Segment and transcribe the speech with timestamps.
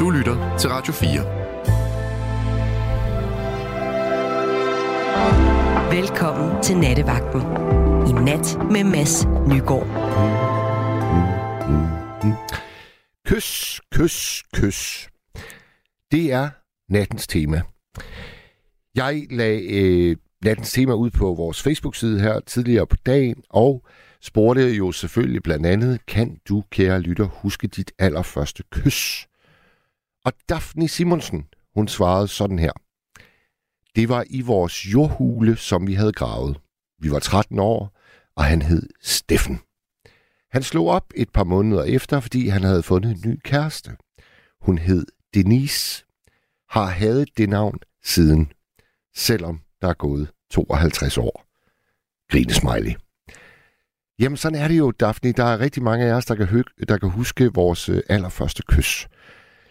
[0.00, 1.10] Du lytter til Radio 4.
[6.00, 7.40] Velkommen til Nattevagten.
[8.08, 9.86] I nat med Mads Nygaard.
[13.26, 15.08] Kys, kys, kys.
[16.12, 16.50] Det er
[16.92, 17.62] nattens tema.
[18.94, 23.86] Jeg lagde øh, nattens tema ud på vores Facebook-side her tidligere på dagen, og
[24.22, 29.26] spurgte jo selvfølgelig blandt andet, kan du, kære lytter, huske dit allerførste kys?
[30.24, 32.72] Og Daphne Simonsen, hun svarede sådan her.
[33.96, 36.60] Det var i vores jordhule, som vi havde gravet.
[36.98, 37.98] Vi var 13 år,
[38.36, 39.60] og han hed Steffen.
[40.50, 43.96] Han slog op et par måneder efter, fordi han havde fundet en ny kæreste.
[44.60, 46.04] Hun hed Denise,
[46.68, 48.52] har haft det navn siden,
[49.16, 51.44] selvom der er gået 52 år.
[52.30, 52.94] Grinesmiley.
[54.18, 55.32] Jamen, sådan er det jo, Daphne.
[55.32, 58.62] Der er rigtig mange af os, der kan, hø- der kan huske vores øh, allerførste
[58.68, 59.08] kys.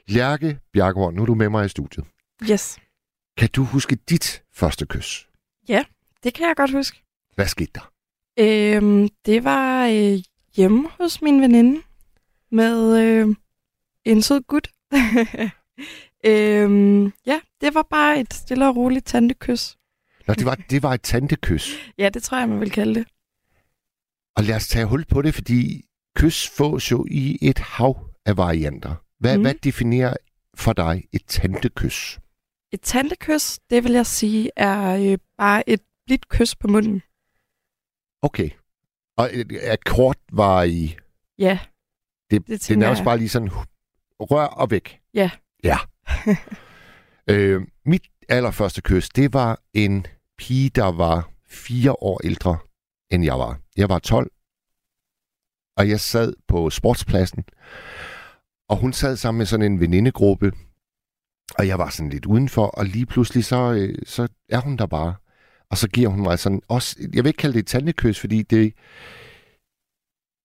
[0.08, 2.06] Lærke Bjergård, nu er du med mig i studiet.
[2.52, 2.78] Yes.
[3.38, 5.28] Kan du huske dit første kys?
[5.70, 5.84] Ja,
[6.23, 7.04] det kan jeg godt huske.
[7.36, 7.92] Hvad skete der?
[8.40, 10.20] Øhm, det var øh,
[10.56, 11.82] hjemme hos min veninde
[12.52, 13.36] med øh,
[14.06, 14.68] en sød gut.
[16.30, 19.78] øhm, ja, det var bare et stille og roligt tantekys.
[20.28, 21.70] Nå, det var, det var et tantekys.
[21.98, 23.08] Ja, det tror jeg, man vil kalde det.
[24.36, 28.38] Og lad os tage hul på det, fordi kys fås jo i et hav af
[28.38, 28.95] varianter.
[29.24, 29.44] Hvad, mm.
[29.44, 30.14] hvad definerer
[30.56, 32.20] for dig et tantekys?
[32.72, 37.02] Et tantekys, det vil jeg sige, er øh, bare et blidt kys på munden.
[38.22, 38.50] Okay.
[39.18, 39.30] Og
[39.62, 40.96] er kort var i...
[41.40, 41.60] Ja.
[42.32, 43.50] Det, det, det er også bare lige sådan
[44.20, 45.00] rør og væk.
[45.14, 45.32] Ja.
[45.64, 45.78] Ja.
[47.34, 50.06] øh, mit allerførste kys, det var en
[50.38, 52.58] pige, der var fire år ældre,
[53.12, 53.60] end jeg var.
[53.78, 54.32] Jeg var 12,
[55.78, 57.44] og jeg sad på sportspladsen,
[58.74, 60.52] og hun sad sammen med sådan en venindegruppe,
[61.58, 64.86] og jeg var sådan lidt udenfor, og lige pludselig så, øh, så er hun der
[64.86, 65.16] bare.
[65.70, 68.42] Og så giver hun mig sådan også, jeg vil ikke kalde det et tandekys, fordi
[68.42, 68.73] det,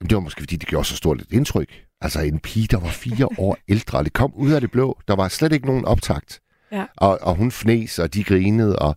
[0.03, 1.85] det var måske fordi, det gjorde så stort et indtryk.
[2.01, 4.99] Altså en pige, der var fire år ældre, det kom ud af det blå.
[5.09, 6.41] Der var slet ikke nogen optakt.
[6.73, 6.87] Ja.
[6.97, 8.97] Og, og hun fnes, og de grinede, og,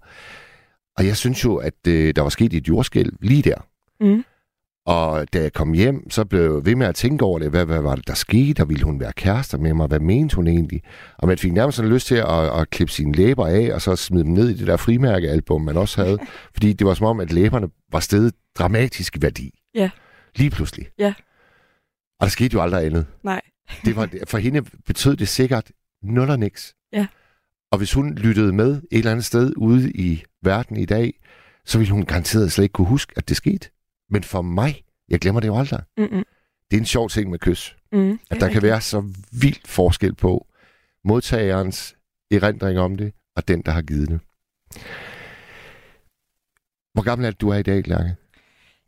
[0.98, 3.68] og jeg synes jo, at øh, der var sket et jordskælv lige der.
[4.00, 4.24] Mm.
[4.86, 7.50] Og da jeg kom hjem, så blev jeg ved med at tænke over det.
[7.50, 8.62] Hvad, hvad var det, der skete?
[8.62, 9.88] Og ville hun være kærester med mig?
[9.88, 10.82] Hvad mente hun egentlig?
[11.18, 13.96] Og man fik nærmest sådan lyst til at, at klippe sine læber af, og så
[13.96, 16.18] smide dem ned i det der frimærkealbum, man også havde.
[16.54, 19.60] Fordi det var som om, at læberne var stedet dramatisk i værdi.
[19.76, 19.90] Ja.
[20.36, 20.88] Lige pludselig.
[21.00, 21.14] Ja.
[22.20, 23.06] Og der skete jo aldrig andet.
[23.24, 23.42] Nej.
[23.86, 25.72] det var, for hende betød det sikkert
[26.04, 26.76] nul og niks.
[26.94, 27.08] Ja.
[27.72, 31.14] Og hvis hun lyttede med et eller andet sted ude i verden i dag,
[31.66, 33.70] så ville hun garanteret slet ikke kunne huske, at det skete.
[34.12, 35.80] Men for mig, jeg glemmer det jo aldrig.
[35.98, 36.24] Mm-mm.
[36.72, 37.76] Det er en sjov ting med kys.
[37.92, 40.48] Mm, at der kan være så vildt forskel på
[41.04, 41.96] modtagerens
[42.32, 44.20] erindring om det, og den, der har givet det.
[46.94, 48.16] Hvor gammel er det, du er i dag, Lærke?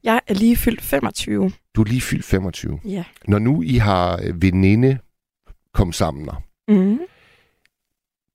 [0.04, 1.52] Jeg er lige fyldt 25.
[1.76, 2.80] Du er lige fyldt 25.
[2.86, 3.04] Ja.
[3.28, 5.00] Når nu I har veninde
[5.74, 6.30] kom sammen,
[6.68, 7.00] mm.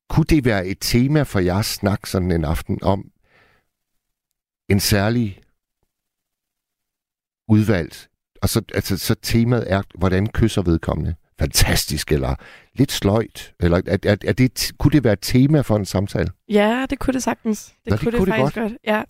[0.08, 3.10] kunne det være et tema for jeres snak sådan en aften om
[4.68, 5.40] en særlig
[7.48, 8.08] udvalgt,
[8.42, 11.14] og så, altså, så temaet er, hvordan kysser vedkommende?
[11.38, 12.34] Fantastisk, eller
[12.74, 13.54] lidt sløjt?
[13.60, 16.30] Eller er, er, er det, kunne det være et tema for en samtale?
[16.48, 17.74] Ja, det kunne det sagtens.
[17.84, 18.70] Det, Nå, kunne, det, kunne det faktisk godt.
[18.72, 18.80] godt.
[18.86, 19.02] Ja.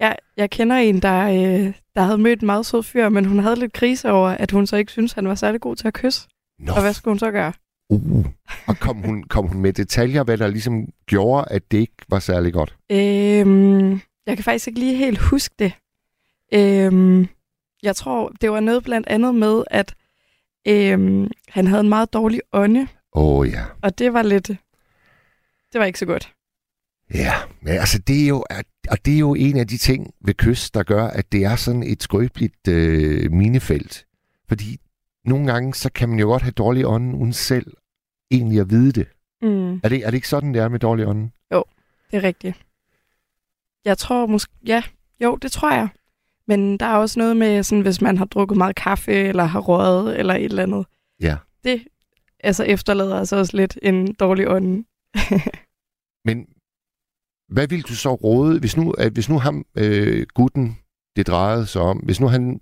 [0.00, 3.38] Ja, jeg kender en, der, øh, der havde mødt en meget sød fyr, men hun
[3.38, 5.94] havde lidt krise over, at hun så ikke synes han var særlig god til at
[5.94, 6.28] kysse.
[6.58, 6.72] Nå.
[6.72, 7.52] Og hvad skulle hun så gøre?
[7.90, 8.26] Uh.
[8.66, 12.18] Og kom hun, kom hun med detaljer, hvad der ligesom gjorde, at det ikke var
[12.18, 12.76] særlig godt?
[12.90, 13.90] Øhm,
[14.26, 15.72] jeg kan faktisk ikke lige helt huske det.
[16.54, 17.28] Øhm,
[17.82, 19.94] jeg tror, det var noget blandt andet med, at
[20.68, 22.88] øhm, han havde en meget dårlig ånde.
[23.12, 23.64] Åh oh, ja.
[23.82, 24.48] Og det var lidt...
[25.72, 26.32] Det var ikke så godt.
[27.14, 28.44] Ja, men altså det er jo,
[28.90, 31.56] og det er jo en af de ting ved kys, der gør, at det er
[31.56, 34.06] sådan et skrøbeligt øh, minefelt.
[34.48, 34.78] Fordi
[35.24, 37.72] nogle gange, så kan man jo godt have dårlig ånden, uden selv
[38.30, 39.08] egentlig at vide det.
[39.42, 39.74] Mm.
[39.74, 41.32] Er, det er det ikke sådan, det er med dårlig ånden?
[41.52, 41.64] Jo,
[42.10, 42.66] det er rigtigt.
[43.84, 44.52] Jeg tror måske...
[44.66, 44.82] Ja,
[45.20, 45.88] jo, det tror jeg.
[46.46, 49.60] Men der er også noget med, sådan, hvis man har drukket meget kaffe, eller har
[49.60, 50.86] røget, eller et eller andet.
[51.20, 51.36] Ja.
[51.64, 51.82] Det
[52.40, 54.84] altså, efterlader altså også lidt en dårlig ånd.
[56.28, 56.46] Men
[57.48, 60.78] hvad vil du så råde, hvis nu, at hvis nu ham, øh, gutten,
[61.16, 62.60] det drejede sig om, hvis nu han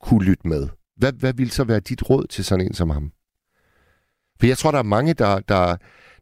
[0.00, 3.12] kunne lytte med, hvad, hvad vil så være dit råd til sådan en som ham?
[4.40, 5.76] For jeg tror, der er mange, der, der,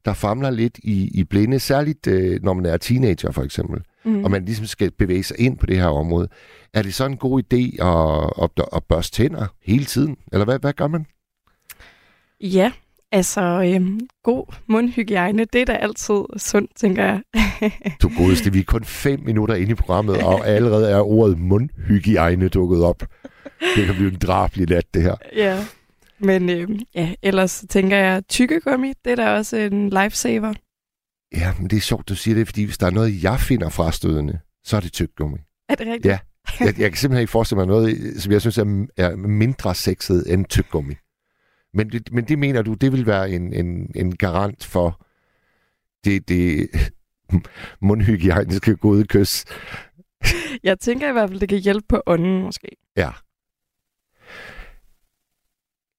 [0.04, 4.24] der famler lidt i, i blinde, særligt øh, når man er teenager for eksempel, mm.
[4.24, 6.28] og man ligesom skal bevæge sig ind på det her område.
[6.74, 10.16] Er det så en god idé at, at, at børste tænder hele tiden?
[10.32, 11.06] Eller hvad, hvad gør man?
[12.40, 12.72] Ja,
[13.14, 17.20] Altså, øhm, god mundhygiejne, det er da altid sundt, tænker jeg.
[18.02, 22.48] du godeste, vi er kun fem minutter inde i programmet, og allerede er ordet mundhygiejne
[22.48, 23.02] dukket op.
[23.76, 25.14] Det kan blive en drabelig nat, det her.
[25.36, 25.64] Ja,
[26.18, 30.52] men øhm, ja, ellers tænker jeg, tykkegummi, det er da også en lifesaver.
[31.36, 33.68] Ja, men det er sjovt, du siger det, fordi hvis der er noget, jeg finder
[33.68, 35.38] frastødende, så er det tykkegummi.
[35.68, 36.06] Er det rigtigt?
[36.06, 36.18] Ja.
[36.60, 40.32] Jeg, jeg kan simpelthen ikke forestille mig noget, som jeg synes er, er mindre sexet
[40.32, 40.94] end tyggegummi.
[41.74, 45.06] Men det, men det mener du, det vil være en, en, en garant for
[46.04, 46.68] det, det
[47.88, 49.44] mundhygiejniske gode kys.
[50.62, 52.68] Jeg tænker i hvert fald, det kan hjælpe på ånden måske.
[52.96, 53.10] Ja.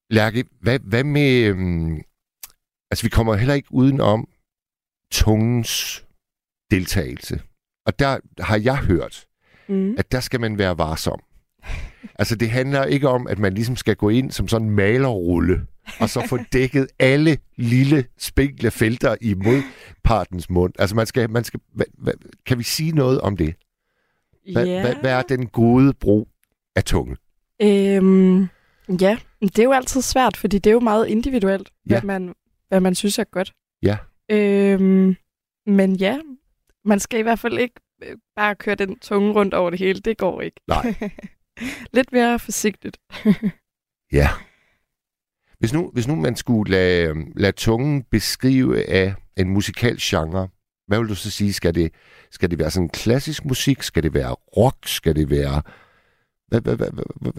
[0.09, 1.51] Lærke, hvad, hvad med...
[1.51, 2.01] Um,
[2.91, 4.27] altså, vi kommer heller ikke udenom
[5.13, 6.05] tungens
[6.71, 7.41] deltagelse.
[7.85, 9.25] Og der har jeg hørt,
[9.67, 9.95] mm.
[9.97, 11.19] at der skal man være varsom.
[12.15, 15.65] Altså, det handler ikke om, at man ligesom skal gå ind som sådan en malerrulle,
[15.99, 20.73] og så få dækket alle lille, spinkle felter i modpartens mund.
[20.79, 22.13] Altså, man skal, man skal, hvad, hvad,
[22.45, 23.55] kan vi sige noget om det?
[24.53, 24.81] Hvad, ja.
[24.81, 26.27] hvad, hvad er den gode brug
[26.75, 27.17] af tunge?
[27.61, 28.41] Øhm,
[29.01, 31.89] ja, det er jo altid svært, fordi det er jo meget individuelt, ja.
[31.89, 32.33] hvad, man,
[32.69, 33.53] hvad man synes er godt.
[33.83, 33.97] Ja.
[34.31, 35.15] Øhm,
[35.65, 36.19] men ja,
[36.85, 39.99] man skal i hvert fald ikke øh, bare køre den tunge rundt over det hele.
[39.99, 40.61] Det går ikke.
[40.67, 40.95] Nej.
[41.93, 42.97] Lidt mere forsigtigt.
[44.19, 44.29] ja.
[45.59, 50.47] Hvis nu, hvis nu man skulle lade, lade tungen beskrive af en musikalgenre,
[50.87, 51.53] hvad vil du så sige?
[51.53, 51.93] Skal det,
[52.31, 53.83] skal det være sådan klassisk musik?
[53.83, 54.77] Skal det være rock?
[54.85, 55.61] Skal det være...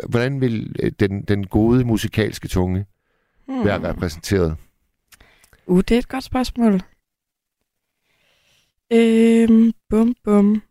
[0.09, 2.87] Hvordan vil øh, den, den gode musikalske tunge
[3.47, 3.65] hmm.
[3.65, 4.57] være repræsenteret?
[5.67, 6.81] Uh, det er et godt spørgsmål.
[8.93, 10.63] Øhm, bum, bum.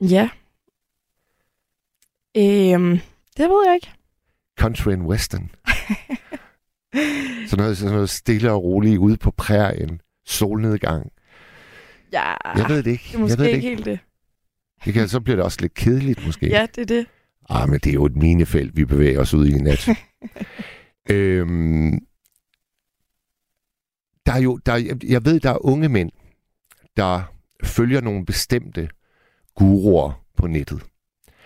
[0.00, 0.30] Ja.
[2.36, 2.98] Øhm,
[3.36, 3.92] det ved jeg ikke.
[4.58, 5.50] Country and western.
[7.46, 10.00] sådan, noget, sådan noget stille og roligt ude på prærien.
[10.26, 11.12] Solnedgang.
[12.12, 13.04] Ja, jeg ved det ikke.
[13.08, 13.98] det er måske jeg ved ikke det ikke helt det.
[14.84, 16.46] det kan, så bliver det også lidt kedeligt, måske.
[16.46, 17.06] Ja, det er det.
[17.50, 19.88] Ah, men det er jo et minefelt, vi bevæger os ud i nat.
[21.10, 21.98] øhm,
[24.26, 26.10] der er jo, der, jeg ved, der er unge mænd,
[26.96, 27.22] der
[27.64, 28.88] følger nogle bestemte
[29.54, 30.82] guruer på nettet.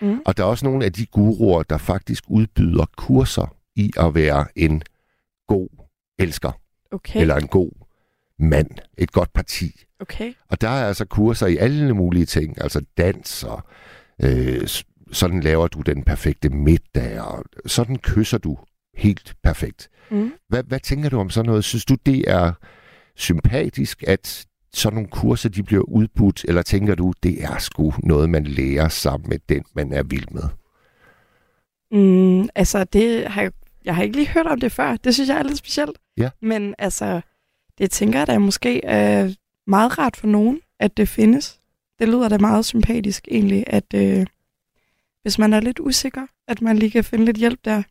[0.01, 0.19] Mm.
[0.25, 4.45] Og der er også nogle af de guruer, der faktisk udbyder kurser i at være
[4.55, 4.81] en
[5.47, 5.69] god
[6.19, 6.51] elsker.
[6.91, 7.21] Okay.
[7.21, 7.71] Eller en god
[8.39, 8.69] mand.
[8.97, 9.83] Et godt parti.
[9.99, 10.33] Okay.
[10.49, 12.61] Og der er altså kurser i alle mulige ting.
[12.61, 13.63] Altså dans og
[14.23, 14.67] øh,
[15.11, 18.57] sådan laver du den perfekte middag, og sådan kysser du
[18.97, 19.89] helt perfekt.
[20.11, 20.31] Mm.
[20.49, 21.63] Hvad, hvad tænker du om sådan noget?
[21.63, 22.51] Synes du, det er
[23.15, 28.29] sympatisk, at sådan nogle kurser, de bliver udbudt, eller tænker du, det er sgu noget,
[28.29, 30.43] man lærer sammen med den, man er vild med?
[31.91, 33.51] Mm, altså, det har jeg,
[33.85, 34.95] jeg har ikke lige hørt om det før.
[34.95, 35.97] Det synes jeg er lidt specielt.
[36.17, 36.29] Ja.
[36.41, 37.21] Men altså,
[37.77, 39.33] det tænker jeg da måske er
[39.67, 41.59] meget rart for nogen, at det findes.
[41.99, 44.25] Det lyder da meget sympatisk egentlig, at øh,
[45.21, 47.83] hvis man er lidt usikker, at man lige kan finde lidt hjælp der.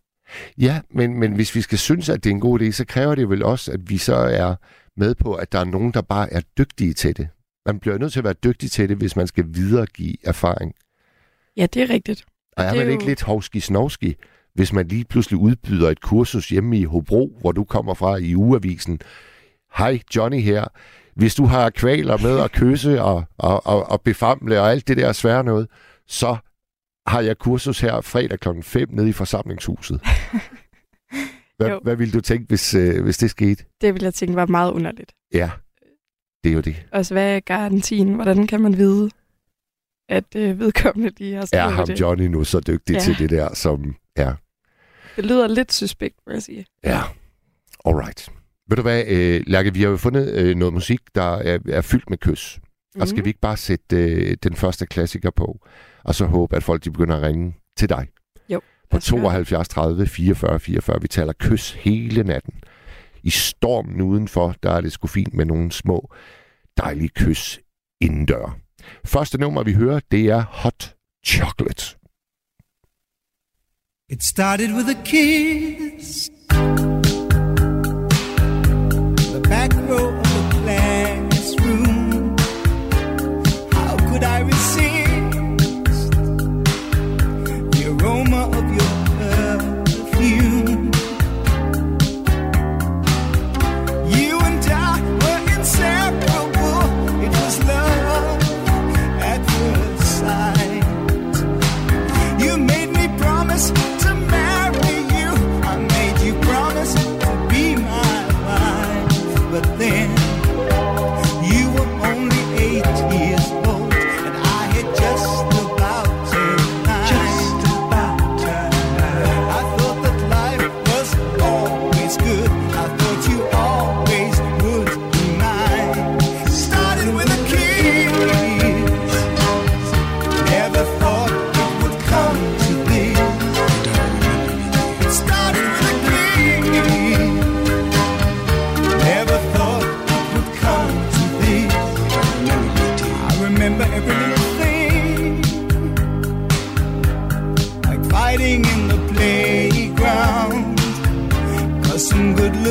[0.59, 3.15] Ja, men, men hvis vi skal synes, at det er en god idé, så kræver
[3.15, 4.55] det vel også, at vi så er
[4.97, 7.29] med på, at der er nogen, der bare er dygtige til det.
[7.67, 10.75] Man bliver nødt til at være dygtig til det, hvis man skal videregive erfaring.
[11.57, 12.25] Ja, det er rigtigt.
[12.57, 12.93] Og er man jo...
[12.93, 14.15] ikke lidt hovski-snovski,
[14.55, 18.37] hvis man lige pludselig udbyder et kursus hjemme i Hobro, hvor du kommer fra i
[18.37, 19.01] ugeavisen.
[19.77, 20.65] Hej, Johnny her.
[21.15, 24.97] Hvis du har kvaler med at kysse og, og, og, og befamle og alt det
[24.97, 25.69] der svære noget,
[26.07, 26.37] så
[27.07, 28.49] har jeg kursus her fredag kl.
[28.63, 30.01] 5 nede i forsamlingshuset.
[31.57, 33.65] Hvad, hvad ville du tænke, hvis, øh, hvis det skete?
[33.81, 35.13] Det ville jeg tænke var meget underligt.
[35.35, 35.51] Ja,
[36.45, 36.87] det er jo det.
[36.93, 38.15] Og så hvad er garantien?
[38.15, 39.11] Hvordan kan man vide,
[40.09, 42.01] at øh, vedkommende lige har Er ham det?
[42.01, 43.01] Johnny nu så dygtig ja.
[43.01, 43.97] til det der, som...
[44.19, 44.33] Ja.
[45.17, 46.67] Det lyder lidt suspekt, må jeg sige.
[46.85, 47.01] Ja,
[47.85, 48.29] alright.
[48.69, 51.81] Ved du hvad, øh, Lærke, vi har jo fundet øh, noget musik, der er, er
[51.81, 52.59] fyldt med kys.
[52.95, 53.01] Mm.
[53.01, 53.25] Og skal mhm.
[53.25, 55.67] vi ikke bare sætte øh, den første klassiker på,
[56.05, 58.07] og så håbe, at folk de begynder at ringe til dig?
[58.49, 58.61] Jo.
[58.91, 61.01] På 72 30 44 44.
[61.01, 62.55] Vi taler kys hele natten.
[63.23, 66.11] I stormen udenfor, der er det sgu fint med nogle små
[66.77, 67.61] dejlige kys
[68.01, 68.59] indendør.
[69.05, 70.95] Første nummer, vi hører, det er Hot
[71.27, 71.97] Chocolate.
[74.11, 76.31] It started with a kiss.
[79.33, 79.84] The back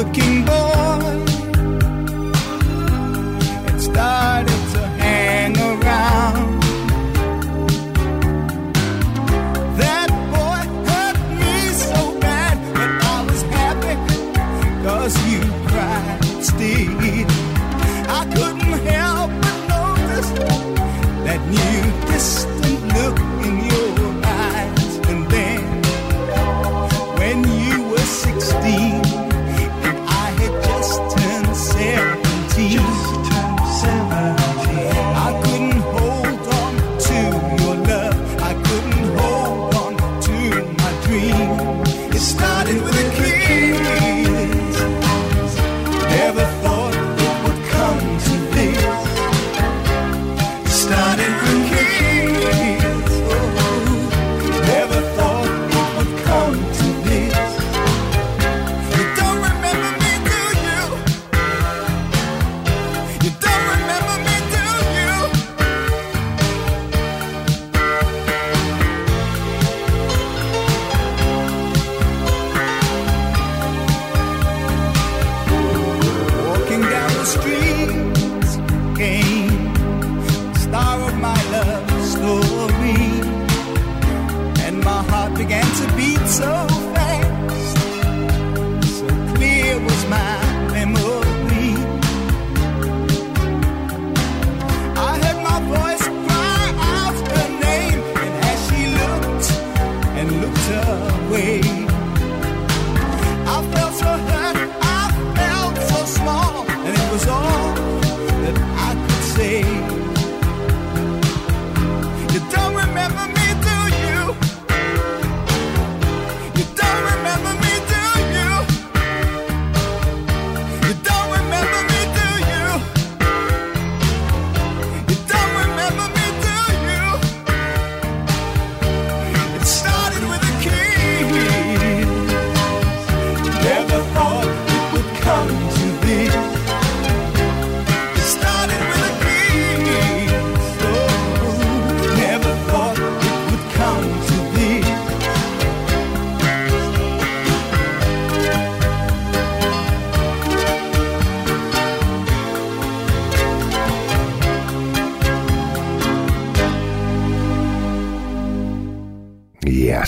[0.04, 1.16] looking boy
[3.66, 6.62] had started to hang around.
[9.82, 11.56] That boy hurt me
[11.90, 13.96] so bad, but I was happy
[14.86, 16.94] cause you cried still.
[18.20, 20.30] I couldn't help but notice
[21.26, 21.82] that new
[22.12, 23.18] distant look
[23.48, 23.96] in your
[24.26, 24.92] eyes.
[25.12, 25.64] And then,
[27.20, 27.73] when you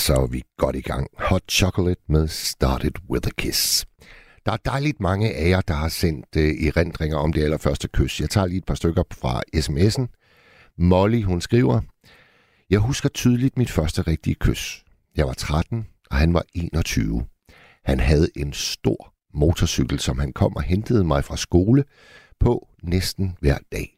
[0.05, 1.07] så er vi godt i gang.
[1.17, 3.85] Hot Chocolate med Started With A Kiss.
[4.45, 8.21] Der er dejligt mange af jer, der har sendt uh, erindringer om det allerførste kys.
[8.21, 10.05] Jeg tager lige et par stykker fra sms'en.
[10.77, 11.81] Molly, hun skriver,
[12.69, 14.83] Jeg husker tydeligt mit første rigtige kys.
[15.15, 17.25] Jeg var 13, og han var 21.
[17.85, 21.83] Han havde en stor motorcykel, som han kom og hentede mig fra skole
[22.39, 23.97] på næsten hver dag.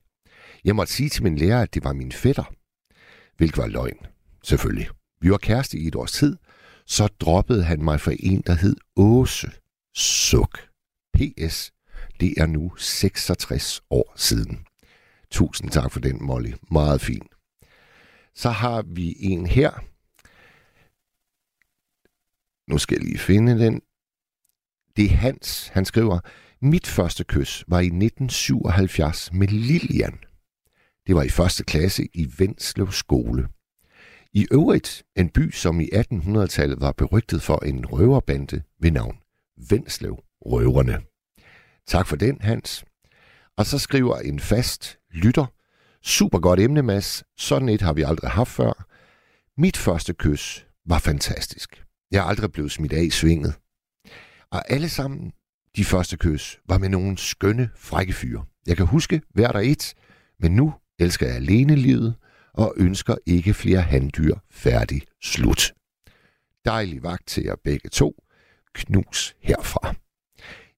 [0.66, 2.54] Jeg måtte sige til min lærer, at det var min fætter.
[3.38, 3.98] Hvilket var løgn,
[4.44, 4.97] selvfølgelig.
[5.22, 6.38] Vi var kæreste i et års tid,
[6.86, 9.52] så droppede han mig for en, der hed Åse.
[9.96, 10.60] Suk.
[11.14, 11.72] P.S.
[12.20, 14.66] Det er nu 66 år siden.
[15.32, 16.54] Tusind tak for den, Molly.
[16.72, 17.28] Meget fin.
[18.36, 19.72] Så har vi en her.
[22.72, 23.82] Nu skal jeg lige finde den.
[24.98, 25.68] Det er Hans.
[25.68, 26.20] Han skriver,
[26.62, 30.20] mit første kys var i 1977 med Lilian.
[31.08, 33.48] Det var i første klasse i Venslev skole.
[34.38, 39.18] I øvrigt en by, som i 1800-tallet var berygtet for en røverbande ved navn
[39.70, 41.02] Venslev Røverne.
[41.88, 42.86] Tak for den, Hans.
[43.58, 45.46] Og så skriver en fast lytter,
[46.04, 47.24] super godt emne, Mads.
[47.38, 48.88] Sådan et har vi aldrig haft før.
[49.62, 51.84] Mit første kys var fantastisk.
[52.12, 53.54] Jeg er aldrig blevet smidt af i svinget.
[54.52, 55.32] Og alle sammen,
[55.76, 58.46] de første kys, var med nogle skønne, frække fyre.
[58.68, 59.94] Jeg kan huske hver der et,
[60.40, 62.16] men nu elsker jeg alene livet
[62.58, 65.74] og ønsker ikke flere handdyr færdig slut.
[66.66, 68.24] Dejlig vagt til jer begge to.
[68.74, 69.96] Knus herfra.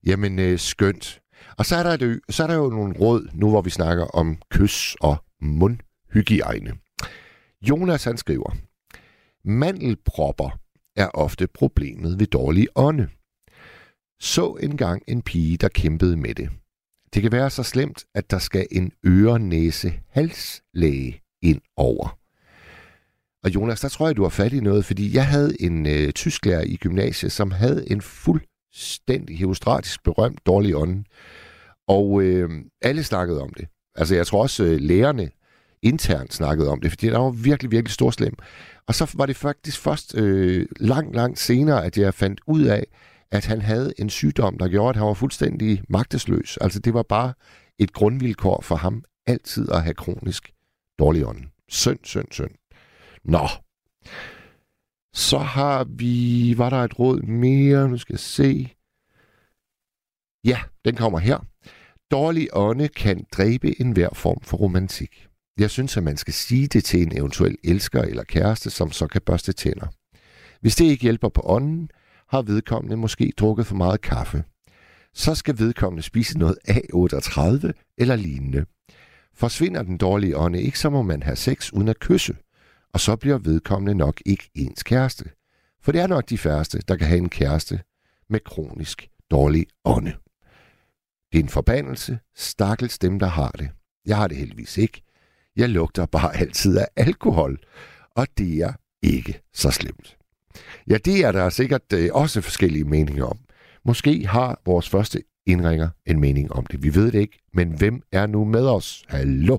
[0.05, 1.21] Jamen, øh, skønt.
[1.57, 4.05] Og så er, der et, så er der jo nogle råd, nu hvor vi snakker
[4.05, 6.77] om kys og mundhygiejne.
[7.61, 8.55] Jonas han skriver,
[9.43, 10.59] Mandelpropper
[10.95, 13.07] er ofte problemet ved dårlig ånde.
[14.19, 16.49] Så engang en pige, der kæmpede med det.
[17.13, 22.17] Det kan være så slemt, at der skal en øre næse halslæge ind over.
[23.43, 26.11] Og Jonas, der tror jeg, du har fat i noget, fordi jeg havde en øh,
[26.11, 31.05] tysklærer i gymnasiet, som havde en fuldstændig heostratisk berømt dårlig ånd.
[31.87, 32.49] Og øh,
[32.81, 33.67] alle snakkede om det.
[33.95, 35.29] Altså, jeg tror også, øh, lærerne
[35.81, 38.33] internt snakkede om det, fordi der var virkelig, virkelig stor slem.
[38.87, 42.83] Og så var det faktisk først øh, langt, langt senere, at jeg fandt ud af,
[43.31, 46.57] at han havde en sygdom, der gjorde, at han var fuldstændig magtesløs.
[46.61, 47.33] Altså det var bare
[47.79, 50.51] et grundvilkår for ham altid at have kronisk
[50.99, 51.45] dårlig ånd.
[51.69, 52.51] Synd, synd, synd.
[53.23, 53.47] Nå.
[55.13, 56.53] Så har vi...
[56.57, 57.89] Var der et råd mere?
[57.89, 58.73] Nu skal jeg se.
[60.43, 61.39] Ja, den kommer her.
[62.11, 65.27] Dårlig ånde kan dræbe enhver form for romantik.
[65.57, 69.07] Jeg synes, at man skal sige det til en eventuel elsker eller kæreste, som så
[69.07, 69.87] kan børste tænder.
[70.61, 71.89] Hvis det ikke hjælper på ånden,
[72.29, 74.43] har vedkommende måske drukket for meget kaffe.
[75.13, 78.65] Så skal vedkommende spise noget A38 eller lignende.
[79.39, 82.35] Forsvinder den dårlige ånde ikke, så må man have sex uden at kysse.
[82.93, 85.25] Og så bliver vedkommende nok ikke ens kæreste.
[85.81, 87.81] For det er nok de færreste, der kan have en kæreste
[88.29, 90.13] med kronisk dårlig ånde.
[91.31, 92.19] Det er en forbandelse.
[92.35, 93.69] Stakkels dem, der har det.
[94.05, 95.01] Jeg har det heldigvis ikke.
[95.55, 97.59] Jeg lugter bare altid af alkohol.
[98.15, 100.17] Og det er ikke så slemt.
[100.87, 103.39] Ja, det er der sikkert øh, også forskellige meninger om.
[103.85, 106.83] Måske har vores første indringer en mening om det.
[106.83, 109.05] Vi ved det ikke, men hvem er nu med os?
[109.09, 109.57] Hallo?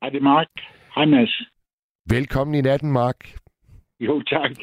[0.00, 0.48] Hej, det er Mark.
[0.94, 1.42] Hej, Mads.
[2.10, 3.18] Velkommen i natten, Mark.
[4.00, 4.56] Jo, tak.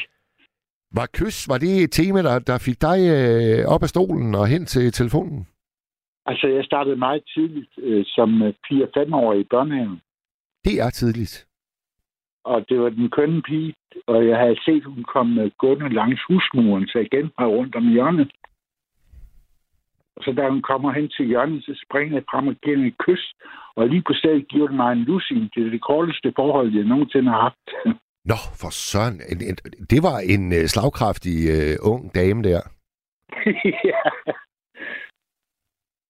[0.91, 4.47] Var kys, var det et tema, der, der fik dig øh, op af stolen og
[4.47, 5.47] hen til telefonen?
[6.25, 10.01] Altså, jeg startede meget tidligt øh, som 4-5-årig i børnehaven.
[10.65, 11.47] Det er tidligt.
[12.45, 13.73] Og det var den kønne pige,
[14.07, 17.91] og jeg havde set, hun kom øh, gående langs husmuren, så igen var rundt om
[17.91, 18.31] hjørnet.
[20.17, 22.97] Og så da hun kommer hen til hjørnet, så springer jeg frem og giver et
[22.97, 23.23] kys.
[23.75, 25.41] Og lige på stedet giver det mig en lussing.
[25.55, 27.67] Det er det korteste forhold, jeg nogensinde har haft.
[28.31, 29.17] Nå, for søren.
[29.93, 32.61] Det var en uh, slagkraftig uh, ung dame der.
[33.91, 34.03] ja.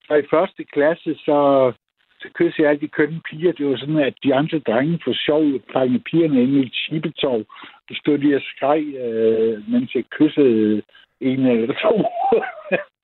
[0.08, 1.38] Så i første klasse, så,
[2.20, 3.52] så kyssede jeg alle de kønne piger.
[3.52, 7.46] Det var sådan, at de andre drenge for sjov fangede pigerne ind i et skibetog.
[7.88, 10.82] Så stod de og skreg, øh, mens jeg kyssede
[11.22, 11.94] en eller to.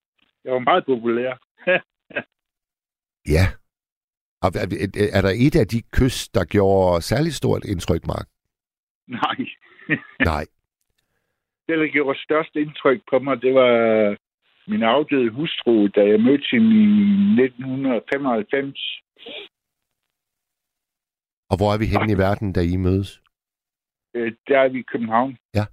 [0.44, 1.34] jeg var meget populær.
[3.36, 3.46] ja.
[4.42, 4.50] Og
[5.18, 8.28] er der et af de kys, der gjorde særligt stort indtryk, Mark?
[9.08, 9.38] Nej.
[10.32, 10.46] Nej.
[11.68, 13.74] Det, der gjorde størst indtryk på mig, det var
[14.68, 16.86] min afdøde hustru, da jeg mødte hende i
[17.46, 19.02] 1995.
[21.50, 23.22] Og hvor er vi henne i verden, da I mødes?
[24.14, 25.38] Øh, der er vi i København.
[25.56, 25.66] Ja.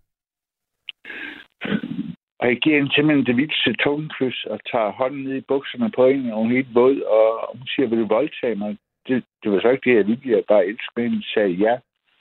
[2.41, 6.09] Og jeg giver hende simpelthen det vildeste tungekys og tager hånden ned i bukserne på
[6.09, 8.77] hende, og hun er helt våd, og hun siger, vil du voldtage mig?
[9.09, 10.37] Det, det var så ikke det, jeg ville.
[10.37, 11.75] Jeg bare elskede hende, sagde ja.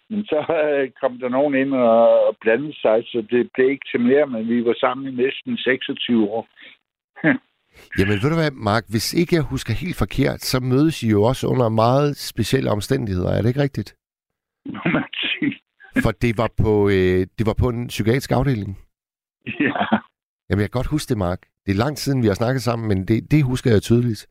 [0.09, 3.87] Men så øh, kom der nogen ind og, og blandede sig, så det blev ikke
[3.91, 6.47] til mere, men vi var sammen i næsten 26 år.
[7.97, 11.23] Jamen ved du hvad, Mark, hvis ikke jeg husker helt forkert, så mødes I jo
[11.23, 13.31] også under meget specielle omstændigheder.
[13.31, 13.95] Er det ikke rigtigt?
[16.03, 18.86] For det var på, øh, det var på en psykiatrisk afdeling?
[19.67, 19.85] Ja.
[20.49, 21.41] Jamen jeg kan godt huske det, Mark.
[21.65, 24.27] Det er lang siden, vi har snakket sammen, men det, det husker jeg tydeligt.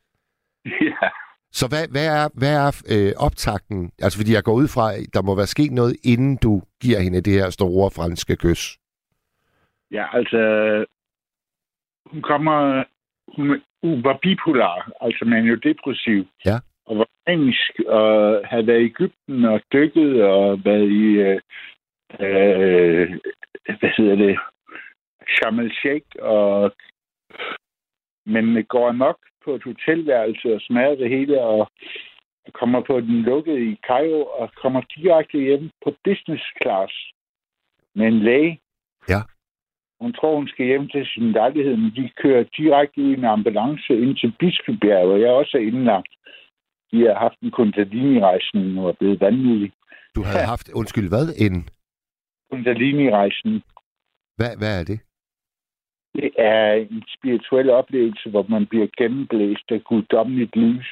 [0.65, 1.09] Ja.
[1.51, 3.93] Så hvad, hvad er, hvad er øh, optakten?
[4.05, 7.21] Altså fordi jeg går ud fra, der må være sket noget, inden du giver hende
[7.21, 8.63] det her store franske kys.
[9.91, 10.41] Ja, altså...
[12.11, 12.85] Hun kommer...
[13.37, 15.25] Hun, hun var bipolar, altså
[15.63, 16.27] depressiv.
[16.45, 16.57] Ja.
[16.87, 21.07] Og var engelsk, og havde været i Ægypten og dykket, og været i...
[21.27, 21.41] Øh,
[22.21, 23.09] øh,
[23.79, 24.39] hvad hedder det?
[25.29, 26.73] Sharm el-Sheikh, og
[28.27, 31.71] men går nok på et hotelværelse og smadrer det hele, og
[32.55, 36.93] kommer på den lukkede i Cairo, og kommer direkte hjem på business class
[37.95, 38.61] med en læge.
[39.09, 39.21] Ja.
[40.01, 43.93] Hun tror, hun skal hjem til sin lejlighed, men de kører direkte i en ambulance
[44.03, 46.13] ind til Bispebjerg, og jeg også er indlagt.
[46.91, 49.73] De har haft en kundalini-rejsen og er blevet vanvittig.
[50.15, 50.53] Du havde ja.
[50.55, 51.27] haft, undskyld, hvad?
[51.47, 51.69] En?
[52.51, 53.63] Kundalini-rejsen.
[54.39, 55.01] Hvad, hvad er det?
[56.17, 60.87] Det er en spirituel oplevelse, hvor man bliver gennemblæst af guddommeligt lys.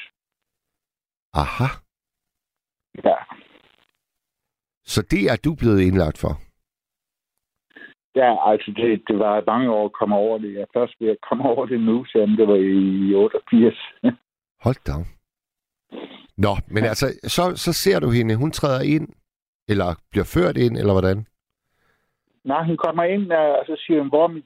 [1.32, 1.68] Aha.
[3.04, 3.16] Ja.
[4.84, 6.32] Så det er du blevet indlagt for?
[8.14, 10.54] Ja, altså det, det var mange år at komme over det.
[10.54, 13.74] Jeg er først ved at komme over det nu, selvom det var i 88.
[14.64, 14.92] Hold da.
[16.36, 19.08] Nå, men altså, så, så ser du hende, hun træder ind,
[19.68, 21.26] eller bliver ført ind, eller hvordan?
[22.44, 24.44] Nej, hun kommer ind, og så siger hun, hvor er mit,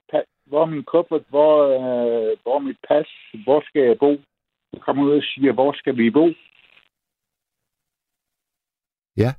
[0.48, 3.08] hvor min kuffert, hvor, øh, hvor mit pas,
[3.44, 4.12] hvor skal jeg bo?
[4.74, 6.26] Så kommer ud og siger, hvor skal vi bo?
[9.22, 9.30] Ja.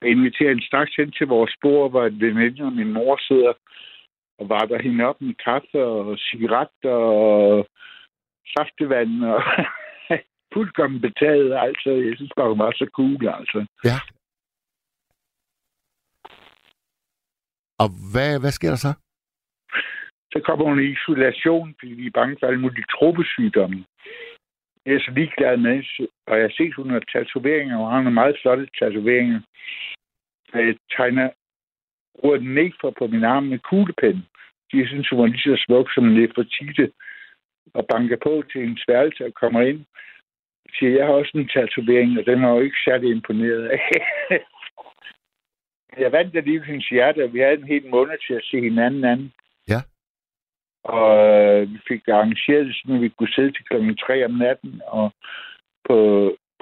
[0.00, 3.52] Jeg inviterer en straks hen til vores bord, hvor et veninde og min mor sidder
[4.38, 7.66] og varter hende op med kaffe og cigaretter og
[8.56, 9.24] saftevand.
[9.24, 9.42] Og
[10.54, 11.52] fuldkommen betaget.
[11.66, 13.66] Altså, jeg synes bare, hun var så cool, altså.
[13.84, 13.98] Ja.
[17.82, 18.92] Og hvad, hvad sker der så?
[20.32, 23.84] Så kommer hun i isolation, fordi de er bange for alle mulige tropesygdomme.
[24.86, 25.76] Jeg er så ligeglad med,
[26.26, 29.40] og jeg har set, hun har tatoveringer, og hun har nogle meget flotte tatoveringer.
[30.54, 31.30] Jeg tegner
[32.14, 34.26] ordet Nefer på min arm med kuglepen.
[34.72, 36.92] De synes, hun var lige så smuk som Nefertite,
[37.74, 39.84] og banker på til en sværelse og kommer ind.
[40.64, 43.80] Jeg siger, jeg har også en tatovering, og den er jo ikke særlig imponeret af.
[46.02, 49.04] jeg vandt alligevel hendes hjerte, og vi havde en hel måned til at se hinanden
[49.04, 49.32] anden.
[50.84, 54.82] Og øh, vi fik arrangeret det, så vi kunne sidde til klokken 3 om natten
[54.86, 55.12] og
[55.88, 55.98] på,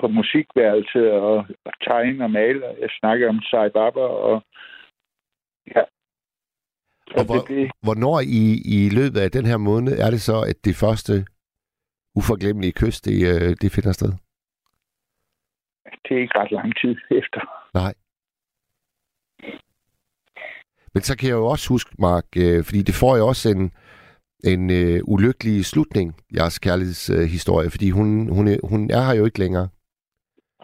[0.00, 2.66] på musikværelset og, og tegne og male.
[2.80, 4.42] Jeg snakker om Sai Baba, og
[5.74, 5.82] ja.
[7.18, 7.42] Og hvor,
[7.84, 8.44] hvornår i,
[8.76, 11.12] i løbet af den her måned er det så, at det første
[12.14, 14.12] uforglemmelige kys, det, øh, det finder sted?
[16.04, 17.40] Det er ikke ret lang tid efter.
[17.74, 17.94] Nej.
[20.94, 23.72] Men så kan jeg jo også huske, Mark, øh, fordi det får jo også en,
[24.44, 29.38] en øh, ulykkelig slutning, jeres kærlighedshistorie, øh, fordi hun, hun, hun er her jo ikke
[29.38, 29.68] længere.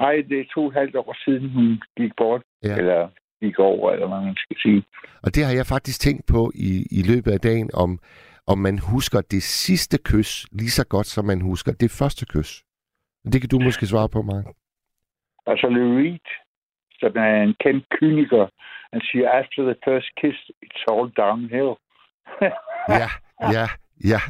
[0.00, 2.42] Nej, det er to og et halvt år siden, hun gik bort.
[2.64, 2.76] Ja.
[2.76, 3.08] Eller
[3.42, 4.84] gik over, eller hvad man skal sige.
[5.24, 7.98] Og det har jeg faktisk tænkt på i, i løbet af dagen, om,
[8.46, 12.50] om man husker det sidste kys lige så godt, som man husker det første kys.
[13.32, 14.46] Det kan du måske svare på, Mark.
[15.46, 16.26] Altså, Lou Reed,
[17.00, 18.46] som er en kendt kyniker,
[18.92, 21.70] han siger, after the first kiss, it's all downhill.
[22.88, 23.08] ja,
[23.52, 23.66] ja,
[24.04, 24.20] ja.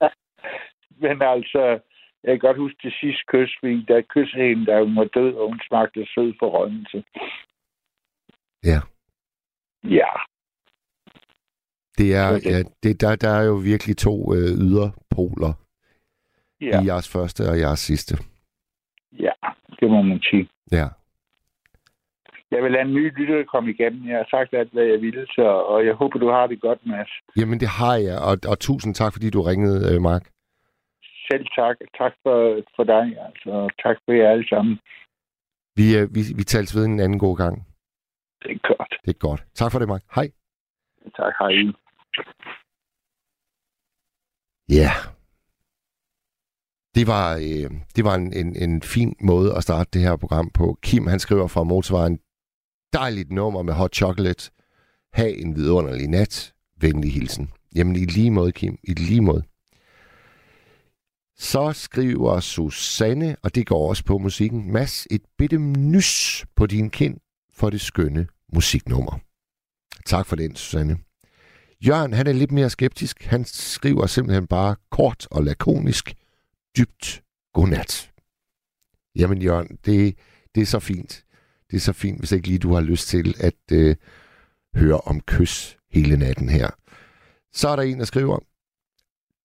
[1.02, 1.80] Men altså,
[2.24, 5.34] jeg kan godt huske det sidste kys, fordi der kyssede hende, da hun var død,
[5.34, 7.04] og hun smagte sød for rønnelse.
[8.64, 8.80] Ja.
[9.84, 10.10] Ja.
[11.98, 12.44] Det er, det.
[12.44, 15.52] Ja, det, der, der er jo virkelig to øh, yderpoler
[16.60, 16.82] ja.
[16.82, 18.14] i jeres første og jeres sidste.
[19.12, 19.32] Ja,
[19.80, 20.48] det må man sige.
[20.72, 20.88] Ja.
[22.50, 24.08] Jeg vil lade en ny lytter komme igennem.
[24.08, 26.86] Jeg har sagt alt, hvad jeg ville, så, og jeg håber, du har det godt,
[26.86, 27.12] Mads.
[27.36, 30.24] Jamen, det har jeg, og, og tusind tak, fordi du ringede, øh, Mark.
[31.28, 31.76] Selv tak.
[31.98, 32.36] Tak for,
[32.76, 33.52] for dig, altså.
[33.84, 34.78] Tak for jer alle sammen.
[35.76, 37.66] Vi, øh, vi, vi tales ved en anden god gang.
[38.42, 38.92] Det er godt.
[39.04, 39.42] Det er godt.
[39.54, 40.02] Tak for det, Mark.
[40.14, 40.26] Hej.
[41.16, 41.52] Tak, hej.
[44.78, 44.90] Ja.
[46.94, 50.50] Det var, øh, det var en, en, en fin måde at starte det her program
[50.50, 50.78] på.
[50.82, 52.18] Kim, han skriver fra motorvejen,
[52.92, 54.50] dejligt nummer med hot chocolate.
[55.12, 56.52] Ha' en vidunderlig nat.
[56.80, 57.50] Venlig hilsen.
[57.74, 58.78] Jamen i lige måde, Kim.
[58.84, 59.42] I lige måde.
[61.36, 66.90] Så skriver Susanne, og det går også på musikken, Mads, et bitte nys på din
[66.90, 67.16] kind
[67.54, 69.18] for det skønne musiknummer.
[70.06, 70.98] Tak for den, Susanne.
[71.86, 73.24] Jørgen, han er lidt mere skeptisk.
[73.24, 76.14] Han skriver simpelthen bare kort og lakonisk,
[76.76, 77.22] dybt
[77.54, 78.10] godnat.
[79.16, 80.18] Jamen Jørgen, det,
[80.54, 81.24] det er så fint.
[81.70, 83.96] Det er så fint, hvis ikke lige du har lyst til at øh,
[84.74, 86.70] høre om kys hele natten her.
[87.52, 88.38] Så er der en, der skriver,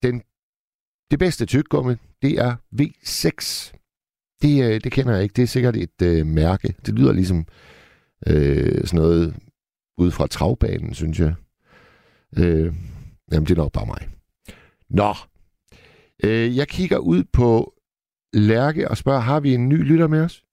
[0.04, 0.22] den,
[1.12, 3.72] det bedste tyggegummi, det er V6.
[4.42, 5.34] Det, øh, det kender jeg ikke.
[5.34, 6.76] Det er sikkert et øh, mærke.
[6.86, 7.46] Det lyder ligesom
[8.28, 9.36] øh, sådan noget
[9.98, 11.36] ud fra travbanen, synes jeg.
[12.38, 12.74] Øh,
[13.32, 14.10] jamen, det er nok bare mig.
[14.90, 15.14] Nå.
[16.24, 17.74] Øh, jeg kigger ud på
[18.34, 20.45] Lærke og spørger, har vi en ny lytter med os?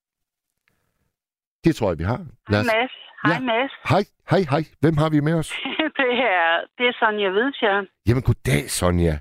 [1.64, 2.20] Det tror jeg, vi har.
[2.50, 2.94] Hej Mads.
[3.24, 3.40] Hej ja.
[3.50, 3.72] Mads.
[3.92, 4.62] Hej, hej, hej.
[4.82, 5.50] Hvem har vi med os?
[6.00, 6.48] det, er,
[6.78, 7.86] det er Sonja Hvidtjern.
[8.06, 9.14] Jamen, goddag, Sonja.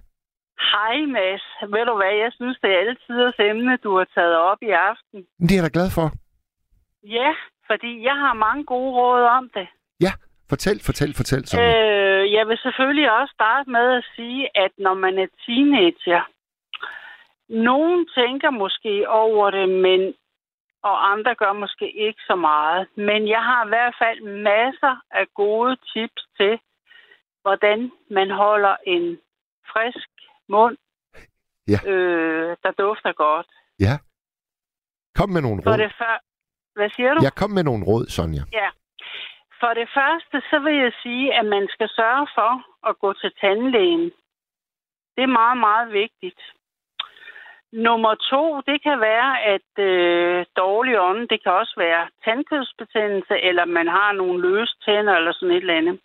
[0.73, 1.45] Hej Mads.
[1.73, 5.19] Ved du hvad, jeg synes, det er altid emne, du har taget op i aften.
[5.39, 6.07] Det er jeg da glad for.
[7.17, 7.31] Ja,
[7.69, 9.67] fordi jeg har mange gode råd om det.
[10.05, 10.11] Ja,
[10.49, 11.41] fortæl, fortæl, fortæl.
[11.59, 16.21] Øh, jeg vil selvfølgelig også starte med at sige, at når man er teenager,
[17.49, 20.13] nogen tænker måske over det, men
[20.83, 22.87] og andre gør måske ikke så meget.
[22.95, 26.59] Men jeg har i hvert fald masser af gode tips til,
[27.41, 29.19] hvordan man holder en
[29.71, 30.09] frisk
[30.49, 30.77] mund,
[31.67, 31.79] ja.
[31.91, 33.47] øh, der dufter godt.
[33.79, 33.95] Ja.
[35.17, 35.71] Kom med nogle råd.
[35.71, 36.15] For det, før,
[36.75, 37.19] hvad siger du?
[37.23, 38.43] Jeg kom med nogle råd, Sonja.
[38.53, 38.69] Ja.
[39.61, 42.51] For det første, så vil jeg sige, at man skal sørge for
[42.89, 44.11] at gå til tandlægen.
[45.15, 46.41] Det er meget, meget vigtigt.
[47.73, 53.65] Nummer to, det kan være, at øh, dårlig ånd, det kan også være tandkødsbetændelse, eller
[53.65, 55.99] man har nogle løse tænder, eller sådan et eller andet.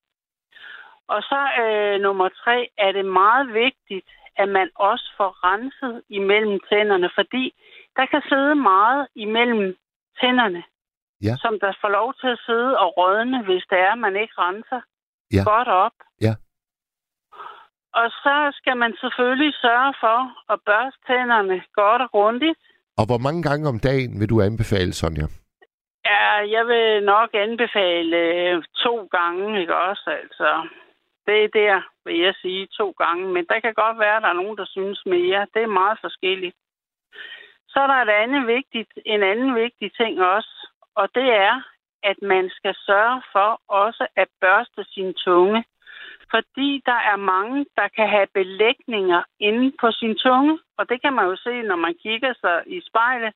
[1.09, 6.61] Og så øh, nummer tre, er det meget vigtigt, at man også får renset imellem
[6.68, 7.55] tænderne, fordi
[7.96, 9.76] der kan sidde meget imellem
[10.20, 10.62] tænderne,
[11.22, 11.35] ja.
[11.37, 14.81] som der får lov til at sidde og rådne, hvis det er, man ikke renser
[15.33, 15.42] ja.
[15.44, 15.96] godt op.
[16.20, 16.35] Ja.
[18.00, 20.18] Og så skal man selvfølgelig sørge for
[20.52, 22.59] at børste tænderne godt og grundigt.
[22.98, 25.26] Og hvor mange gange om dagen vil du anbefale, Sonja?
[26.11, 30.11] Ja, jeg vil nok anbefale øh, to gange, ikke også?
[30.22, 30.50] Altså,
[31.26, 33.24] det er der, vil jeg sige, to gange.
[33.35, 35.46] Men der kan godt være, at der er nogen, der synes mere.
[35.54, 36.56] Det er meget forskelligt.
[37.68, 40.54] Så er der et andet vigtigt, en anden vigtig ting også,
[40.94, 41.54] og det er,
[42.11, 45.64] at man skal sørge for også at børste sin tunge.
[46.37, 51.12] Fordi der er mange, der kan have belægninger inde på sin tunge, og det kan
[51.12, 53.33] man jo se, når man kigger sig i spejlet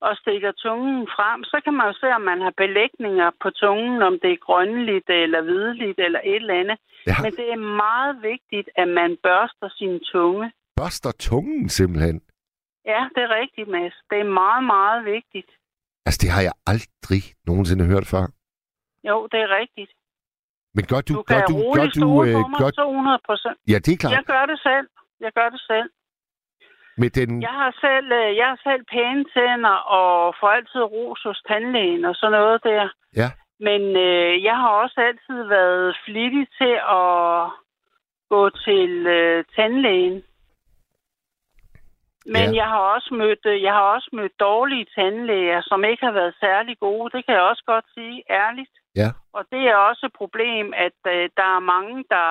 [0.00, 4.02] og stikker tungen frem, så kan man jo se, om man har belægninger på tungen,
[4.02, 6.78] om det er grønligt eller hvidligt eller et eller andet.
[7.06, 7.16] Ja.
[7.24, 10.52] Men det er meget vigtigt, at man børster sin tunge.
[10.76, 12.20] Børster tungen simpelthen?
[12.84, 13.96] Ja, det er rigtigt, Mads.
[14.10, 15.50] Det er meget, meget vigtigt.
[16.06, 18.24] Altså, det har jeg aldrig nogensinde hørt før.
[19.08, 19.92] Jo, det er rigtigt.
[20.78, 21.14] Men gør du...
[21.14, 23.56] Du kan gør du, gør du, øh, gør, 200 procent.
[23.72, 24.14] ja, det er klart.
[24.18, 24.86] Jeg gør det selv.
[25.24, 25.88] Jeg gør det selv.
[27.00, 27.42] Med den...
[27.48, 32.04] Jeg har selv, øh, jeg har selv pæne tænder og får altid ros hos tandlægen
[32.10, 32.84] og sådan noget der.
[33.20, 33.28] Ja.
[33.66, 37.18] Men øh, jeg har også altid været flittig til at
[38.32, 40.18] gå til øh, tandlægen.
[42.34, 42.56] Men Ja.
[42.60, 46.34] jeg har også mødt øh, jeg har også mødt dårlige tandlæger, som ikke har været
[46.40, 47.10] særlig gode.
[47.14, 48.74] Det kan jeg også godt sige ærligt.
[49.00, 49.08] Ja.
[49.36, 52.28] Og det er også et problem, at øh, der er mange, der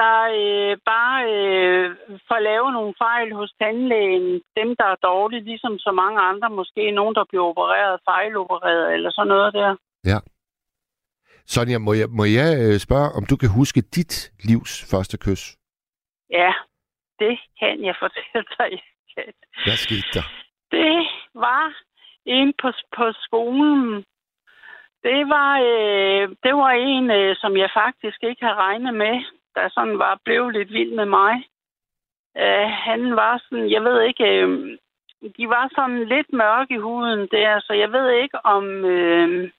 [0.00, 1.86] der øh, bare øh,
[2.28, 4.42] får lavet nogle fejl hos tandlægen.
[4.58, 6.50] Dem, der er dårlige, ligesom så mange andre.
[6.50, 9.76] Måske nogen, der bliver opereret, fejlopereret eller sådan noget der.
[11.46, 15.42] Sonja, må jeg, må jeg øh, spørge, om du kan huske dit livs første kys?
[16.30, 16.52] Ja,
[17.18, 18.70] det kan jeg fortælle dig.
[18.70, 19.32] jeg kan.
[19.64, 20.26] Hvad skete der?
[20.70, 21.64] Det var
[22.24, 24.04] en på, på skolen.
[25.04, 29.68] Det var, øh, det var en, øh, som jeg faktisk ikke havde regnet med, der
[29.68, 31.34] sådan var blev lidt vild med mig.
[32.36, 34.78] Øh, han var sådan, jeg ved ikke, øh,
[35.36, 39.50] de var sådan lidt mørke i huden der, så jeg ved ikke om, øh,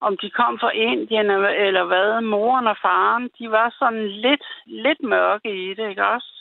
[0.00, 2.20] om de kom fra Indien eller- eller hvad.
[2.20, 6.35] Moren og faren, de var sådan lidt, lidt mørke i det, ikke også?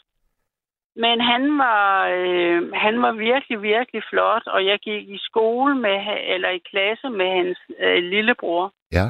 [0.96, 5.98] Men han var, øh, han var virkelig, virkelig flot, og jeg gik i skole med,
[6.24, 8.74] eller i klasse med hans øh, lillebror.
[8.92, 9.06] Ja.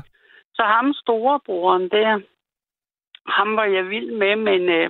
[0.53, 2.19] Så ham storebroren der,
[3.27, 4.89] ham var jeg vild med, men øh,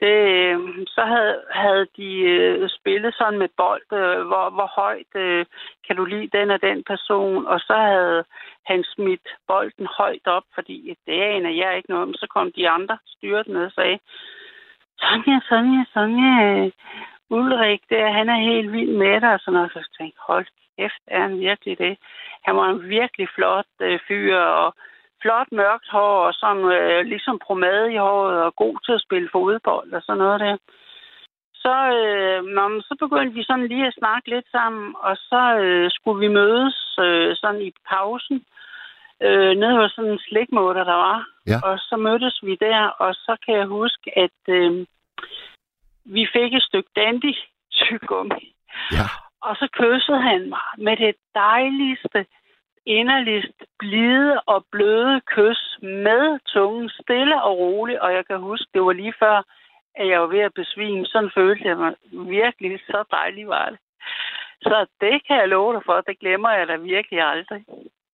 [0.00, 5.14] det, øh, så havde, havde de øh, spillet sådan med bold, øh, hvor, hvor højt
[5.14, 5.46] øh,
[5.86, 8.24] kan du lide den og den person, og så havde
[8.66, 12.14] han smidt bolden højt op, fordi det aner jeg ikke noget om.
[12.14, 13.98] Så kom de andre styrtende og sagde,
[15.00, 16.70] Sonja, Sonja, Sonja, øh,
[17.30, 19.72] Ulrik, der, han er helt vild med dig, og sådan noget.
[19.72, 20.46] Så jeg tænkte, hold
[20.78, 21.98] kæft, er han virkelig det?
[22.46, 24.74] Han var en virkelig flot øh, fyr, og
[25.22, 29.28] flot mørkt hår, og sådan øh, ligesom promade i håret, og god til at spille
[29.32, 30.56] fodbold og sådan noget der.
[31.54, 35.90] Så, øh, nå, så begyndte vi sådan lige at snakke lidt sammen, og så øh,
[35.90, 38.60] skulle vi mødes øh, sådan i pausen, øh,
[39.60, 41.26] nede hos sådan en slikmåter, der var.
[41.46, 41.58] Ja.
[41.62, 44.86] Og så mødtes vi der, og så kan jeg huske, at øh,
[46.04, 47.34] vi fik et stykke dandy
[47.72, 48.54] tyggegummi.
[48.92, 49.06] Ja.
[49.42, 52.26] Og så kyssede han mig med det dejligste,
[52.86, 58.02] inderligst blide og bløde kys med tungen stille og rolig.
[58.02, 59.42] Og jeg kan huske, det var lige før,
[59.94, 61.06] at jeg var ved at besvime.
[61.06, 62.80] Sådan følte jeg mig virkelig.
[62.86, 63.78] Så dejligt var det.
[64.62, 66.00] Så det kan jeg love dig for.
[66.00, 67.64] Det glemmer jeg da virkelig aldrig.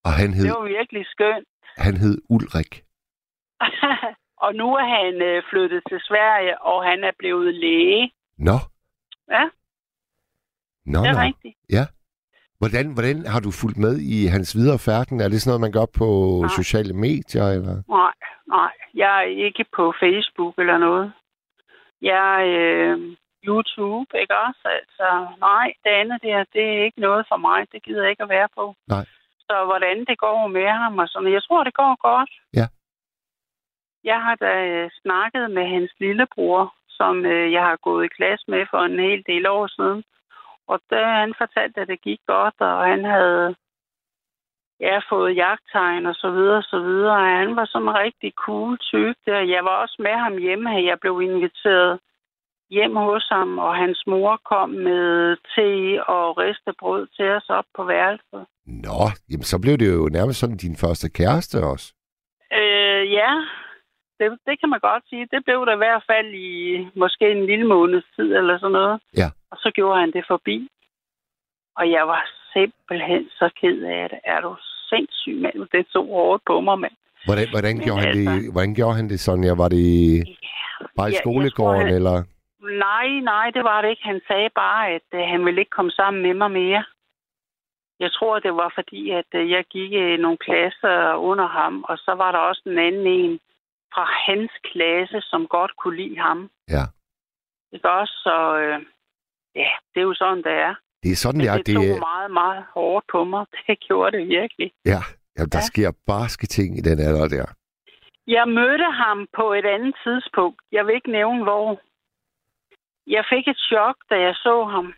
[0.07, 1.49] Og han hed, Det var virkelig skønt.
[1.85, 2.73] han hed Ulrik.
[4.45, 8.13] og nu er han øh, flyttet til Sverige, og han er blevet læge.
[8.39, 8.57] Nå.
[9.31, 9.45] Ja,
[10.93, 11.21] Nå, det er nå.
[11.29, 11.57] rigtigt.
[11.71, 11.85] Ja.
[12.59, 15.21] Hvordan, hvordan har du fulgt med i hans videre færden?
[15.21, 16.09] Er det sådan noget, man gør på
[16.41, 16.49] Nej.
[16.61, 17.47] sociale medier?
[17.57, 17.77] Eller?
[17.99, 18.15] Nej,
[18.57, 18.73] nej.
[18.95, 21.13] Jeg er ikke på Facebook eller noget.
[22.03, 23.17] Jeg er øh,
[23.47, 24.63] YouTube, ikke også?
[24.79, 25.09] Altså,
[25.41, 27.61] nej, det andet der, det er ikke noget for mig.
[27.73, 28.75] Det gider jeg ikke at være på.
[28.89, 29.05] Nej.
[29.49, 32.33] Så hvordan det går med ham og sådan Jeg tror, det går godt.
[32.55, 32.67] Ja.
[34.05, 38.45] Jeg har da øh, snakket med hans lillebror, som øh, jeg har gået i klasse
[38.49, 40.05] med for en hel del år siden.
[40.69, 43.55] Og der, han fortalte, at det gik godt, og han havde
[44.81, 47.17] ja, fået jagttegn og så videre, og så videre.
[47.17, 49.41] Og han var sådan en rigtig cool type der.
[49.41, 50.81] Jeg var også med ham hjemme her.
[50.81, 52.01] Jeg blev inviteret
[52.71, 55.71] hjem hos ham, og hans mor kom med te
[56.09, 58.43] og ristet brød til os op på værelset.
[58.67, 59.01] Nå,
[59.31, 61.87] jamen så blev det jo nærmest sådan din første kæreste også.
[62.61, 63.31] Øh, ja,
[64.19, 65.29] det, det kan man godt sige.
[65.33, 66.51] Det blev der i hvert fald i
[67.03, 69.01] måske en lille måneds tid eller sådan noget.
[69.17, 69.29] Ja.
[69.51, 70.69] Og så gjorde han det forbi.
[71.77, 74.19] Og jeg var simpelthen så ked af det.
[74.25, 74.57] Er du
[74.91, 75.69] sindssyg, mand?
[75.73, 76.93] Det tog hårdt på mig, mand.
[77.27, 79.53] Hvordan, hvordan, Men gjorde han det, altså- hvordan gjorde han det, Sonja?
[79.55, 79.87] Var det
[80.97, 82.17] bare i Ja, jeg skolegården, tror, han- eller?
[82.61, 84.05] Nej, nej, det var det ikke.
[84.05, 86.85] Han sagde bare, at øh, han ville ikke komme sammen med mig mere.
[88.01, 91.99] Jeg tror, det var fordi, at øh, jeg gik øh, nogle klasser under ham, og
[91.99, 93.41] så var der også en anden en
[93.95, 96.51] fra hans klasse, som godt kunne lide ham.
[96.69, 96.85] Ja.
[97.73, 98.13] Ikke også?
[98.27, 98.79] Så øh,
[99.55, 100.75] ja, det er jo sådan, det er.
[101.03, 101.57] Det er sådan, Men det er.
[101.63, 103.47] det tog meget, meget hårdt på mig.
[103.67, 104.73] Det gjorde det virkelig.
[104.85, 105.01] Ja,
[105.39, 105.71] Jamen, der Ja.
[105.71, 107.47] sker barske ting i den alder der.
[108.27, 110.61] Jeg mødte ham på et andet tidspunkt.
[110.73, 111.81] Jeg vil ikke nævne hvor.
[113.07, 114.95] Jeg fik et chok, da jeg så ham.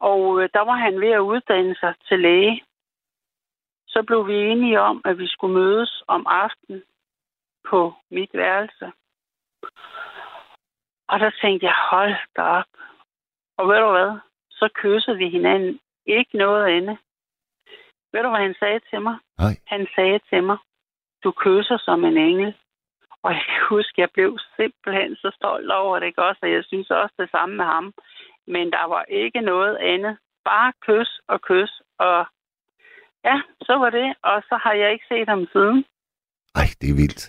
[0.00, 2.64] Og øh, der var han ved at uddanne sig til læge.
[3.88, 6.82] Så blev vi enige om, at vi skulle mødes om aftenen
[7.68, 8.92] på mit værelse.
[11.08, 12.72] Og der tænkte jeg, hold da op.
[13.56, 14.18] Og ved du hvad?
[14.50, 15.80] Så kyssede vi hinanden.
[16.06, 16.98] Ikke noget andet.
[18.12, 19.16] Ved du, hvad han sagde til mig?
[19.38, 19.54] Nej.
[19.66, 20.58] Han sagde til mig,
[21.24, 22.54] du kysser som en engel.
[23.22, 26.40] Og jeg kan huske, jeg blev simpelthen så stolt over det, ikke også?
[26.42, 27.94] Og jeg synes også det samme med ham.
[28.46, 30.18] Men der var ikke noget andet.
[30.44, 31.72] Bare kys og kys.
[31.98, 32.26] Og
[33.24, 34.14] ja, så var det.
[34.22, 35.84] Og så har jeg ikke set ham siden.
[36.54, 37.22] Ej, det er vildt.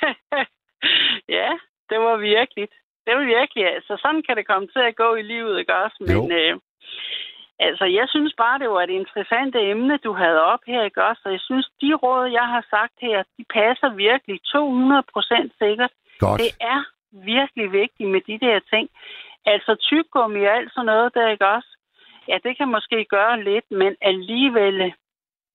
[1.38, 1.50] ja,
[1.90, 2.68] det var virkelig.
[3.06, 5.96] Det var virkelig, altså sådan kan det komme til at gå i livet, ikke også?
[6.00, 6.60] Men øh,
[7.66, 11.22] altså, jeg synes bare, det var et interessant emne, du havde op her, ikke også?
[11.24, 15.92] Og jeg synes, de råd, jeg har sagt her, de passer virkelig 200 procent sikkert.
[16.18, 16.40] Godt.
[16.40, 16.80] Det er
[17.12, 18.88] virkelig vigtigt med de der ting.
[19.44, 21.70] Altså tyggegummi og alt sådan noget der, ikke også?
[22.28, 24.92] Ja, det kan måske gøre lidt, men alligevel,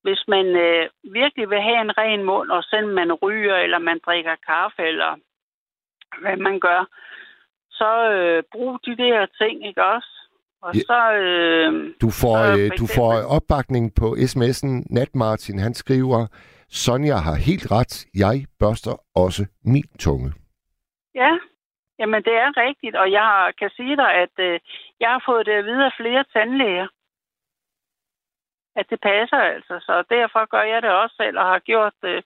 [0.02, 4.00] hvis man øh, virkelig vil have en ren mund, og selvom man ryger, eller man
[4.06, 5.16] drikker kaffe, eller
[6.22, 6.86] hvad man gør,
[7.72, 10.15] så øh, brug de der ting, ikke også?
[10.66, 10.82] Og Ja.
[10.92, 11.00] så...
[11.14, 14.72] Øh, Du får, så øh, du får opbakning på sms'en.
[14.98, 16.28] Nat Martin, han skriver,
[16.70, 17.94] Sonja har helt ret.
[18.24, 20.30] Jeg børster også min tunge.
[21.16, 21.32] Ja,
[22.00, 24.60] jamen det er rigtigt, og jeg kan sige dig, at øh,
[25.00, 26.88] jeg har fået det at vide af flere tandlæger,
[28.76, 29.76] at det passer altså.
[29.88, 32.24] Så derfor gør jeg det også selv, og har gjort det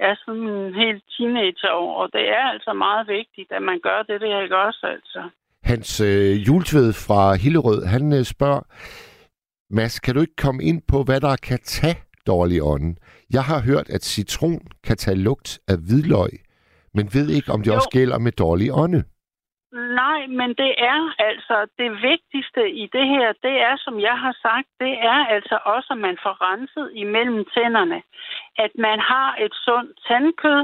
[0.00, 1.94] ja, siden en helt teenageår.
[2.02, 5.30] Og det er altså meget vigtigt, at man gør det, det ikke også altså.
[5.72, 8.62] Hans øh, juletved fra Hillerød, han øh, spørger,
[9.76, 12.98] Mads, kan du ikke komme ind på, hvad der kan tage dårlig ånden?
[13.36, 16.32] Jeg har hørt, at citron kan tage lugt af hvidløg,
[16.94, 17.76] men ved ikke, om det Jo.
[17.76, 19.00] også gælder med dårlig ånde.
[20.02, 21.00] Nej, men det er
[21.30, 25.56] altså det vigtigste i det her, det er, som jeg har sagt, det er altså
[25.74, 28.00] også, at man får renset imellem tænderne.
[28.64, 30.62] At man har et sundt tandkød,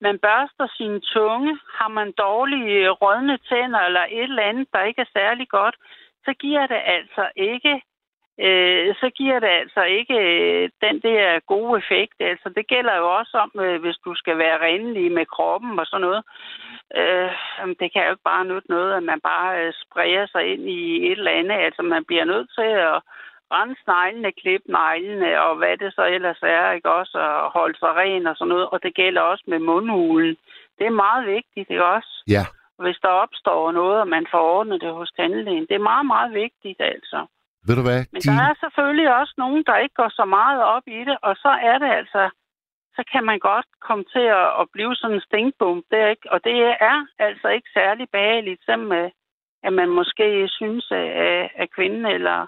[0.00, 4.82] man børster sin tunge, har man dårlige øh, rådne tænder eller et eller andet, der
[4.82, 5.76] ikke er særlig godt,
[6.24, 7.82] så giver det altså ikke
[8.46, 12.14] øh, så giver det altså ikke øh, den der gode effekt.
[12.20, 15.86] Altså, det gælder jo også om, øh, hvis du skal være renlig med kroppen og
[15.86, 16.22] sådan noget.
[16.96, 17.30] Øh,
[17.80, 21.06] det kan jo ikke bare nytte noget, at man bare øh, sprayer sig ind i
[21.06, 21.56] et eller andet.
[21.66, 23.00] Altså, man bliver nødt til at
[23.52, 27.18] rense neglene, klippe neglene, og hvad det så ellers er, ikke også?
[27.18, 28.66] Og holde sig ren og sådan noget.
[28.72, 30.36] Og det gælder også med mundhulen.
[30.78, 32.12] Det er meget vigtigt, ikke også?
[32.28, 32.44] Ja,
[32.84, 35.66] Hvis der opstår noget, og man får ordnet det hos tandlægen.
[35.68, 37.26] Det er meget, meget vigtigt, altså.
[37.66, 38.00] ved du hvad?
[38.12, 38.32] Men Din...
[38.38, 41.48] der er selvfølgelig også nogen, der ikke går så meget op i det, og så
[41.48, 42.30] er det altså,
[42.96, 45.84] så kan man godt komme til at, at blive sådan en stinkbomb.
[45.90, 46.56] Det er ikke, og det
[46.90, 49.10] er altså ikke særlig behageligt, selvom øh,
[49.66, 52.46] at man måske synes, at, at- at kvinden eller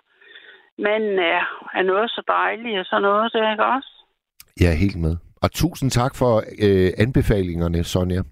[0.87, 1.43] manden er,
[1.78, 3.93] er noget så dejligt og sådan noget, det er ikke også?
[4.61, 5.16] Jeg er helt med.
[5.43, 6.33] Og tusind tak for
[6.66, 8.22] øh, anbefalingerne, Sonja.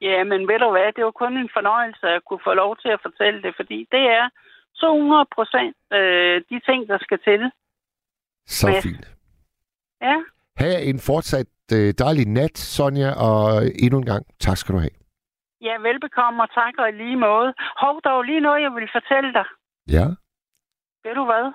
[0.00, 2.88] Ja, men ved du hvad, det var kun en fornøjelse at kunne få lov til
[2.88, 4.24] at fortælle det, fordi det er
[4.80, 7.40] 200 procent øh, de ting, der skal til.
[8.46, 8.82] Så Mads.
[8.82, 9.06] fint.
[10.02, 10.16] Ja,
[10.60, 13.40] Ha' en fortsat øh, dejlig nat, Sonja, og
[13.82, 14.96] endnu en gang tak skal du have.
[15.60, 17.54] ja velbekomme og tak og i lige måde.
[17.82, 19.46] Hov, der var lige noget, jeg vil fortælle dig.
[19.96, 20.06] Ja,
[21.04, 21.52] Ved du hvad?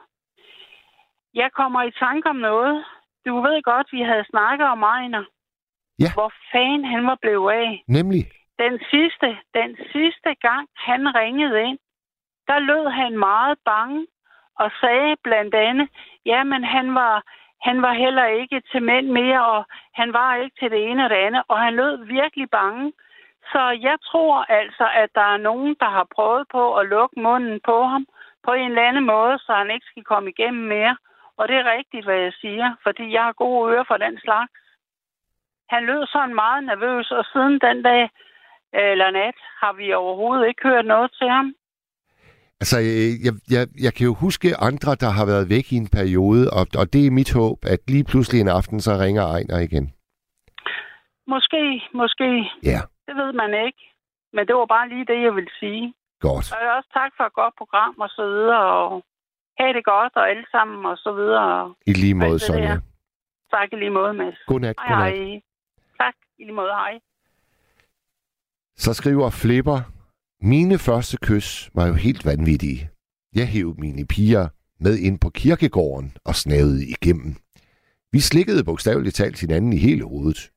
[1.33, 2.85] Jeg kommer i tanke om noget.
[3.25, 5.23] Du ved godt, vi havde snakket om Ejner.
[5.99, 6.09] Ja.
[6.13, 7.83] Hvor fanden han var blevet af.
[7.87, 8.23] nemlig.
[8.59, 11.79] Den sidste, den sidste gang, han ringede ind,
[12.47, 14.07] der lød han meget bange
[14.55, 15.89] og sagde blandt andet,
[16.25, 17.23] jamen han var,
[17.61, 21.09] han var heller ikke til mænd mere, og han var ikke til det ene og
[21.09, 22.93] det andet, og han lød virkelig bange.
[23.51, 27.59] Så jeg tror altså, at der er nogen, der har prøvet på at lukke munden
[27.65, 28.07] på ham
[28.45, 30.97] på en eller anden måde, så han ikke skal komme igennem mere.
[31.37, 34.51] Og det er rigtigt, hvad jeg siger, fordi jeg har gode ører for den slags.
[35.69, 38.09] Han lød sådan meget nervøs, og siden den dag,
[38.73, 41.53] eller nat, har vi overhovedet ikke hørt noget til ham.
[42.61, 45.89] Altså, øh, jeg, jeg, jeg kan jo huske andre, der har været væk i en
[45.97, 49.59] periode, og, og det er mit håb, at lige pludselig en aften, så ringer Ejner
[49.67, 49.85] igen.
[51.27, 51.63] Måske,
[51.93, 52.29] måske,
[52.71, 52.79] Ja.
[53.07, 53.81] det ved man ikke.
[54.33, 55.93] Men det var bare lige det, jeg ville sige.
[56.27, 56.45] Godt.
[56.53, 58.91] Og også tak for et godt program og så videre, og
[59.59, 61.73] have det godt og alle sammen og så videre.
[61.85, 62.75] I lige måde, Sonja.
[63.55, 64.37] Tak i lige måde, Mads.
[64.47, 65.13] Godnat, Hej, godnat.
[65.17, 65.41] hej.
[66.01, 66.93] Tak i lige måde, hej.
[68.77, 69.79] Så skriver Flipper,
[70.41, 72.89] mine første kys var jo helt vanvittige.
[73.35, 74.47] Jeg hævde mine piger
[74.79, 77.35] med ind på kirkegården og snavede igennem.
[78.11, 80.51] Vi slikkede bogstaveligt talt hinanden i hele hovedet.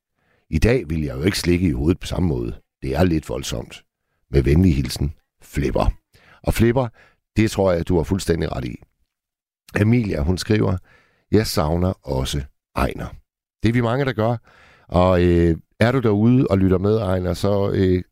[0.49, 2.61] I dag vil jeg jo ikke slikke i hovedet på samme måde.
[2.81, 3.83] Det er lidt voldsomt.
[4.29, 5.93] Med venlig hilsen, Flipper.
[6.43, 6.87] Og Flipper,
[7.37, 8.75] det tror jeg, du har fuldstændig ret i.
[9.81, 10.77] Emilia, hun skriver,
[11.31, 12.43] jeg savner også
[12.75, 13.07] Ejner.
[13.63, 14.37] Det er vi mange, der gør.
[14.87, 18.03] Og øh, er du derude og lytter med, Ejner, så øh,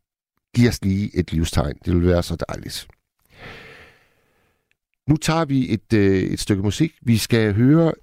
[0.56, 1.78] giv os lige et livstegn.
[1.86, 2.88] Det vil være så dejligt.
[5.10, 6.94] Nu tager vi et, øh, et stykke musik.
[7.02, 7.94] Vi skal høre,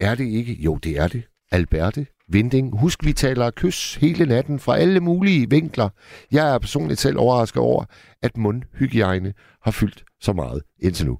[0.00, 0.52] er det ikke?
[0.52, 1.22] Jo, det er det.
[1.50, 2.78] Alberte Vinding.
[2.78, 5.88] Husk, vi taler kys hele natten fra alle mulige vinkler.
[6.32, 7.84] Jeg er personligt selv overrasket over,
[8.22, 11.18] at mundhygiejne har fyldt så meget indtil nu.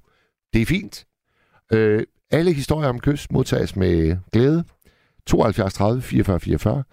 [0.53, 1.05] Det er fint.
[1.71, 4.63] Øh, alle historier om kys modtages med glæde.
[5.27, 6.83] 72 30 44 44.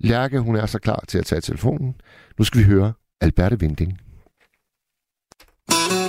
[0.00, 1.94] Lærke, hun er så klar til at tage telefonen.
[2.38, 3.98] Nu skal vi høre Alberte Vinding.
[5.70, 6.01] Se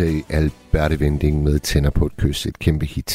[0.00, 3.12] til Alberte Vending med Tænder på et kys, et kæmpe hit.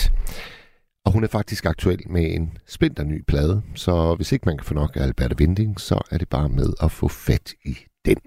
[1.06, 4.66] Og hun er faktisk aktuel med en splinter ny plade, så hvis ikke man kan
[4.70, 7.74] få nok af Alberte Vending, så er det bare med at få fat i
[8.08, 8.22] den.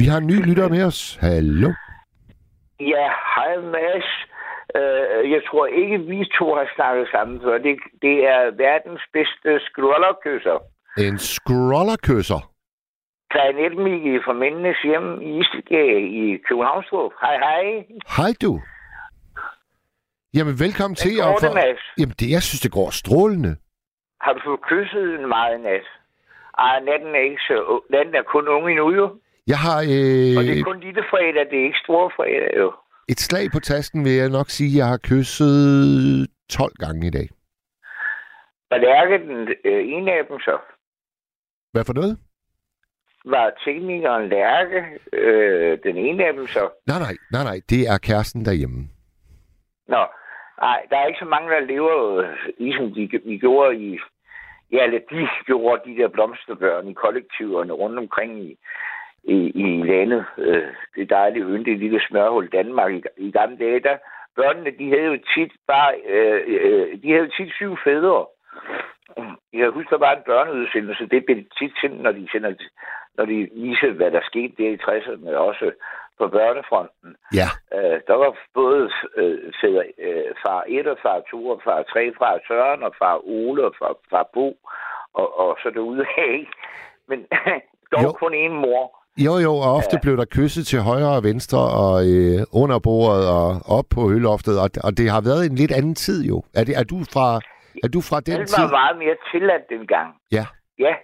[0.00, 1.00] Vi har en ny lytter med os.
[1.26, 1.70] Hallo.
[2.94, 4.10] Ja, hej Mads.
[4.78, 7.54] Uh, jeg tror ikke, vi to har snakket sammen før.
[7.66, 7.74] Det,
[8.04, 10.58] det er verdens bedste skrullerkysser.
[11.06, 12.51] En scrollerkysser.
[13.32, 17.12] Planet Miki fra Mændenes Hjem i Istegade i Københavnstrup.
[17.24, 17.64] Hej, hej.
[18.16, 18.52] Hej du.
[20.36, 21.12] Jamen, velkommen til.
[21.18, 21.82] går og det, Mads?
[22.00, 23.52] Jamen, det, jeg synes, det går strålende.
[24.24, 25.86] Har du fået kysset en meget nat?
[26.58, 27.56] Ej, natten er ikke så...
[27.90, 29.06] Natten er kun ung endnu, jo.
[29.52, 29.78] Jeg har
[30.38, 32.72] Og det øh, er kun lille fredag, det er ikke store fredag, jo.
[33.08, 37.28] et slag på tasken, vil jeg nok sige, jeg har kysset 12 gange i dag.
[38.70, 40.58] Var Lærke den øh, ene af dem så?
[41.72, 42.18] Hvad for noget?
[43.24, 46.70] Var teknikeren Lærke øh, den ene af dem så?
[46.86, 47.60] Nej, nej, nej, nej.
[47.70, 48.80] Det er kæresten derhjemme.
[49.88, 50.02] Nå,
[50.60, 53.98] nej, der er ikke så mange, der lever øh, ligesom de, vi gjorde i...
[54.72, 58.58] Ja, eller de gjorde de der blomsterbørn i kollektiverne rundt omkring i,
[59.24, 60.24] i, i landet.
[60.38, 63.80] Øh, det dejlige yndige lille smørhul Danmark i, i gamle dage.
[63.80, 63.96] Der,
[64.36, 65.94] børnene, de havde jo tit bare...
[66.08, 68.26] Øh, øh, de havde jo tit syv fædre.
[69.52, 72.54] Jeg husker, der var en børneudsendelse, det blev tit sendt, når de, sender,
[73.16, 75.66] når de viser, hvad der skete der i 60'erne, også
[76.18, 77.10] på børnefronten.
[77.40, 77.48] Ja.
[77.76, 82.12] Øh, der var både øh, fædre, øh, far 1 og far 2 og far 3,
[82.18, 84.48] far Søren og far Ole og far, far Bo
[85.14, 86.46] og, og så derude af.
[87.08, 87.18] Men
[87.92, 88.12] dog Jo.
[88.12, 88.84] kun én mor.
[89.26, 93.24] Jo, jo, og ofte blev der kysset til højre og venstre og øh, under bordet
[93.36, 93.48] og
[93.78, 96.42] op på høloftet, og, og det har været en lidt anden tid jo.
[96.54, 97.26] Er, det, er, du, fra,
[97.84, 98.62] er du fra den tid?
[98.64, 100.08] var meget mere tilladt dengang.
[100.32, 100.44] Ja.
[100.78, 100.94] Ja.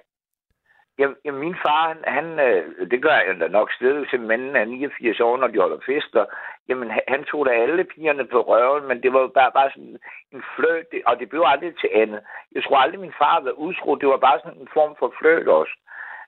[0.99, 4.57] Jamen, jamen min far, han, han øh, det gør jeg da nok stadig til manden
[4.57, 6.24] af 89 år, når de holder fester.
[6.68, 9.70] Jamen, han, han tog da alle pigerne på røven, men det var jo bare, bare
[9.70, 9.99] sådan
[10.32, 12.20] en fløt, og det blev aldrig til andet.
[12.55, 13.94] Jeg tror aldrig, min far var utro.
[13.94, 15.74] Det var bare sådan en form for fløt også.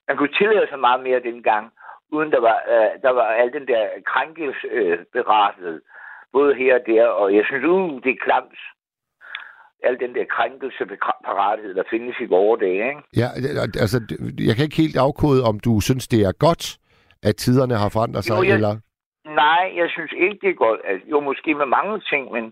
[0.09, 1.73] Man kunne tillade sig meget mere dengang,
[2.13, 4.99] uden der var, øh, der var al den der krænkelse øh,
[6.33, 8.59] både her og der, og jeg synes, uh, det er klamt.
[9.83, 10.83] Al den der krænkelse
[11.25, 13.03] parathed, der findes i vore dage, ikke?
[13.17, 13.29] Ja,
[13.85, 13.99] altså,
[14.49, 16.65] jeg kan ikke helt afkode, om du synes, det er godt,
[17.23, 18.75] at tiderne har forandret sig, Jo, jeg- eller...
[19.45, 20.79] Nej, jeg synes ikke, det går.
[20.85, 22.45] Altså, jo, måske med mange ting, men,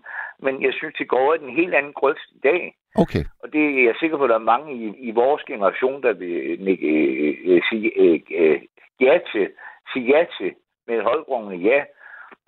[0.45, 2.61] men jeg synes, det går i en helt anden grøft i dag.
[3.03, 6.03] Okay, Og det er jeg sikker på, at der er mange i, i vores generation,
[6.03, 8.61] der vil nikke, øh, øh, sige øh, øh,
[9.01, 9.45] ja til,
[9.93, 10.51] sige ja til
[10.87, 11.79] med et højgrungende ja.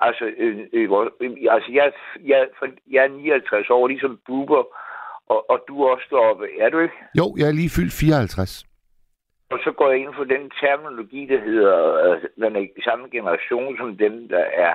[0.07, 0.89] Altså, øh, øh,
[1.21, 1.91] øh, altså jeg,
[2.25, 2.47] jeg,
[2.91, 4.63] jeg er 59 år, ligesom Buber,
[5.33, 6.95] og, og du er også deroppe, er du ikke?
[7.19, 8.65] jo, jeg er lige fyldt 54.
[9.53, 11.75] Og så går jeg ind for den terminologi, der hedder,
[12.37, 14.73] er i samme generation som dem, der er,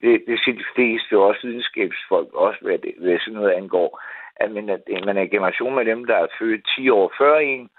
[0.00, 3.90] det, det siger de fleste, også videnskabsfolk, også hvad, det, hvad sådan noget angår,
[4.36, 7.70] at man er, man er generation med dem, der er født 10 år før en,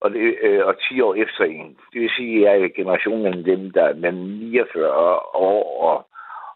[0.00, 1.76] og, det, øh, og 10 år efter en.
[1.92, 4.90] Det vil sige, at jeg er generation mellem dem, der er mellem 49
[5.34, 6.06] år og,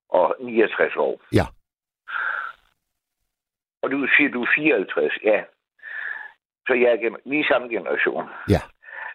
[0.09, 1.21] og 69 år.
[1.33, 1.47] Ja.
[3.83, 5.43] Og du siger, du er 54, ja.
[6.67, 8.25] Så jeg er, er samme generation.
[8.49, 8.61] Ja.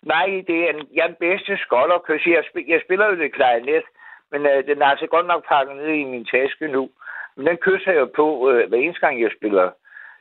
[0.04, 2.28] Nej, det er en, jeg er den bedste skolderkys.
[2.28, 3.84] Jeg, spil, jeg spiller jo det klarinet,
[4.32, 6.90] men øh, den er altså godt nok pakket ned i min taske nu.
[7.36, 9.72] Men den kysser jeg på øh, hver eneste gang, jeg spiller.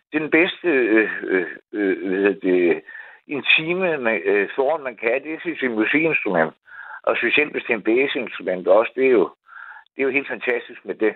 [0.09, 2.83] Det er den bedste øh, øh, øh, det,
[3.27, 5.23] intime man, øh, form, man kan.
[5.23, 6.53] Det er sit musikinstrument.
[7.03, 8.93] Og specielt hvis det er en bassinstrument også.
[8.95, 9.31] Det er jo,
[9.93, 11.13] det er jo helt fantastisk med det.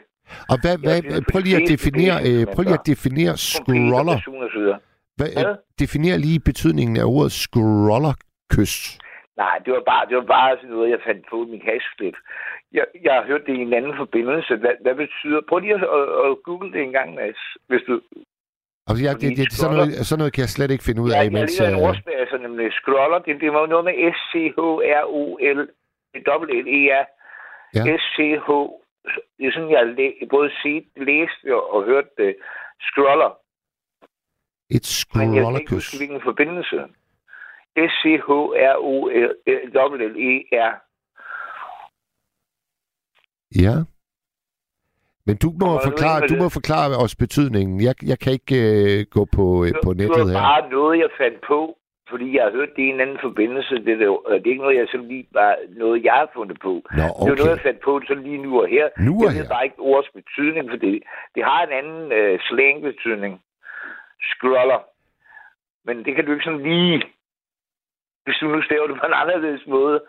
[0.51, 4.19] Og hvad, hvad, er prøv lige at definere, er øh, prøv lige at definere scroller.
[5.19, 5.55] Hvad, Hvad?
[5.83, 8.77] definér lige betydningen af ordet scrollerkys.
[9.43, 12.17] Nej, det var bare, det var bare sådan noget, jeg fandt på i min hasklip.
[12.73, 14.57] Jeg, jeg har hørt det i en anden forbindelse.
[14.57, 15.41] Hvad, hvad betyder...
[15.49, 17.43] Prøv lige at, at, at google det en gang, Mads.
[17.69, 18.01] Hvis du...
[18.89, 21.19] Altså, jeg, det, det, sådan, noget, sådan noget kan jeg slet ikke finde ud Jeg,
[21.19, 21.59] af, jeg mens...
[21.59, 23.19] lige en øh, altså nemlig scroller.
[23.19, 25.61] Det, det var noget med S-C-H-R-O-L.
[27.75, 27.83] Ja.
[27.97, 28.49] S-C-H.
[29.39, 32.37] Det er sådan, jeg læ- både set, læst og, og hørt det.
[32.81, 33.31] Scroller.
[34.71, 35.71] et Men jeg kan ikke scrollerkys.
[35.73, 36.79] huske, hvilken forbindelse.
[39.47, 40.73] S-C-H-R-O-L-E-R.
[43.65, 43.75] Ja.
[45.27, 46.43] Men du må, forklare, du det?
[46.43, 47.81] må forklare os betydningen.
[47.83, 50.41] Jeg, jeg kan ikke øh, gå på, øh, på det nettet var her.
[50.41, 51.79] bare noget, jeg fandt på,
[52.11, 53.75] fordi jeg har hørt det i en anden forbindelse.
[53.87, 56.59] Det er, jo- det er ikke noget, jeg sådan lige bare, noget, jeg har fundet
[56.67, 56.73] på.
[56.99, 57.63] Nå, Det er noget, jeg okay.
[57.69, 58.87] fandt på sådan lige nu og her.
[59.07, 61.03] Nu og jeg ved bare ikke ordets betydning, for det,
[61.35, 63.35] det har en anden øh, slang-betydning.
[64.31, 64.81] Scroller.
[65.87, 67.03] Men det kan du ikke sådan lige...
[68.25, 70.01] Hvis du nu staver det på en anderledes måde.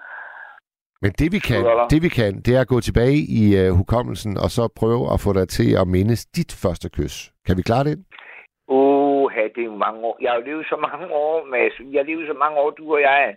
[1.01, 1.87] Men det vi kan, der?
[1.87, 5.19] det vi kan, det er at gå tilbage i uh, hukommelsen, og så prøve at
[5.25, 7.31] få dig til at mindes dit første kys.
[7.47, 8.05] Kan vi klare det?
[9.37, 10.17] Åh, det er jo mange år.
[10.21, 11.73] Jeg har jo levet så mange år, Mads.
[11.79, 13.35] Jeg har levet så mange år, du og jeg.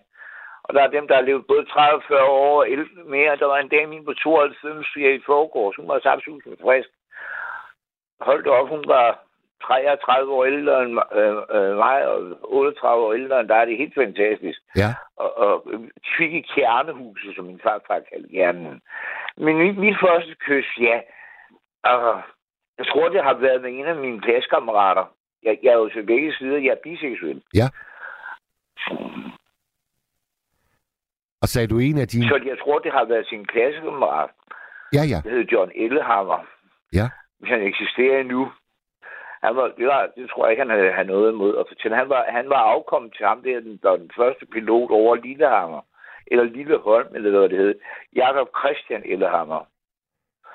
[0.63, 3.37] Og der er dem, der har levet både 30, 40 år og 11 mere.
[3.37, 5.77] Der var en dame min på 92, jeg i forgårs.
[5.77, 6.89] Hun var absolut frisk.
[8.21, 9.19] Hold op, hun var
[9.63, 13.67] 33 år ældre end øh, øh, mig, og 38 år ældre end dig.
[13.67, 14.61] Det er helt fantastisk.
[14.77, 14.91] Ja.
[15.17, 15.67] Og, og
[16.19, 18.81] fik i kernehuset, som min farfar kaldte kernen.
[19.37, 21.01] Men mit, mit første kys, ja.
[21.85, 22.23] Og
[22.79, 25.05] jeg tror, det har været med en af mine klassekammerater.
[25.43, 27.43] Jeg, jeg er jo til begge sider, jeg er biseksuel.
[27.55, 27.69] Ja.
[31.43, 32.29] Og sagde du en af dine...
[32.29, 34.31] Så jeg tror, det har været sin klassekammerat.
[34.93, 35.19] Ja, ja.
[35.25, 36.41] Det hed John Ellehammer.
[36.93, 37.07] Ja.
[37.39, 38.53] Hvis han eksisterer endnu.
[39.45, 41.97] Han var, det, var, det tror jeg ikke, han havde, havde noget imod at fortælle.
[41.97, 45.83] Han var, han var afkommet til ham, der den, der den første pilot over Lillehammer.
[46.27, 47.75] Eller Lilleholm, eller hvad det hed.
[48.17, 49.61] Jakob Christian Ellehammer.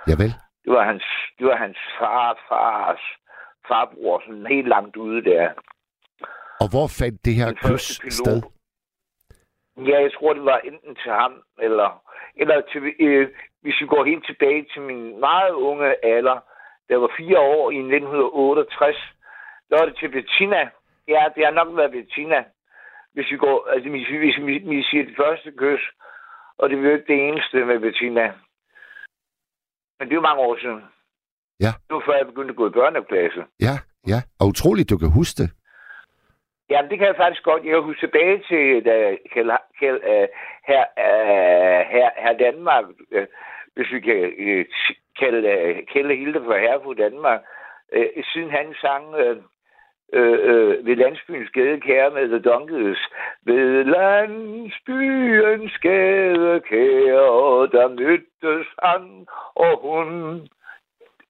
[0.07, 0.33] Javel.
[0.63, 1.03] Det var hans,
[1.37, 2.99] det var hans far, fars
[3.67, 5.49] farbror, sådan helt langt ude der.
[6.61, 7.85] Og hvor fandt det her Den kys
[8.19, 8.41] sted?
[9.77, 12.03] Ja, jeg tror, det var enten til ham, eller,
[12.35, 13.29] eller til, øh,
[13.61, 16.39] hvis vi går helt tilbage til min meget unge alder,
[16.89, 18.95] der var fire år i 1968,
[19.69, 20.69] der var det til Bettina.
[21.07, 22.43] Ja, det har nok været Bettina.
[23.13, 25.83] Hvis vi går, altså hvis vi, hvis vi, vi siger det første kys,
[26.57, 28.33] og det var jo ikke det eneste med Bettina.
[29.99, 30.83] Men det er jo mange år siden.
[31.59, 31.71] Ja.
[31.87, 33.43] Det var før jeg begyndte at gå i børneklasse.
[33.61, 33.75] Ja,
[34.07, 34.19] ja.
[34.39, 35.49] Og utroligt, du kan huske det.
[36.69, 37.63] Jamen, det kan jeg faktisk godt.
[37.63, 40.27] Jeg kan huske tilbage til, da Kjeld, Kjeld, uh,
[40.69, 42.85] her, uh, her, her Danmark,
[43.15, 43.25] uh,
[43.75, 44.65] hvis vi kan uh,
[45.19, 47.41] kalde uh, Kjeld Hilde for herre for Danmark,
[47.97, 49.37] uh, siden han sang uh,
[50.19, 53.01] uh, ved landsbyens gadekære med The Donkeys.
[53.45, 60.47] Ved landsbyens gadekære, der mødtes han og hun.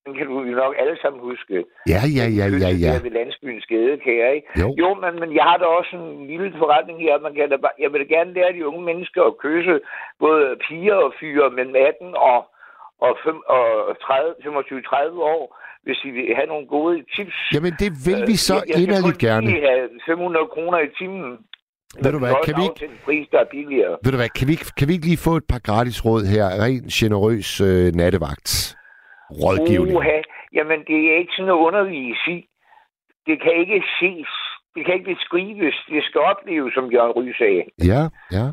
[0.06, 1.56] Den kan du jo nok alle sammen huske.
[1.93, 2.91] Ja, ja, ja, ja, ja.
[2.95, 4.47] Der ved landsbyens gadekære, ikke?
[4.62, 4.68] Jo.
[4.82, 7.14] Jo, men, men jeg har da også en lille forretning her.
[7.26, 9.76] Man kan da, bare- jeg vil da gerne lære de unge mennesker at kysse
[10.26, 12.39] både piger og fyre mellem 18 og,
[13.06, 13.64] og, fem, og
[14.06, 15.43] 30, 25-30 år,
[15.86, 17.38] hvis de vil have nogle gode tips.
[17.56, 19.45] Jamen, det vil vi så Øh, jeg, jeg inderligt gerne.
[19.51, 21.32] lige have 500 kroner i timen.
[22.03, 23.93] Ved du hvad, Jeg kan vi ikke- også en pris, der er billigere.
[24.03, 26.45] Ved du hvad, kan vi, kan vi ikke lige få et par gratis råd her?
[26.64, 28.49] Ren generøs øh, nattevagt.
[29.32, 29.98] Rådgivning.
[29.98, 30.22] Uha.
[30.54, 32.48] Jamen, det er ikke sådan at undervise i.
[33.28, 34.28] Det kan ikke ses.
[34.76, 35.76] Det kan ikke beskrives.
[35.90, 37.64] Det skal opleves, som Jørgen Ry sagde.
[37.92, 38.02] Ja,
[38.32, 38.46] ja.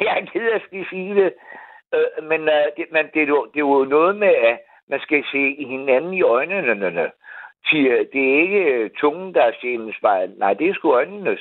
[0.00, 1.32] Jeg er ked af at skal sige det.
[1.94, 4.58] Øh, men øh, det, men det, er jo, det er jo noget med, at
[4.88, 7.10] man skal se hinanden i øjnene.
[7.70, 10.30] Til, øh, det er ikke tungen, der er sjælens spejl.
[10.38, 11.40] Nej, det er sgu øjnenes.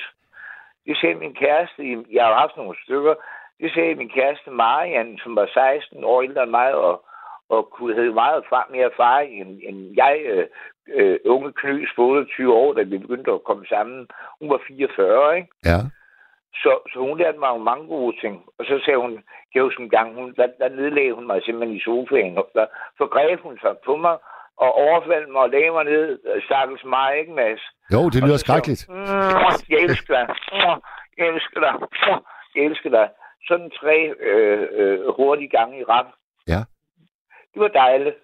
[0.85, 1.81] Det sagde min kæreste.
[2.11, 3.15] Jeg har haft nogle stykker.
[3.59, 7.03] Det sagde min kæreste Marianne, som var 16 år ældre end mig, og,
[7.49, 10.45] og kunne have meget mere erfaring end, end jeg, øh,
[10.95, 14.07] øh, unge knøs på 28 år, da vi begyndte at komme sammen.
[14.39, 15.47] Hun var 44, ikke?
[15.65, 15.79] Ja.
[16.63, 18.35] Så, så hun lærte mig mange gode ting.
[18.59, 19.23] Og så sagde hun,
[19.55, 22.37] jeg husker en gang, hun, der, der nedlagde hun mig simpelthen i sofaen.
[22.37, 22.65] Og der
[22.97, 24.15] forgreb hun sig på mig
[24.57, 26.19] og overfaldt mig og lagde mig ned.
[26.45, 27.61] Stakkels mig, ikke Mads?
[27.93, 28.83] Jo, det lyder sagde hun, skrækkeligt.
[28.89, 30.25] "Mm, Jeg elsker dig.
[30.53, 30.81] Mm,
[31.17, 31.73] Jeg elsker dig.
[31.81, 32.21] Mm,
[32.55, 33.07] Jeg elsker dig.
[33.47, 33.97] Sådan tre
[34.29, 36.05] øh, øh, hurtige gange i rap.
[36.47, 36.61] Ja.
[37.57, 38.15] Det var dejligt.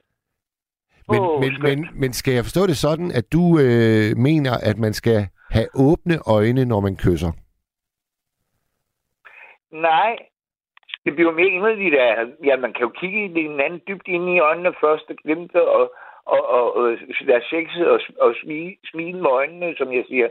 [1.09, 1.63] Men, Åh, men, skønt.
[1.63, 5.19] men, men skal jeg forstå det sådan, at du øh, mener, at man skal
[5.49, 7.31] have åbne øjne, når man kysser?
[9.71, 10.11] Nej,
[11.05, 14.73] det bliver mere inderligt af, ja, man kan jo kigge hinanden dybt ind i øjnene
[14.84, 15.93] først og glimte og,
[16.25, 16.84] og, og, og
[17.25, 20.27] være sexet og, og smile, smile med øjnene, som jeg siger.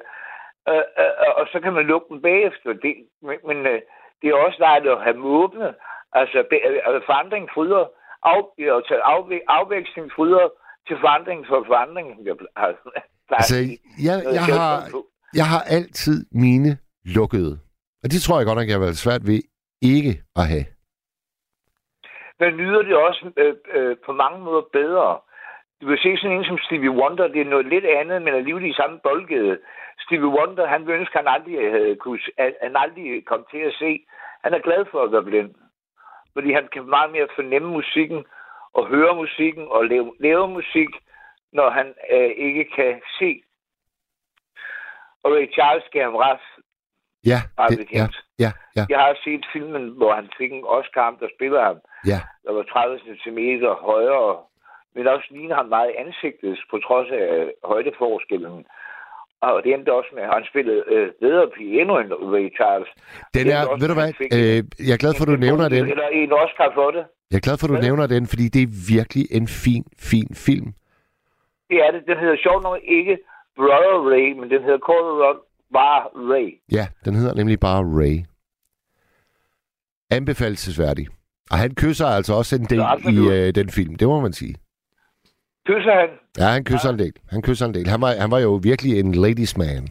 [0.69, 2.73] Øh, øh, og så kan man lukke dem bagefter.
[2.73, 3.81] Det, men men øh,
[4.23, 5.75] det er også dejligt at have dem åbne.
[6.13, 7.85] Altså, be- øh, forandring fryder.
[8.25, 10.49] Af, ja, til afvæ, afvækstning fryder
[10.89, 12.27] til forandring for forandring.
[12.27, 12.75] Jeg har,
[13.31, 13.57] Altså,
[14.09, 14.73] jeg, jeg, har,
[15.35, 17.53] jeg har altid mine lukkede.
[18.03, 19.41] Og det tror jeg godt nok, jeg har været svært ved
[19.83, 20.67] ikke at have.
[22.41, 25.19] men nyder det også øh, øh, på mange måder bedre.
[25.81, 28.65] Du kan se sådan en som Stevie Wonder, det er noget lidt andet, men alligevel
[28.71, 29.59] i samme boldgade.
[30.05, 33.75] Stevie Wonder, han vil ønske, han aldrig, havde, kunne, at han aldrig kom til at
[33.79, 33.91] se.
[34.45, 35.51] Han er glad for at være blind.
[36.35, 38.25] Fordi han kan meget mere fornemme musikken,
[38.75, 40.89] og høre musikken, og lave, lave musik,
[41.53, 43.43] når han øh, ikke kan se.
[45.25, 46.45] Og Ray Charles gav ham ret.
[47.25, 48.07] Ja, det, ja,
[48.39, 51.79] ja, ja, Jeg har set filmen, hvor han fik en Oscar, der spiller ham.
[52.07, 52.21] ja.
[52.45, 53.39] der var 30 cm
[53.91, 54.43] højere,
[54.95, 58.67] men også ligner ham meget i ansigtet, på trods af højdeforskellen.
[59.47, 62.91] Og det endte også med, at han spillede øh, bedre piano end Ray Charles.
[63.37, 65.85] Den er, også, ved du hvad, øh, jeg er glad for, at du nævner den.
[65.95, 67.05] Eller en Oscar for det.
[67.31, 67.89] Jeg er glad for, at du Hvad?
[67.89, 70.69] nævner den, fordi det er virkelig en fin, fin film.
[71.71, 72.01] Det er det.
[72.11, 73.15] Den hedder sjovt nok ikke
[73.57, 75.35] Brother Ray, men den hedder kort og
[75.73, 76.49] bare Ray.
[76.73, 78.17] Ja, den hedder nemlig bare Ray.
[80.11, 81.07] Anbefalesværdig.
[81.51, 84.33] Og han kysser altså også en del Ja, i øh, den film, det må man
[84.33, 84.55] sige.
[85.67, 86.09] Kysser han?
[86.39, 87.13] Ja, han kysser en del.
[87.31, 87.87] Han kysser en del.
[87.87, 89.83] Han var, han var jo virkelig en ladies man.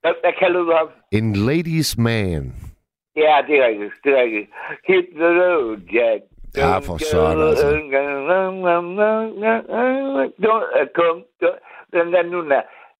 [0.00, 0.88] Hvad, hvad kalder du ham?
[1.18, 2.42] En ladies man.
[3.16, 3.92] Ja, det er rigtigt.
[4.04, 4.48] Det er rigtigt.
[4.88, 6.20] Hit the road, Jack.
[6.56, 7.66] Ja, for søren, altså.
[10.46, 11.20] Don't uh, come.
[11.42, 11.60] don't-
[11.92, 12.38] Den der nu.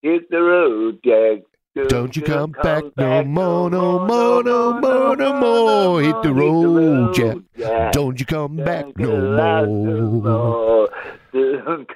[0.03, 1.41] Hit the road, Jack.
[1.77, 6.01] Don't you come back no more, no more, no more, no more.
[6.07, 7.37] Hit the road, Jack.
[7.99, 10.89] Don't you come back no more.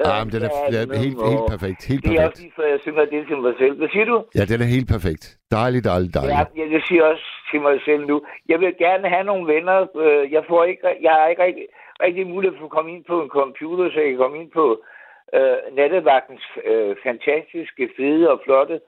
[0.04, 1.80] Ah, men den er, den er helt, helt perfekt.
[1.90, 2.40] Helt Det er også perfekt.
[2.42, 3.74] lige før, jeg synger det til mig selv.
[3.80, 4.16] Hvad siger du?
[4.38, 5.24] Ja, den er helt perfekt.
[5.58, 6.38] Dejligt, dejligt, Ja, dejligt.
[6.60, 8.16] jeg, jeg siger også til mig selv nu,
[8.48, 9.78] jeg vil gerne have nogle venner.
[10.04, 11.66] Øh, Jeg, får ikke, jeg har ikke rigtig,
[12.04, 14.64] rigtig mulighed for at komme ind på en computer, så jeg kan komme ind på
[15.36, 18.80] øh, nattevagtens øh, fantastiske, fede og flotte, øh,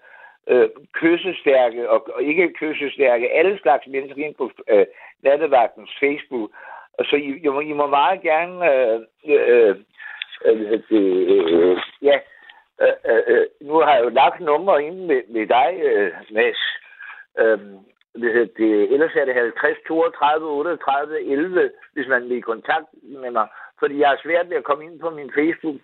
[0.49, 4.86] Øh, kyssestærke og, og ikke kyssestærke, alle slags mennesker ind på øh,
[5.22, 6.51] nattevagtens Facebook.
[6.99, 9.76] Og så I, I, må, I må meget gerne, øh, øh,
[10.45, 11.05] øh, det,
[11.53, 12.18] øh, ja,
[12.82, 16.61] øh, øh, øh, nu har jeg jo lagt nummer ind med, med dig, øh, Mads.
[17.38, 17.59] Øh,
[18.57, 23.47] det, ellers er det 50 32 38 11, hvis man vil i kontakt med mig.
[23.78, 25.76] Fordi jeg har svært ved at komme ind på min Facebook,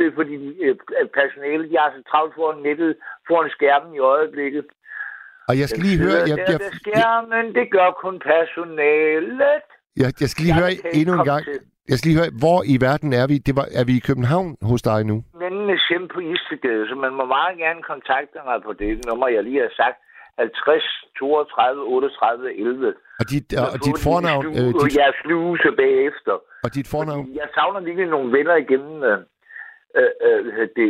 [0.00, 0.34] så fordi
[0.64, 0.74] øh,
[1.20, 2.92] personalet, jeg er så travlt foran nettet,
[3.28, 4.66] foran skærmen i øjeblikket.
[5.48, 6.20] Og jeg skal lige høre...
[6.30, 9.62] Jeg, jeg, jeg, skærmen, det gør kun personalet.
[10.02, 11.44] jeg, jeg skal lige Jeg høre endnu en gang.
[11.44, 11.58] til.
[11.90, 13.36] Jeg skal lige høre, hvor i verden er vi?
[13.48, 15.16] Det var, er vi i København hos dig nu?
[15.42, 19.42] Mændenes hjem på Istegade, så man må meget gerne kontakte mig på det nummer, jeg
[19.48, 19.98] lige har sagt.
[20.38, 20.82] 50
[21.18, 22.94] 32 38 11.
[23.20, 24.42] Og dit, og, og dit fornavn...
[24.46, 26.34] Øh, Øh, dit, jeg sluse bagefter.
[26.64, 27.22] og dit fornavn?
[27.26, 28.94] Fordi Jeg savner virkelig nogle venner igennem
[29.98, 30.86] øh, øh, det,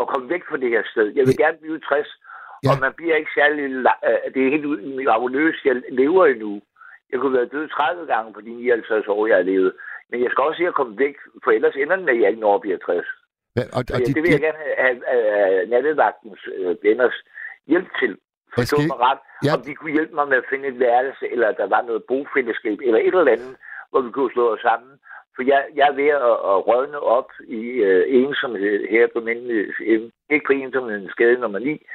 [0.00, 1.06] at komme væk fra det her sted.
[1.18, 2.08] Jeg vil gerne blive 60,
[2.64, 2.70] Ja.
[2.70, 3.64] og man bliver ikke særlig...
[4.08, 6.62] Øh, det er helt mirakuløst, jeg lever endnu.
[7.12, 9.72] Jeg kunne være død 30 gange på de 59 år, jeg har levet.
[10.10, 12.40] Men jeg skal også se at komme væk, for ellers ender den at jeg ikke
[12.40, 13.06] når at blive 60.
[13.56, 17.16] Ja, og, og ja, det vil jeg gerne have, have, have nattevagtens øh, venners
[17.66, 18.12] hjælp til.
[18.58, 19.18] Forstå mig ret.
[19.44, 19.50] Ja.
[19.56, 22.78] Om de kunne hjælpe mig med at finde et værelse, eller der var noget bofællesskab,
[22.86, 23.54] eller et eller andet,
[23.90, 24.92] hvor vi kunne slå os sammen.
[25.36, 29.76] For jeg, jeg er ved at, at rådne op i øh, ensomhed her på mændenes
[29.88, 30.10] hjem.
[30.30, 31.86] Ikke på ensomheden skade nummer 9.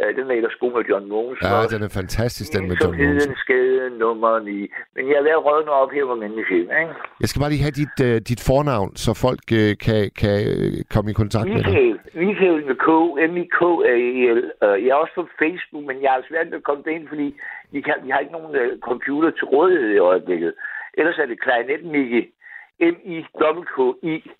[0.00, 1.46] Øh, den er ellers god med John Mogensen.
[1.46, 3.34] ja, den er fantastisk, den med John Mogensen.
[3.44, 4.50] Skade nummer 9.
[4.94, 6.94] Men jeg er ved at rådne op her på hjem, ikke?
[7.20, 10.72] Jeg skal bare lige have dit, uh, dit fornavn, så folk uh, kan, kan øh,
[10.94, 11.72] komme i kontakt med dig.
[11.72, 11.96] Michael.
[12.24, 12.88] Michael med K.
[13.32, 14.40] M-I-K-A-E-L.
[14.64, 17.28] Øh, Jeg er også på Facebook, men jeg har svært ved at komme derind, fordi
[17.74, 18.54] vi, kan, vi har ikke nogen
[18.90, 20.52] computer til rådighed i øjeblikket.
[20.98, 22.22] Ellers er det Klarinet Miki.
[22.80, 24.30] M-I-K-K-I.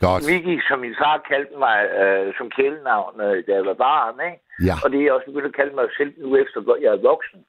[0.00, 0.22] Godt.
[0.26, 4.40] Miki, som min far kaldte mig øh, som kælenavn, øh, da jeg var barn, ikke?
[4.68, 4.74] Ja.
[4.84, 7.06] Og det er jeg også begyndt at kalde mig selv nu efter, hvor jeg er
[7.10, 7.40] voksen.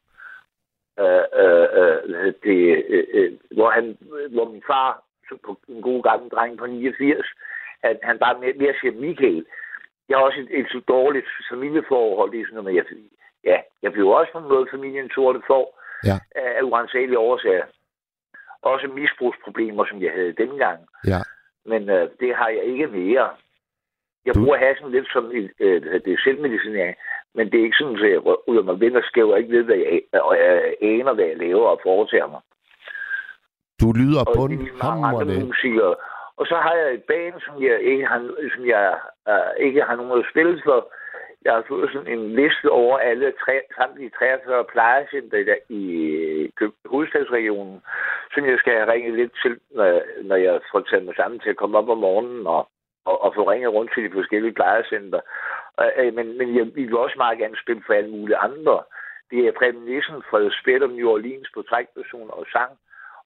[0.99, 3.97] Øh, øh, øh, det, øh, øh, hvor, han,
[4.35, 7.25] hvor min far, som på en god gammel dreng på 89,
[7.83, 9.45] han, han bare mere, mere siger Michael.
[10.09, 12.31] Jeg har også et, et så dårligt familieforhold.
[12.31, 12.85] Det er sådan noget, jeg,
[13.43, 15.63] ja, jeg blev også på en måde familien sorte for
[16.03, 16.17] Ja.
[16.35, 17.65] af uansagelige årsager.
[18.71, 20.79] Også misbrugsproblemer, som jeg havde dengang.
[21.11, 21.19] Ja.
[21.71, 23.29] Men øh, det har jeg ikke mere.
[24.25, 26.95] Jeg Du- bruger hassen lidt som et, øh, det er selvmedicinering,
[27.35, 28.21] men det er ikke sådan, at jeg
[28.57, 29.03] af mig vind og
[29.37, 32.41] ikke ved, hvad jeg, og jeg aner, hvad jeg laver og foretager mig.
[33.81, 34.33] Du lyder Og
[34.83, 35.95] mange andre bundhamrende.
[36.39, 38.19] Og så har jeg et band, som jeg ikke har,
[38.55, 38.85] som jeg,
[39.31, 40.79] uh, ikke har nogen at spille for.
[41.45, 45.81] Jeg har fået sådan en liste over alle tre, samtlige 43 plejecenter i, i
[46.85, 47.81] hovedstadsregionen,
[48.33, 51.49] som jeg skal have ringet lidt til, når, når jeg får taget mig sammen til
[51.49, 52.69] at komme op om morgenen og,
[53.05, 55.19] og, og få ringet rundt til de forskellige plejecenter.
[55.81, 58.77] Øh, men men jeg, vi vil også meget gerne spille for alle mulige andre.
[59.31, 62.71] Det er Preben Nissen, Fred Spæt om New Orleans på trækpersoner og sang.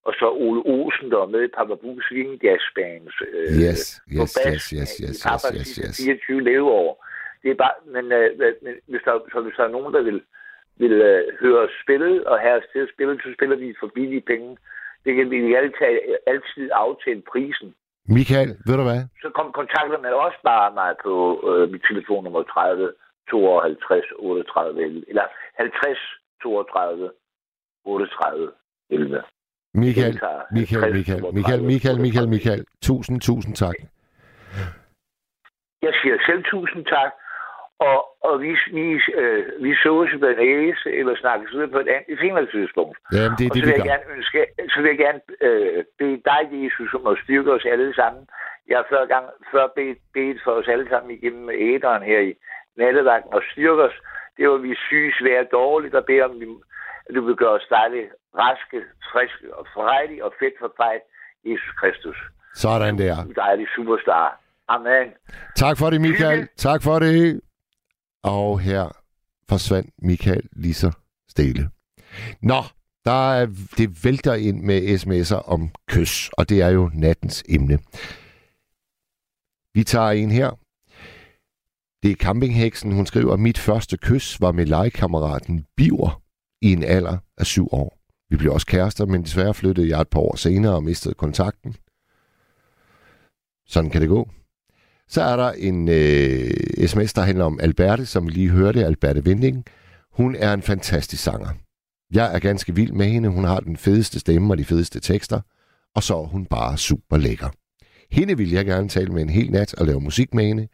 [0.08, 3.16] Og så Ole Olsen, der er med i Papa Bu's Swing Jazz Bands.
[3.28, 6.06] Øh, Yes, på yes, bas yes, yes, yes, yes, yes, sidste yes.
[6.06, 7.06] 24 leveår.
[7.42, 8.30] Det er bare, men, øh,
[8.64, 10.22] men hvis, der, så hvis der er nogen, der vil,
[10.82, 13.92] vil øh, høre os spille og have os til at spille, så spiller vi for
[13.96, 14.58] billige penge.
[15.06, 15.86] Det kan vi altid,
[16.28, 17.70] altid aftale prisen.
[18.18, 19.02] Michael, ved du hvad?
[19.22, 21.14] Så kom kontakter man også bare mig på
[21.50, 22.94] øh, mit telefonnummer 30
[23.30, 25.26] 52 38 11, eller
[25.56, 25.98] 50
[26.44, 27.12] 32
[27.86, 28.52] 38
[28.90, 29.24] 11.
[29.74, 30.14] Michael.
[30.52, 32.30] Michael, 50, Michael, 32, Michael, Michael, Michael, 38.
[32.36, 32.66] Michael.
[32.82, 33.76] Tusind, tusind tak.
[35.82, 37.12] Jeg siger selv tusind tak.
[37.88, 38.86] Og, og vi, vi,
[39.22, 42.98] øh, vi sås en æse, eller snakkes ud på et andet et senere tidspunkt.
[43.14, 44.40] Jamen, det er og det, så vi vil jeg gerne ønske,
[44.74, 48.24] så vil jeg gerne øh, bede dig, Jesus, om at styrke os alle sammen.
[48.70, 52.34] Jeg har før, gang, før bedt, bedt for os alle sammen igennem æderen her i
[52.78, 53.98] nattevagten og styrke os.
[54.38, 56.62] Det var, vi syge, svære, dårligt, og beder om,
[57.08, 58.08] at du vil gøre os dejlige,
[58.42, 58.80] raske,
[59.12, 61.02] friske og frejlige og fedt for fejl.
[61.46, 62.18] Jesus Kristus.
[62.54, 63.16] Sådan der.
[63.36, 64.40] Dejlig superstar.
[64.68, 65.08] Amen.
[65.56, 66.48] Tak for det, Michael.
[66.58, 67.42] Tak for det.
[68.24, 68.90] Og her
[69.50, 70.92] forsvandt Michael lige så
[71.30, 71.70] stille.
[72.42, 72.64] Nå,
[73.06, 73.46] der er,
[73.78, 77.80] det vælter ind med sms'er om kys, og det er jo nattens emne.
[79.74, 80.50] Vi tager en her.
[82.04, 82.92] Det er campingheksen.
[82.92, 86.22] Hun skriver, mit første kys var med legekammeraten Biver
[86.62, 88.00] i en alder af syv år.
[88.30, 91.76] Vi blev også kærester, men desværre flyttede jeg et par år senere og mistede kontakten.
[93.68, 94.30] Sådan kan det gå.
[95.10, 99.24] Så er der en øh, sms, der handler om Alberte, som vi lige hørte, Alberte
[99.24, 99.66] Vinding.
[100.12, 101.50] Hun er en fantastisk sanger.
[102.12, 103.30] Jeg er ganske vild med hende.
[103.30, 105.42] Hun har den fedeste stemme og de fedeste tekster.
[105.96, 107.50] Og så er hun bare super lækker.
[108.12, 110.68] Hende ville jeg gerne tale med en hel nat og lave musik med hende,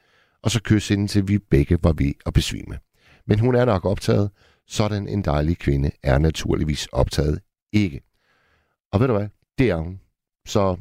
[0.44, 2.80] og så kysse hende til vi begge var ved at besvime.
[3.28, 4.32] Men hun er nok optaget.
[4.68, 7.40] Sådan en dejlig kvinde er naturligvis optaget
[7.74, 8.02] ikke.
[8.92, 9.28] Og ved du hvad?
[9.58, 10.00] Det er hun.
[10.48, 10.78] Så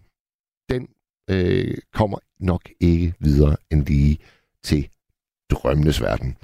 [0.71, 0.89] den
[1.31, 4.19] øh, kommer nok ikke videre end lige
[4.63, 4.89] til
[5.51, 6.37] drømmenes verden.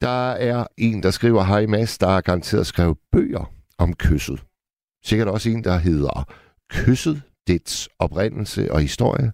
[0.00, 4.44] Der er en, der skriver, hej Mads, der er garanteret skrevet bøger om kysset.
[5.04, 6.32] Sikkert også en, der hedder
[6.70, 9.32] Kysset, dets oprindelse og historie.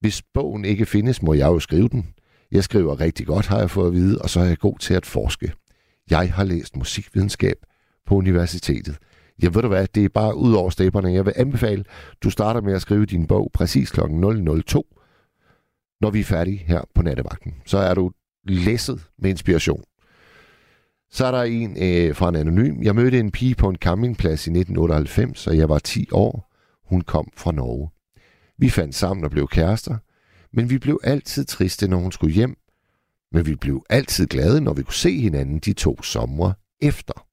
[0.00, 2.14] Hvis bogen ikke findes, må jeg jo skrive den.
[2.50, 4.94] Jeg skriver rigtig godt, har jeg fået at vide, og så er jeg god til
[4.94, 5.52] at forske.
[6.10, 7.56] Jeg har læst musikvidenskab
[8.06, 8.98] på universitetet.
[9.42, 11.12] Jeg ved du hvad, det er bare ud over stæberne.
[11.12, 11.84] Jeg vil anbefale,
[12.22, 14.00] du starter med at skrive din bog præcis kl.
[14.00, 14.86] 002,
[16.00, 17.54] når vi er færdige her på nattevagten.
[17.66, 18.10] Så er du
[18.44, 19.84] læsset med inspiration.
[21.10, 22.82] Så er der en øh, fra en anonym.
[22.82, 26.50] Jeg mødte en pige på en campingplads i 1998, og jeg var 10 år.
[26.88, 27.90] Hun kom fra Norge.
[28.58, 29.96] Vi fandt sammen og blev kærester,
[30.52, 32.56] men vi blev altid triste, når hun skulle hjem.
[33.32, 37.26] Men vi blev altid glade, når vi kunne se hinanden de to somre efter.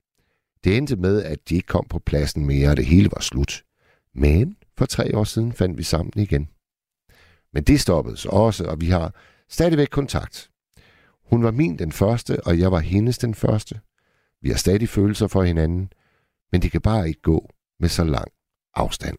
[0.64, 3.64] Det endte med, at de ikke kom på pladsen mere, og det hele var slut.
[4.14, 6.48] Men for tre år siden fandt vi sammen igen.
[7.52, 9.14] Men det stoppede så også, og vi har
[9.48, 10.50] stadigvæk kontakt.
[11.30, 13.80] Hun var min den første, og jeg var hendes den første.
[14.42, 15.92] Vi har stadig følelser for hinanden,
[16.52, 17.50] men det kan bare ikke gå
[17.80, 18.28] med så lang
[18.74, 19.16] afstand.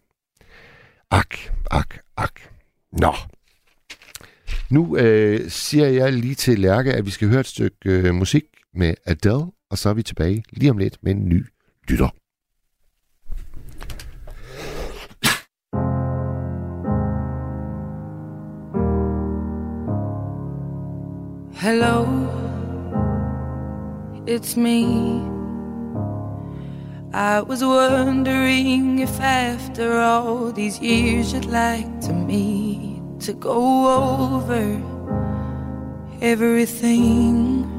[1.11, 1.35] Ak,
[1.71, 2.39] ak, ak.
[2.91, 3.13] Nå.
[4.69, 8.43] Nu øh, siger jeg lige til Lærke, at vi skal høre et stykke øh, musik
[8.73, 11.45] med Adele, og så er vi tilbage lige om lidt med en ny
[11.88, 12.09] lytter.
[21.61, 22.05] Hello,
[24.28, 25.39] it's me.
[27.11, 34.80] I was wondering if after all these years you'd like to meet to go over
[36.22, 37.78] everything.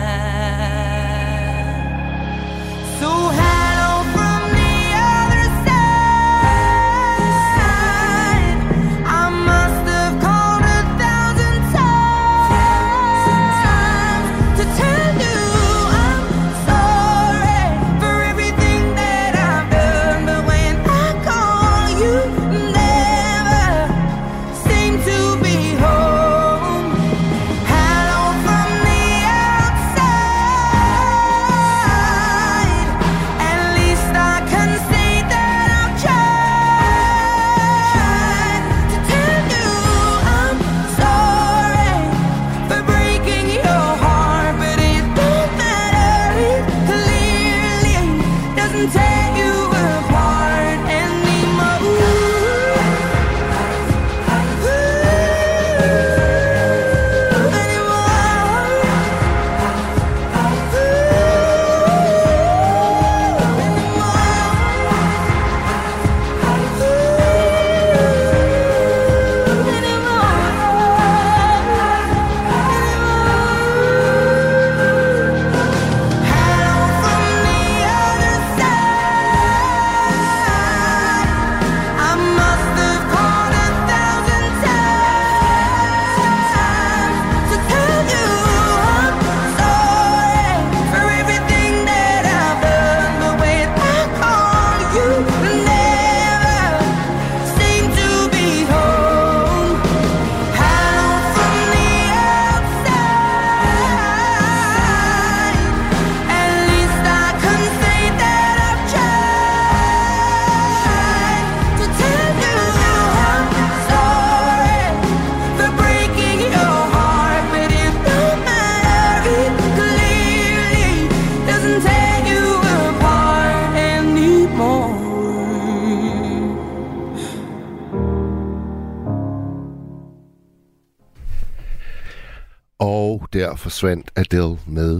[133.65, 134.93] Forsvandt Adele med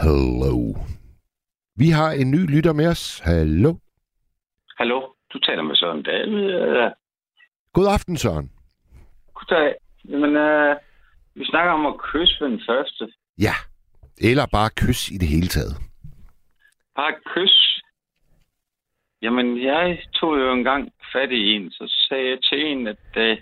[0.00, 0.60] Hello.
[1.82, 3.20] Vi har en ny lytter med os.
[3.24, 3.70] Hallo.
[4.78, 4.98] Hallo,
[5.32, 6.44] du taler med Søren David.
[7.72, 8.50] God aften, Søren.
[9.34, 9.74] Goddag.
[10.08, 10.76] Jamen, øh,
[11.34, 13.12] vi snakker om at kysse ved den første.
[13.38, 13.54] Ja.
[14.28, 15.74] Eller bare kys i det hele taget.
[16.96, 17.56] Bare kys.
[19.22, 23.36] Jamen, jeg tog jo engang fat i en, så sagde jeg til en, at øh,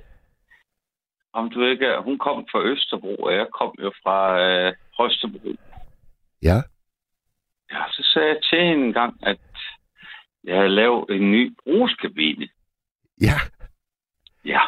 [1.36, 1.86] om du ikke.
[2.04, 5.52] Hun kom fra Østerbro, og jeg kom jo fra øh, Holstebro.
[6.42, 6.58] Ja.
[7.72, 9.38] Ja, så sagde jeg til hende en gang, at
[10.44, 12.48] jeg havde lavet en ny bruskabine.
[13.20, 13.38] Ja.
[14.44, 14.60] Ja.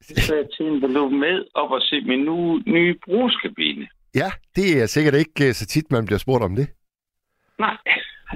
[0.00, 3.88] Så sagde jeg til hende, vil du med op og se min nu, nye bruskabine?
[4.14, 6.68] Ja, det er sikkert ikke øh, så tit, man bliver spurgt om det.
[7.58, 7.76] Nej,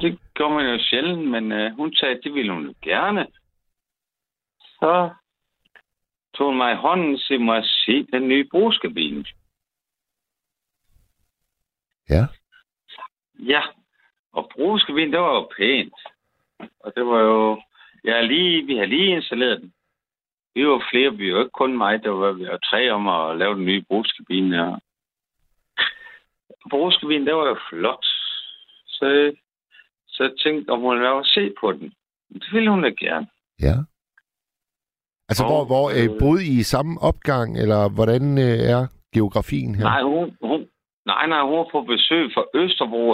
[0.00, 3.26] det gør man jo sjældent, men øh, hun sagde, at det ville hun jo gerne.
[4.60, 5.10] Så
[6.38, 9.24] tog mig i hånden og sagde, må jeg se den nye brugskabine?
[12.10, 12.24] Ja.
[13.38, 13.62] Ja,
[14.32, 15.94] og brugskabinen, det var jo pænt.
[16.80, 17.62] Og det var jo...
[18.04, 19.72] Jeg har lige, vi har lige installeret den.
[20.54, 23.38] Vi var flere, vi var ikke kun mig, der var, vi var tre om at
[23.38, 24.56] lave den nye brugskabine.
[24.56, 24.78] her.
[26.70, 28.04] Brugskabinen, det var jo flot.
[28.86, 29.32] Så,
[30.06, 31.94] så jeg tænkte, om hun ville at se på den.
[32.32, 33.26] Det ville hun da gerne.
[33.60, 33.74] Ja.
[35.28, 38.86] Altså, Og, hvor, hvor øh, øh, boede I i samme opgang, eller hvordan øh, er
[39.14, 39.84] geografien her?
[39.84, 40.60] Nej, hun, hun,
[41.06, 43.04] nej, nej, hun var på besøg fra Østerbro.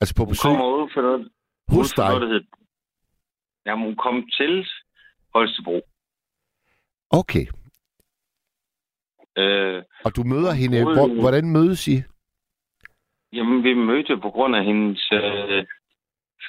[0.00, 1.28] Altså på Hun besøg kommer ud for noget,
[1.68, 2.08] hos dig?
[2.08, 2.42] noget, der hed...
[3.66, 4.66] Jamen, hun kom til
[5.34, 5.80] Holstebro.
[7.10, 7.46] Okay.
[9.38, 10.82] Øh, Og du møder hende.
[10.82, 11.96] Hvor, hvordan mødes I?
[13.32, 15.66] jamen, vi mødte på grund af hendes øh,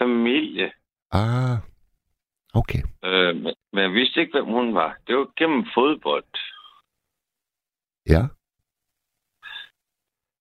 [0.01, 0.71] familie.
[1.11, 1.57] Ah,
[2.55, 2.81] okay.
[3.03, 4.97] Øh, men, men jeg vidste ikke, hvem hun var.
[5.07, 6.31] Det var gennem fodbold.
[8.09, 8.21] Ja.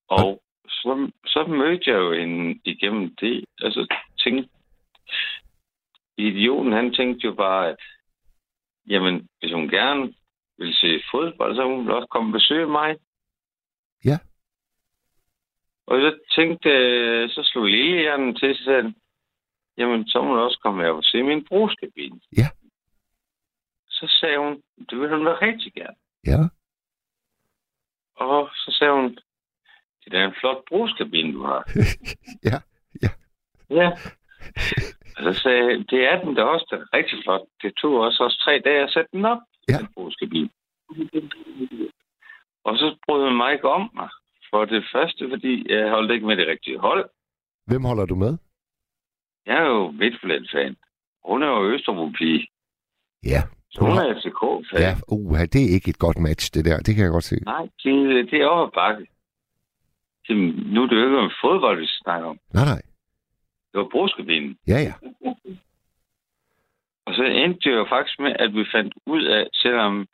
[0.09, 3.45] Og så, så mødte jeg jo hende igennem det.
[3.63, 4.51] Altså, tænkte,
[6.17, 7.77] idioten, han tænkte jo bare, at
[8.87, 10.15] jamen, hvis hun gerne
[10.59, 12.97] vil se fodbold, så hun vel også komme og besøge mig.
[14.05, 14.19] Ja.
[15.87, 16.69] Og så tænkte,
[17.29, 18.95] så slog lillehjernen til sig selv,
[19.79, 22.21] jamen, så må du også komme her og se min brugskabine.
[22.37, 22.49] Ja.
[23.89, 25.97] Så sagde hun, det vil hun da rigtig gerne.
[26.27, 26.39] Ja.
[28.17, 29.19] Og så sagde hun,
[30.05, 31.63] det er en flot brugskabine, du har.
[32.51, 32.59] Ja.
[33.71, 33.91] Ja.
[35.17, 37.41] Og så sagde det er den da også, det er rigtig flot.
[37.63, 39.79] Det tog også også tre dage at sætte den op, Ja.
[39.79, 40.51] den brugskabine.
[42.65, 44.09] Og så brød mig ikke om mig.
[44.51, 47.11] For det første, fordi jeg holdt ikke med det rigtige hold.
[47.67, 48.39] Hvem holder du med?
[49.47, 50.77] Jeg er jo Midtjylland-fan.
[51.25, 52.47] Hun er jo Østerbro-pige.
[53.25, 53.41] Ja.
[53.71, 54.81] Så hun er FCK-fan.
[54.81, 56.79] Ja, uh, det er ikke et godt match, det der.
[56.79, 57.37] Det kan jeg godt se.
[57.45, 59.07] Nej, det, det er over bakke.
[60.29, 60.37] Det,
[60.73, 62.39] nu er det jo ikke om fodbold, vi snakker om.
[62.55, 62.83] Nej, nej.
[63.71, 64.59] Det var brugskabinen.
[64.67, 64.95] Ja, ja.
[67.07, 70.07] Og så endte det jo faktisk med, at vi fandt ud af, selvom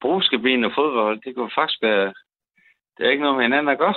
[0.00, 2.06] brugskabinen og fodbold, det kunne faktisk være,
[2.96, 3.94] det er ikke noget med hinanden at gøre.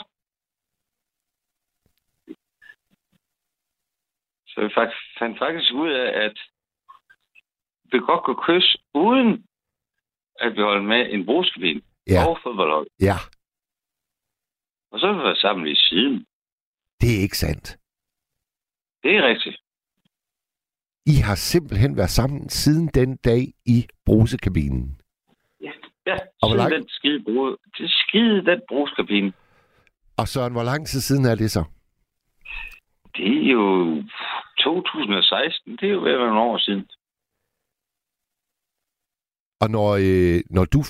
[4.54, 6.38] Så vi faktisk, fandt faktisk ud af, at
[7.92, 9.46] vi godt kunne kysse, uden
[10.40, 12.28] at vi holdt med en brugskabine Ja.
[12.28, 12.88] og fodboldhold.
[13.02, 13.18] Ja,
[14.92, 16.26] Og så har vi været sammen i siden.
[17.02, 17.68] det er ikke sandt.
[19.04, 19.58] Det er rigtigt.
[21.06, 25.02] I har simpelthen været sammen siden den dag i brusekabinen.
[25.62, 25.72] Ja,
[26.14, 29.34] Og hvor siden lang- den skide, brug, det skide den brugskabine.
[30.18, 31.64] Og Søren, hvor lang tid siden er det så?
[33.18, 33.68] Det er jo
[34.60, 35.78] 2016.
[35.78, 36.86] Det er jo ved at være nogle år siden.
[39.62, 40.82] Og når, øh, når du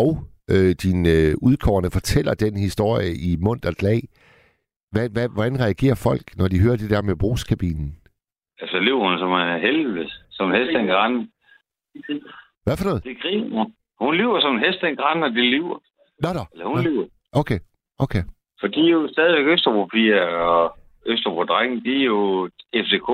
[0.00, 0.08] og
[0.54, 4.00] øh, dine øh, udkårne fortæller den historie i mund og lag,
[4.92, 7.90] hvad, hvad, hvordan reagerer folk, når de hører det der med brugskabinen?
[8.60, 11.14] Altså hun som en helvede, som en hest en græn.
[12.64, 13.04] Hvad for noget?
[13.04, 13.74] Det griner hun.
[14.00, 15.78] Hun lever som en hest en græn, og det lever.
[16.22, 16.44] Nå da.
[16.52, 16.82] Eller hun Nå.
[16.82, 17.06] lever.
[17.32, 17.58] Okay,
[17.98, 18.22] okay.
[18.60, 23.08] For de er jo stadigvæk Østerbro-piger, og Østerbro-drenge, de er jo FCK.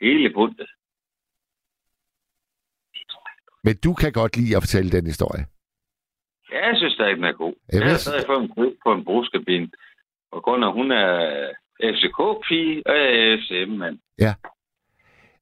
[0.00, 0.70] Hele bundet.
[3.64, 5.46] Men du kan godt lide at fortælle den historie.
[6.52, 7.54] Ja, jeg synes stadig, den er god.
[7.72, 9.70] Jeg Jeg har stadig fået en brug på en brugskabine.
[10.32, 11.08] Og grund af, hun er
[11.82, 13.98] FCK-pige, og jeg er FCM-mand.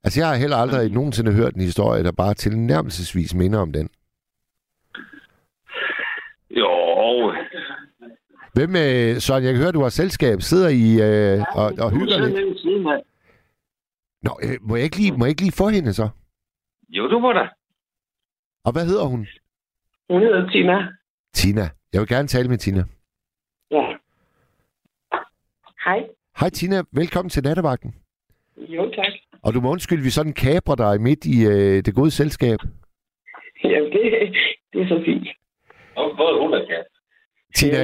[0.06, 3.90] Altså, jeg har heller aldrig nogensinde hørt en historie, der bare tilnærmelsesvis minder om den.
[6.50, 7.32] Jo,
[8.56, 10.36] Hvem, øh, Søren, jeg kan høre, du har selskab.
[10.40, 12.36] Sidder I øh, og, og hygger lidt?
[12.88, 13.02] af.
[14.26, 16.08] Nå, øh, må, jeg ikke lige, må jeg ikke lige få hende så?
[16.88, 17.48] Jo, du var der.
[18.64, 19.26] Og hvad hedder hun?
[20.10, 20.76] Hun hedder Tina.
[21.34, 21.64] Tina.
[21.92, 22.82] Jeg vil gerne tale med Tina.
[23.70, 23.84] Ja.
[25.84, 26.00] Hej.
[26.40, 27.94] Hej Tina, velkommen til nattevagten.
[28.56, 29.12] Jo, tak.
[29.42, 32.58] Og du må undskylde, vi sådan kaprer dig midt i øh, det gode selskab.
[33.64, 34.02] Jamen, det,
[34.72, 35.28] det er så fint.
[35.96, 36.95] Og både hun og kat.
[37.54, 37.78] Tina,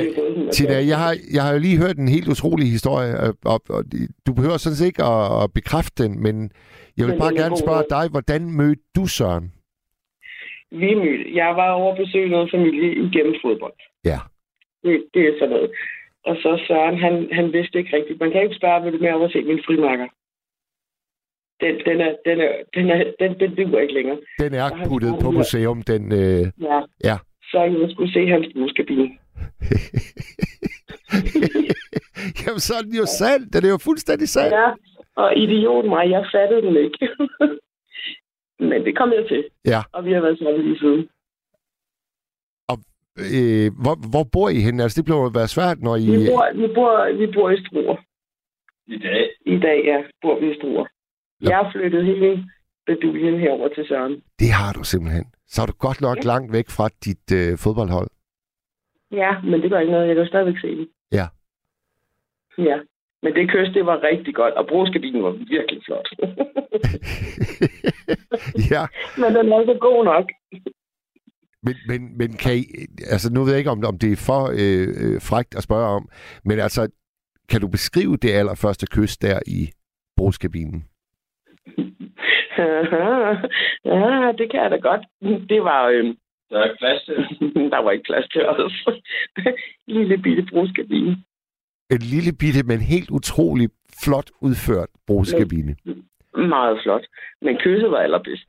[0.52, 3.84] Tina jeg- har, jeg har jo lige hørt en helt utrolig historie, og, og, og
[4.26, 6.51] du behøver sådan set ikke at, at bekræfte den, men
[6.97, 9.52] jeg vil Men bare er gerne spørge dig, hvordan mødte du Søren?
[10.70, 11.24] Vi mødte.
[11.34, 13.78] Jeg var over at besøge noget familie igennem fodbold.
[14.05, 14.18] Ja.
[14.84, 15.70] Det, det er sådan noget.
[16.28, 18.20] Og så Søren, han, han vidste ikke rigtigt.
[18.20, 20.09] Man kan ikke spørge, vil du med over at se min frimærker?
[21.62, 24.18] Den, den, er, den, er, den, er, den, den duer ikke længere.
[24.39, 26.12] Den er puttet på museum, den...
[26.12, 26.78] Øh, Ja.
[27.09, 27.16] Ja.
[27.51, 29.10] Så jeg skulle se hans bruskabine.
[32.42, 33.50] Jamen, så er den jo sand.
[33.52, 34.52] Den er jo fuldstændig sand.
[34.54, 34.68] Ja,
[35.16, 37.09] og idiot mig, jeg fattede den ikke.
[38.70, 39.44] Men det kom jeg til.
[39.66, 39.80] Ja.
[39.92, 41.09] Og vi har været sammen lige siden.
[43.18, 44.82] Øh, hvor, hvor bor I henne?
[44.82, 46.04] Altså, det bliver jo være svært, når I...
[46.10, 46.90] Vi bor, vi bor,
[47.20, 47.96] vi bor i Struer.
[48.86, 49.22] I dag.
[49.46, 50.86] I dag, ja, bor vi i Struer.
[51.42, 51.48] Ja.
[51.48, 52.44] Jeg har flyttet hele
[52.86, 54.22] beduljen herover til Søren.
[54.38, 55.24] Det har du simpelthen.
[55.48, 56.22] Så er du godt nok Ja.
[56.22, 58.09] langt væk fra dit øh, fodboldhold.
[59.12, 60.06] Ja, men det gør ikke noget.
[60.06, 60.89] Jeg kan jo stadigvæk se den.
[61.12, 61.26] Ja.
[62.59, 62.78] Ja.
[63.22, 66.09] Men det kys, det var rigtig godt, og brugskabinen var virkelig flot.
[68.72, 68.86] ja,
[69.18, 70.24] men den er så god nok.
[71.62, 72.64] men, men, men kan I...
[73.10, 75.86] Altså, nu ved jeg ikke, om, om det er for øh, øh, frægt at spørge
[75.86, 76.09] om,
[76.44, 76.90] men altså,
[77.48, 79.68] kan du beskrive det allerførste kys der i
[80.16, 80.84] brugskabinen?
[83.84, 85.06] ja, det kan jeg da godt.
[85.48, 85.89] Det var...
[85.89, 86.14] Øh,
[86.53, 87.16] Der er plads til.
[87.74, 88.89] der var ikke plads til os.
[89.97, 91.12] Lille bitte brugskabine.
[91.91, 93.69] En lille bitte, men helt utrolig
[94.05, 95.77] flot udført brugskabine.
[96.37, 97.05] Meget flot.
[97.43, 98.45] Men kysset var allerbedst.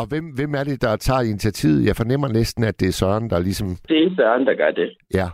[0.00, 1.86] Og hvem, hvem er det, der tager initiativet?
[1.86, 3.68] Jeg fornemmer næsten, at det er Søren, der ligesom...
[3.88, 4.90] Det er Søren, der gør det.
[5.14, 5.28] Ja,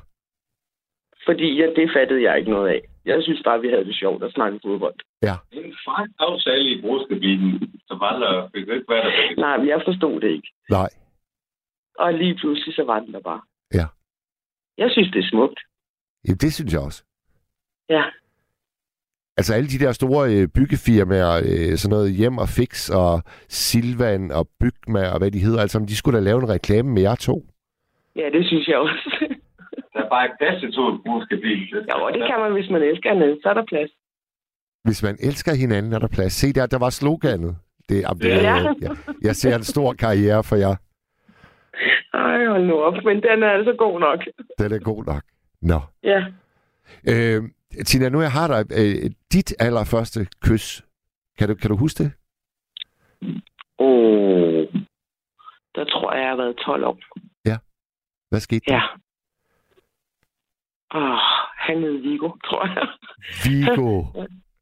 [1.27, 2.81] Fordi ja, det fattede jeg ikke noget af.
[3.05, 4.95] Jeg synes bare, vi havde det sjovt at snakke fodbold.
[5.53, 7.53] En fræk aftale i brugskabinen,
[7.89, 9.41] som andre fik jo ikke været der.
[9.41, 10.49] Nej, jeg forstod det ikke.
[10.71, 10.89] nej.
[11.99, 13.41] Og lige pludselig, så var den der bare.
[13.75, 13.87] Ja.
[14.79, 15.61] Jeg synes, det er smukt.
[16.27, 17.05] Jamen, det synes jeg også.
[17.89, 18.05] Ja.
[19.37, 24.31] Altså alle de der store øh, byggefirmaer, øh, sådan noget Hjem og Fix og Silvan
[24.31, 27.15] og Bygma og hvad de hedder, altså de skulle da lave en reklame med jer
[27.15, 27.47] to.
[28.17, 29.27] Ja, det synes jeg også.
[29.93, 31.59] Der er bare ikke plads til to brugerskabil.
[31.73, 33.39] jo, det kan man, hvis man elsker hinanden.
[33.43, 33.91] Så er der plads.
[34.85, 36.33] Hvis man elsker hinanden, er der plads.
[36.33, 37.57] Se der, der var sloganet.
[37.89, 38.37] Det, jamen, det, Ja.
[38.43, 38.73] ja.
[38.81, 40.75] jeg, jeg ser en stor karriere for jer.
[42.15, 42.95] Ej, hold nu op.
[43.05, 44.21] Men den er altså god nok.
[44.59, 45.23] Den er god nok.
[45.63, 45.81] Nå.
[46.03, 46.25] Ja.
[47.09, 47.43] Øh,
[47.87, 48.61] Tina, nu jeg har dig.
[48.79, 50.83] Øh, dit allerførste kys.
[51.39, 52.13] Kan du, kan du huske det?
[53.79, 54.67] Oh.
[55.75, 56.99] Der tror jeg, jeg har været 12 år.
[58.35, 58.75] Hvad skete der?
[58.75, 58.83] Ja.
[60.99, 61.19] Åh,
[61.57, 62.89] han hed Vigo, tror jeg.
[63.45, 63.89] Vigo.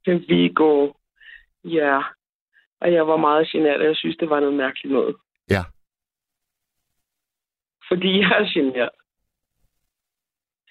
[0.04, 0.92] Det er Vigo.
[1.64, 2.00] Ja.
[2.80, 5.16] Og jeg var meget generet, og jeg synes, det var noget mærkeligt noget.
[7.92, 7.96] Ja.
[7.96, 8.90] Fordi jeg er generet.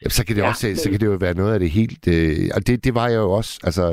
[0.01, 1.69] Jamen, så kan det Ja, også så men- kan det jo være noget af det
[1.79, 2.03] helt...
[2.07, 3.53] Øh, og det, det var jeg jo også.
[3.67, 3.85] Altså,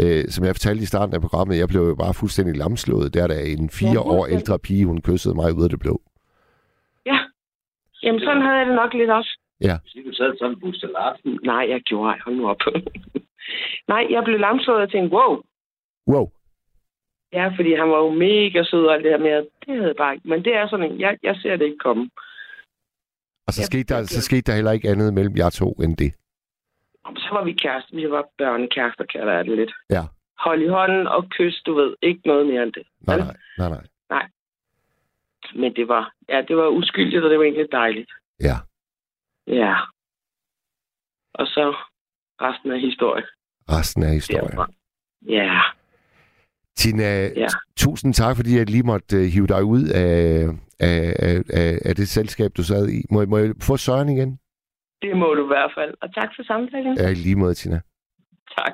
[0.00, 3.14] øh, som jeg fortalte i starten af programmet, jeg blev jo bare fuldstændig lamslået.
[3.14, 5.80] Der er der en fire Ja, år ældre pige, hun kyssede mig ud af det
[5.80, 5.94] blå.
[7.06, 7.18] Ja.
[8.02, 9.32] Jamen, sådan havde jeg det nok lidt også.
[9.82, 12.18] Hvis ikke du sad sådan en Larsen, Nej, jeg gjorde ej.
[12.24, 12.60] Hold nu op.
[13.92, 15.32] Nej, jeg blev lamslået og tænkte, wow.
[16.12, 16.26] Wow.
[17.32, 19.96] Ja, fordi han var jo mega sød og alt det her med, det havde jeg
[19.96, 20.28] bare ikke.
[20.28, 22.10] Men det er sådan en, jeg, jeg ser det ikke komme.
[23.46, 25.96] Og så, Ja, skete der, så skete der heller ikke andet mellem jer to end
[25.96, 26.14] det.
[27.16, 27.96] Så var vi kærester.
[27.96, 29.72] Vi var børnekærester, kalder jeg det lidt.
[29.90, 30.02] Ja.
[30.38, 31.94] Hold i hånden og kys, du ved.
[32.02, 32.82] Ikke noget mere end det.
[33.00, 33.24] Nej, Vel?
[33.58, 34.28] nej, nej, nej.
[35.54, 38.10] Men det var, ja, det var uskyldigt, og det var egentlig dejligt.
[38.40, 38.56] Ja.
[39.46, 39.76] Ja.
[41.34, 41.76] Og så
[42.40, 43.26] resten af historien.
[43.68, 44.46] Resten af historien.
[44.50, 44.66] derfra.
[45.28, 45.60] Ja.
[46.76, 47.46] Tina, Ja.
[47.76, 50.48] tusind tak, fordi jeg lige måtte uh, hive dig ud af,
[50.80, 53.04] af, af, af, af det selskab, du sad i.
[53.10, 54.38] Må, jeg- må jeg få Søren igen?
[55.02, 55.94] Det må du i hvert fald.
[56.02, 56.96] Og tak for samtalen.
[56.98, 57.80] Ja, lige måde, Tina.
[58.58, 58.72] Tak.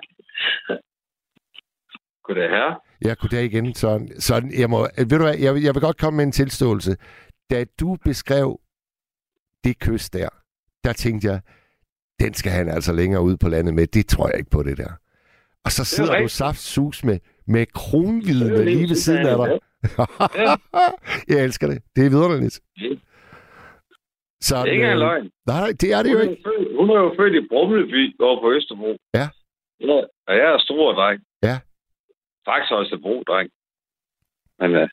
[2.23, 2.81] Goddag her.
[3.05, 4.21] Ja, goddag igen, Søren.
[4.21, 6.97] Søren, jeg, må, ved du hvad, jeg, vil- jeg vil godt komme med en tilståelse.
[7.51, 8.61] Da du beskrev
[9.65, 10.29] det kys der,
[10.85, 11.41] der tænkte jeg,
[12.21, 13.87] den skal han altså længere ud på landet med.
[13.87, 14.93] Det tror jeg ikke på, det der.
[15.67, 16.33] Og så sidder du rigtigt.
[16.33, 17.67] saftsus med, med
[18.57, 19.49] jo lige ved siden af dig.
[21.31, 21.79] jeg elsker det.
[21.97, 22.61] Det er vidunderligt.
[24.41, 25.31] Så, Det er ikke engang løgn.
[25.47, 26.43] Nej, det er det jo ikke.
[26.79, 28.97] hun er jo født i Brumleby over på Østerbro.
[29.15, 29.29] Ja.
[29.81, 30.01] ja.
[30.29, 31.21] Og jeg er stor dreng.
[31.43, 31.57] Ja.
[32.49, 33.51] Faktisk også bro dreng.
[34.61, 34.89] Men uh,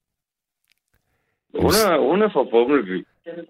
[1.63, 3.07] hun, er, hun er fra Brumleby.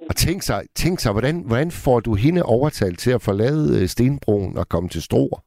[0.09, 3.87] Og tænk sig, tænk sig hvordan, hvordan får du hende overtalt til at forlade øh,
[3.87, 5.39] Stenbroen og komme til Struer?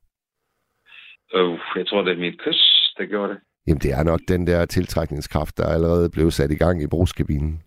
[1.41, 3.41] Uh, jeg tror, det er mit kys, der gjorde det.
[3.67, 7.63] Jamen, det er nok den der tiltrækningskraft, der allerede blev sat i gang i brugskabinen.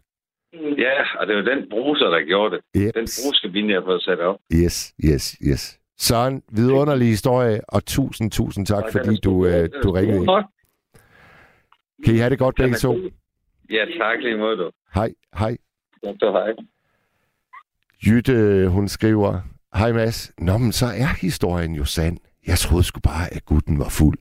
[0.77, 2.61] Ja, og det var den bruser, der gjorde det.
[2.81, 2.93] Yep.
[2.93, 4.35] Den bruskabine, jeg har fået sat op.
[4.53, 5.79] Yes, yes, yes.
[5.97, 10.29] Søren, vidunderlig historie, og tusind, tusind tak, Og fordi du, øh, du ringede ind.
[12.05, 12.95] Kan I have det godt begge to?
[13.69, 14.71] Ja, tak lige måde, du.
[14.95, 15.57] Hej, hej.
[16.03, 16.53] Ja, du hej.
[18.05, 19.41] Jytte, hun skriver,
[19.75, 20.33] Hej Mads.
[20.37, 22.17] Nå, men så er historien jo sand.
[22.49, 24.17] Jeg troede sgu bare, at gutten var fuld.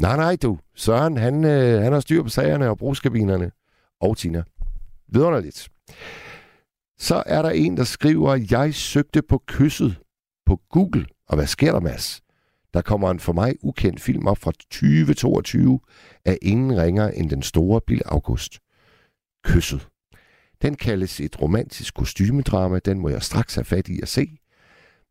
[0.00, 0.58] Nej, nej, du.
[0.74, 3.50] Søren, han, øh, han har styr på sagerne og brugskabinerne.
[4.00, 4.42] Og Tina.
[5.08, 5.68] Vidunderligt.
[6.98, 9.98] Så er der en, der skriver, jeg søgte på kysset
[10.46, 11.06] på Google.
[11.28, 12.20] Og hvad sker der, Mads?
[12.74, 15.80] Der kommer en for mig ukendt film op fra 2022
[16.24, 18.58] af ingen ringer end den store Bill August.
[19.44, 19.88] Kysset.
[20.62, 22.78] Den kaldes et romantisk kostymedrama.
[22.78, 24.38] Den må jeg straks have fat i at se.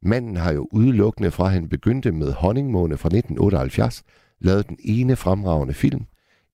[0.02, 4.04] Manden har jo udelukkende fra han begyndte med Honningmåne fra 1978
[4.40, 6.06] lavet den ene fremragende film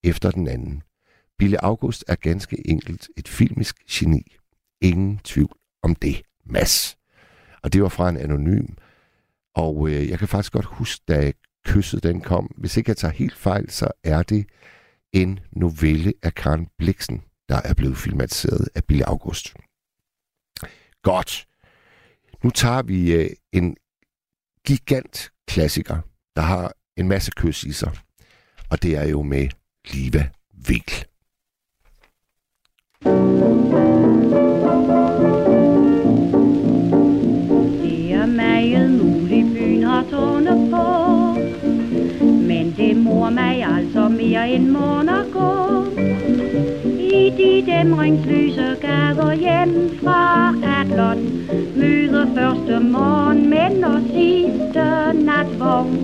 [0.03, 0.83] efter den anden.
[1.37, 4.35] Bille August er ganske enkelt et filmisk geni.
[4.81, 6.97] Ingen tvivl om det, Mass.
[7.63, 8.65] Og det var fra en anonym.
[9.55, 11.31] Og øh, jeg kan faktisk godt huske, da
[11.65, 12.45] kysset den kom.
[12.57, 14.45] Hvis ikke jeg tager helt fejl, så er det
[15.13, 19.53] en novelle af Karen Bliksen, der er blevet filmatiseret af Bille August.
[21.01, 21.47] Godt.
[22.43, 23.75] Nu tager vi øh, en
[24.67, 25.97] gigant klassiker,
[26.35, 27.91] der har en masse kys i sig.
[28.69, 29.47] Og det er jo med
[29.91, 30.29] Liva
[30.67, 30.83] Vil.
[37.83, 40.85] Det er meget muligt, byen har tårne på.
[42.25, 45.42] Men det mor mig altså mere end måneder gå.
[47.83, 51.23] I de gader hjem fra Adlon
[51.75, 55.97] Møder første morgen men og sidste natvogn.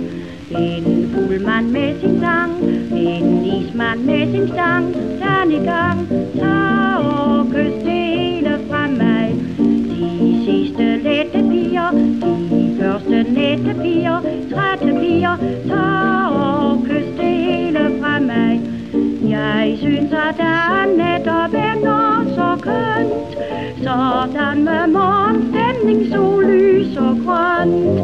[0.51, 2.51] En fuldmand med sin sang
[2.91, 4.93] En ismand med sin stang.
[4.93, 6.07] Tag i gang,
[6.39, 9.35] tag og kys det hele fra mig
[9.89, 11.91] De sidste lette piger
[12.51, 15.35] De første nette piger Trætte piger
[19.77, 23.29] synes, at der netop ender så kønt.
[23.83, 27.99] Sådan med morgenstemning, sollys og grønt.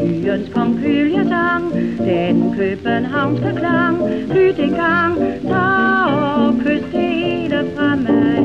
[0.00, 3.96] Byens konkyliesang, den københavnske klang.
[4.34, 8.44] Lyt en gang, tag og kys hele fra mig.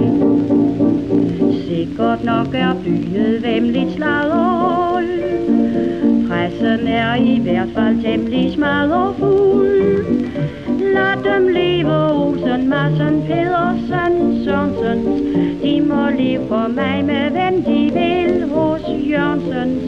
[1.68, 4.76] Sikkert nok er byen vemmeligt slaget
[6.28, 10.15] Pressen er i hvert fald temmelig smadderfuld.
[11.06, 14.14] Lad dem leve Olsen, Madsen, Pedersen,
[14.44, 15.06] Sørensens.
[15.62, 19.84] De må leve for mig med hvem de vil hos Jørgensens.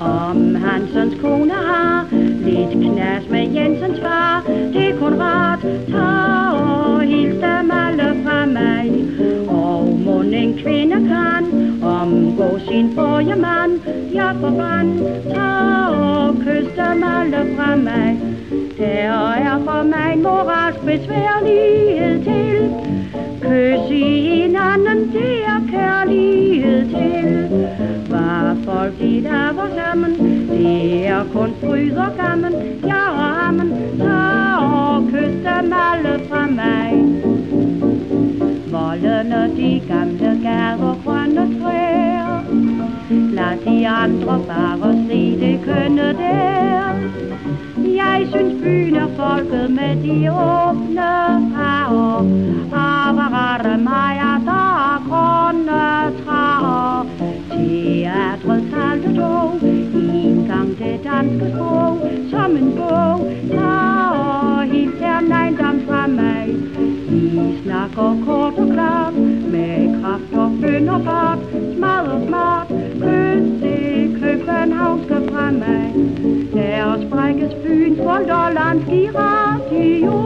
[0.00, 2.06] Om Hansens kone har
[2.46, 4.42] lidt knas med Jensens far,
[4.72, 5.62] det er kun rart.
[5.92, 8.86] Tag og hils dem alle fra mig.
[9.48, 11.49] Og må en kvinde kan
[12.02, 13.72] omgå sin forrige mand.
[14.14, 14.98] Jeg forbrand,
[15.34, 18.18] tag og kys dem alle fra mig.
[18.78, 22.56] Der er for mig en moralsk besværlighed til.
[23.40, 24.04] Kys i
[24.42, 27.48] en anden, det er kærlighed til.
[28.10, 30.12] Var folk i der var sammen,
[30.50, 32.52] det er kun fryd og gammel.
[32.86, 37.29] Jeg og ammen, tag og kys dem alle fra mig.
[38.90, 42.42] Voldene, de gamle gader, grønne træer.
[43.36, 46.94] Lad de andre bare se det kønne der.
[48.00, 51.12] Jeg synes byen er folket med de åbne
[51.54, 52.24] farver.
[52.72, 55.86] Apparater mig, at der er grønne
[56.24, 57.06] træer.
[57.50, 61.98] Teatret talte dog, en gang det danske sprog,
[62.30, 63.18] som en bog.
[63.50, 65.80] Tag og hils her nejndom
[67.40, 69.14] de snakker kort og klart,
[69.52, 71.38] med kraft og bøn og bart,
[71.76, 72.68] smadret smart,
[73.02, 75.88] kys det københavnske fremad.
[76.54, 80.16] Der sprækkes byen for Lollands i radio.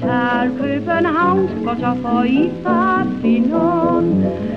[0.00, 4.04] Tal københavnsk, og så får I farfinon.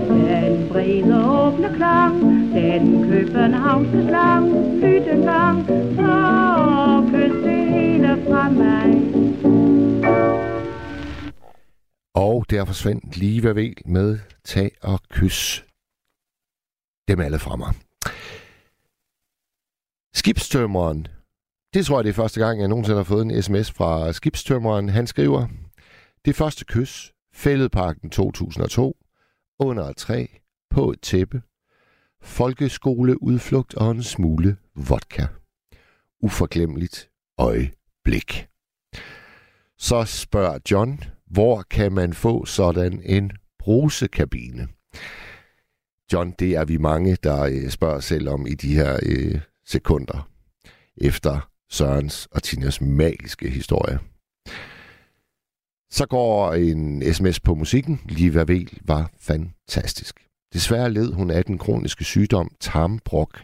[0.09, 2.21] Den brede åbne klang,
[2.53, 4.45] den københavnske slang,
[4.81, 5.65] lytten lang,
[5.95, 6.13] så
[7.11, 8.87] kys det hele fra mig.
[12.17, 15.65] Og der forsvandt lige ved vel med tag og kys
[17.07, 17.73] dem alle fra mig.
[20.13, 21.07] Skibstømmeren.
[21.73, 24.89] Det tror jeg, det er første gang, jeg nogensinde har fået en sms fra skibstømmeren.
[24.89, 25.47] Han skriver,
[26.25, 28.97] det første kys, Fælledparken 2002,
[29.59, 30.25] under et træ,
[30.69, 31.41] på et tæppe,
[32.21, 35.27] folkeskoleudflugt og en smule vodka.
[36.21, 38.47] Uforglemmeligt øjeblik.
[39.77, 44.67] Så spørger John, hvor kan man få sådan en brusekabine?
[46.13, 50.29] John, det er vi mange, der øh, spørger selv om i de her øh, sekunder
[50.97, 53.99] efter Sørens og Tinas magiske historie.
[55.89, 58.01] Så går en sms på musikken.
[58.05, 60.27] Liva Vel var fantastisk.
[60.53, 63.43] Desværre led hun af den kroniske sygdom tarmbrok,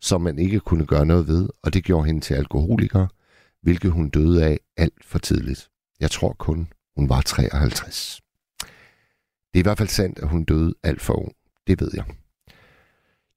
[0.00, 3.06] som man ikke kunne gøre noget ved, og det gjorde hende til alkoholiker,
[3.62, 5.68] hvilket hun døde af alt for tidligt.
[6.00, 8.20] Jeg tror kun, hun var 53.
[9.52, 11.32] Det er i hvert fald sandt, at hun døde alt for ung.
[11.66, 12.04] Det ved jeg.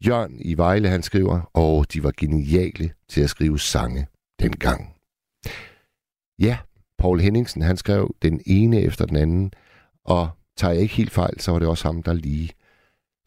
[0.07, 4.07] Jørgen i Vejle, han skriver, og de var geniale til at skrive sange
[4.39, 4.95] dengang.
[6.39, 6.57] Ja,
[6.97, 9.53] Paul Henningsen, han skrev den ene efter den anden,
[10.03, 12.49] og tager jeg ikke helt fejl, så var det også ham, der lige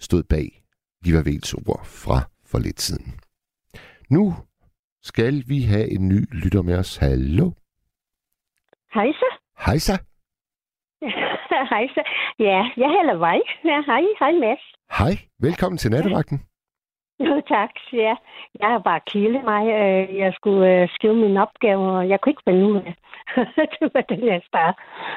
[0.01, 0.63] stod bag
[1.03, 3.21] Liva Vels ord fra for lidt siden.
[4.11, 4.37] Nu
[5.03, 6.97] skal vi have en ny lytter med os.
[6.97, 7.53] Hallo?
[9.59, 9.99] Hej så.
[11.59, 11.75] Hej så.
[11.75, 12.03] hej så.
[12.39, 13.41] Ja, jeg hedder Vej.
[13.65, 14.65] Ja, hej, hej Mads.
[14.99, 16.39] Hej, velkommen til nattevagten.
[17.21, 17.71] Jo, tak.
[17.93, 18.15] Ja,
[18.61, 19.63] jeg har bare kildet mig.
[19.67, 22.95] Øh, Jeg skulle øh, skrive min opgave, og jeg kunne ikke finde ud af.
[23.81, 24.75] det var den, jeg start.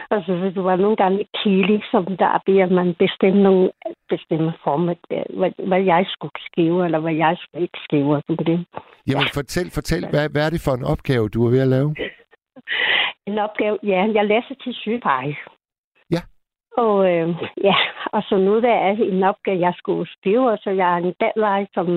[0.10, 3.72] Og så det var nogle gange kilde, som der beder man bestemme nogle
[4.10, 4.96] bestemte former,
[5.40, 8.22] hvad, hvad jeg skulle skrive, eller hvad jeg skulle ikke skrive.
[8.28, 8.66] sådan det.
[9.08, 11.96] Jamen fortæl, fortæl, hvad, hvad er det for en opgave, du er ved at lave?
[13.28, 15.36] En opgave, ja, jeg læser til sygepleje.
[16.78, 17.30] Og øh,
[17.64, 17.76] ja,
[18.06, 21.16] og så nu der er en opgave, jeg skulle skrive, og så jeg er en
[21.20, 21.88] deadline, som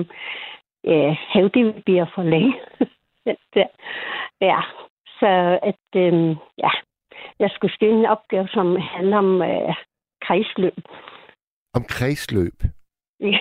[0.87, 2.55] øh, hævde bliver for længe.
[4.41, 4.61] Ja,
[5.19, 6.69] så at, øh, ja,
[7.39, 9.75] jeg skulle skrive en opgave, som handler om øh,
[10.21, 10.77] kredsløb.
[11.73, 12.63] Om kredsløb.
[13.19, 13.39] ja,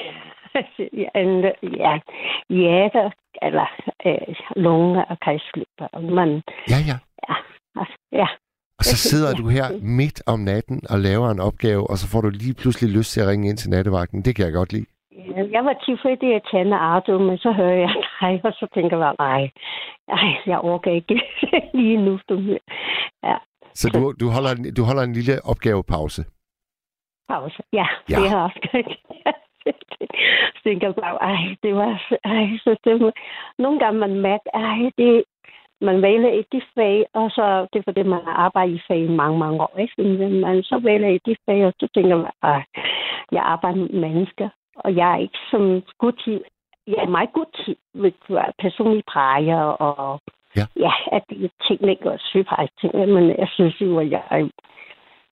[1.23, 2.01] en, ja,
[2.49, 3.11] hjerter,
[3.43, 3.67] eller
[4.07, 5.75] øh, lunger og kredsløb.
[5.93, 6.97] Og man, Ja, ja.
[7.29, 7.35] ja,
[7.81, 8.27] altså, ja.
[8.79, 9.67] Og så sidder du her
[10.01, 13.21] midt om natten og laver en opgave, og så får du lige pludselig lyst til
[13.21, 14.23] at ringe ind til nattevagten.
[14.25, 14.87] Det kan jeg godt lide.
[15.57, 19.15] Jeg var tilfreds at tænde Ardo, men så hører jeg dig, og så tænker jeg,
[19.19, 19.51] nej,
[20.09, 21.21] ej, jeg orker ikke
[21.81, 22.19] lige nu.
[22.29, 22.35] Du.
[23.23, 23.37] Ja.
[23.75, 26.25] Så du, du, holder, en, du holder en lille opgavepause?
[27.29, 27.63] Pause.
[27.73, 28.17] Ja, Ja.
[28.17, 28.61] det har jeg også
[30.67, 31.93] tænker bare, ej, det var
[32.25, 33.13] ej, så det var,
[33.59, 35.25] nogle gange man mærker, ej, det,
[35.81, 38.99] man vælger et de fag, og så det er fordi, man har arbejdet i fag
[39.05, 40.03] i mange, mange år, ikke?
[40.03, 42.63] Men man så vælger et de fag, og så tænker man, ej,
[43.33, 46.43] jeg arbejder med mennesker, og jeg er ikke så god til,
[46.87, 50.21] jeg er meget god til, ved du hvad, personlig plejer og
[50.57, 50.67] Ja.
[50.77, 54.51] ja at det er teknik og sygeplejerske ting, men jeg synes jo, at jeg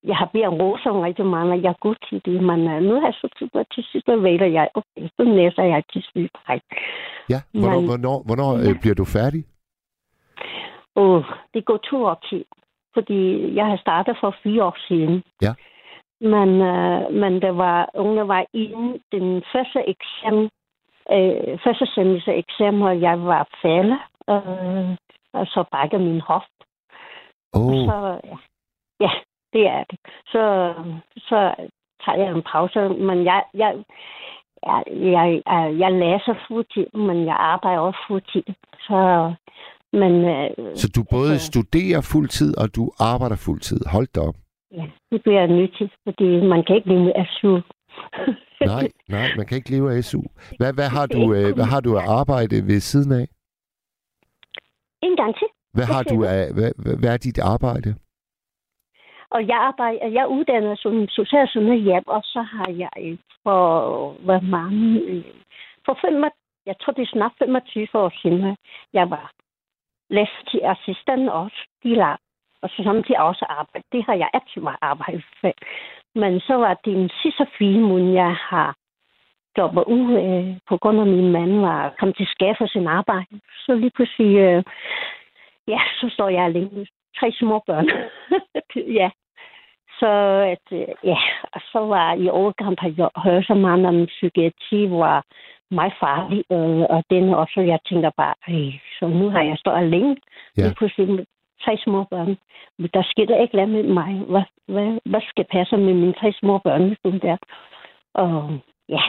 [0.05, 2.82] jeg har bedt om roser rigtig mange, og jeg er god til det, men uh,
[2.82, 6.77] nu har jeg så tid til sidst, vælger jeg, okay, så næser jeg til sygeplejerske.
[7.31, 7.40] Ja.
[7.52, 8.70] Hvornår, Men- hvornår, hvornår Ja.
[8.70, 9.44] øh, bliver du færdig?
[10.94, 11.24] Og
[11.55, 12.44] det går to år til,
[12.94, 13.19] fordi
[13.55, 15.23] jeg har startet for fire år siden.
[15.43, 15.55] Ja.
[16.20, 20.51] Men, uh, men der var undervejs inden den første eksamen,
[21.10, 23.98] øh, første semester eksamen, hvor jeg var faldet,
[24.31, 24.97] øh,
[25.32, 26.59] og så brækker min hoft.
[27.52, 28.36] Og oh, så, ja.
[29.01, 29.10] ja,
[29.52, 29.98] det er det.
[30.27, 30.74] Så,
[31.16, 31.55] så
[32.05, 33.85] tager jeg en pause, men jeg, jeg,
[34.66, 38.44] jeg, jeg, jeg, jeg læser fuldtid, men jeg arbejder også fuldtid.
[38.81, 39.32] Så,
[39.93, 43.81] men øh, så du både altså- studerer fuldtid, og du arbejder fuldtid.
[43.94, 44.35] Hold da op.
[44.78, 47.60] ja, det bliver til, fordi man kan ikke leve med SU.
[48.73, 50.23] Nej, nej, man kan ikke leve af SU.
[50.59, 53.27] Hvad, hvad, har, du, øh, hvad har du at arbejde ved siden af?
[55.02, 55.48] En gang til.
[55.74, 57.94] Hvad har du af, hvad, hvad- er dit arbejde?
[59.31, 63.60] Og jeg arbejder, jeg er uddannet som social sundhedshjælp, og så har jeg for,
[64.24, 65.24] hvor mange, øh,
[65.86, 66.24] for fem,
[66.66, 68.56] jeg tror det er snart 25 år siden,
[68.93, 69.32] jeg var
[70.17, 72.17] læst til assistent også, de lag,
[72.63, 73.87] og så samtidig også arbejde.
[73.93, 75.53] Det har jeg altid meget arbejdet for.
[76.15, 78.77] Men så var det den sidste fire måneder, jeg har
[79.59, 83.41] jobbet ud, øh, på grund af min mand var kommet til skade for sin arbejde.
[83.67, 84.63] Så lige pludselig, øh,
[85.69, 86.87] ja, så står jeg alene med
[87.19, 87.89] tre små børn.
[89.01, 89.11] ja.
[90.01, 90.11] Så
[90.55, 91.19] at, øh, ja,
[91.53, 95.25] og så var i overgang har jeg hørt så meget om psykiatri hvor
[95.73, 99.77] meget farlig, øh, og den også, jeg tænker bare, Ej, så nu har jeg stået
[99.77, 100.16] alene,
[100.57, 100.62] Ja.
[100.62, 101.24] lige pludselig med
[101.65, 102.36] tre små børn.
[102.78, 104.12] Men der sker ikke noget med mig.
[104.32, 107.36] Hvad, hvad, hvad skal passe med mine tre små børn, sådan der?
[108.15, 108.59] Og
[108.89, 109.03] ja,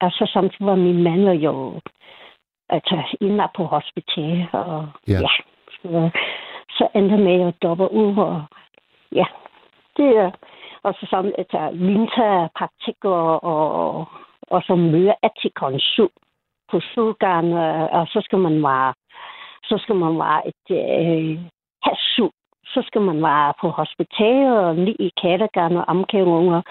[0.00, 1.80] og så samtidig var min mand jo
[2.68, 5.20] altså, indlagt på hospital, og Ja.
[5.20, 5.28] ja,
[5.82, 6.10] så,
[6.70, 8.42] så endte jeg med at doppe ud, og
[9.12, 9.24] ja,
[9.96, 10.30] det er,
[10.82, 14.06] og så sammen, altså, linta praktik og, og,
[14.50, 16.08] og så møder etikon su
[16.70, 17.52] på sugarn,
[17.98, 18.94] og så skal man være,
[19.64, 21.38] så skal man være et øh,
[21.82, 22.30] hasu,
[22.64, 26.62] så skal man være på hospitalet og lige i kattegarn og omkævninger,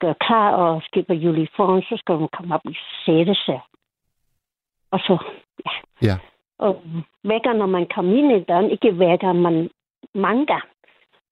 [0.00, 3.60] gøre klar og skifte uniform, så skal man komme op i sættelse.
[4.90, 5.24] Og så,
[5.66, 5.72] ja.
[6.08, 6.16] Ja.
[6.58, 6.82] Og
[7.42, 9.70] gang, når man kommer ind i døren, ikke gang, man
[10.14, 10.68] mange gange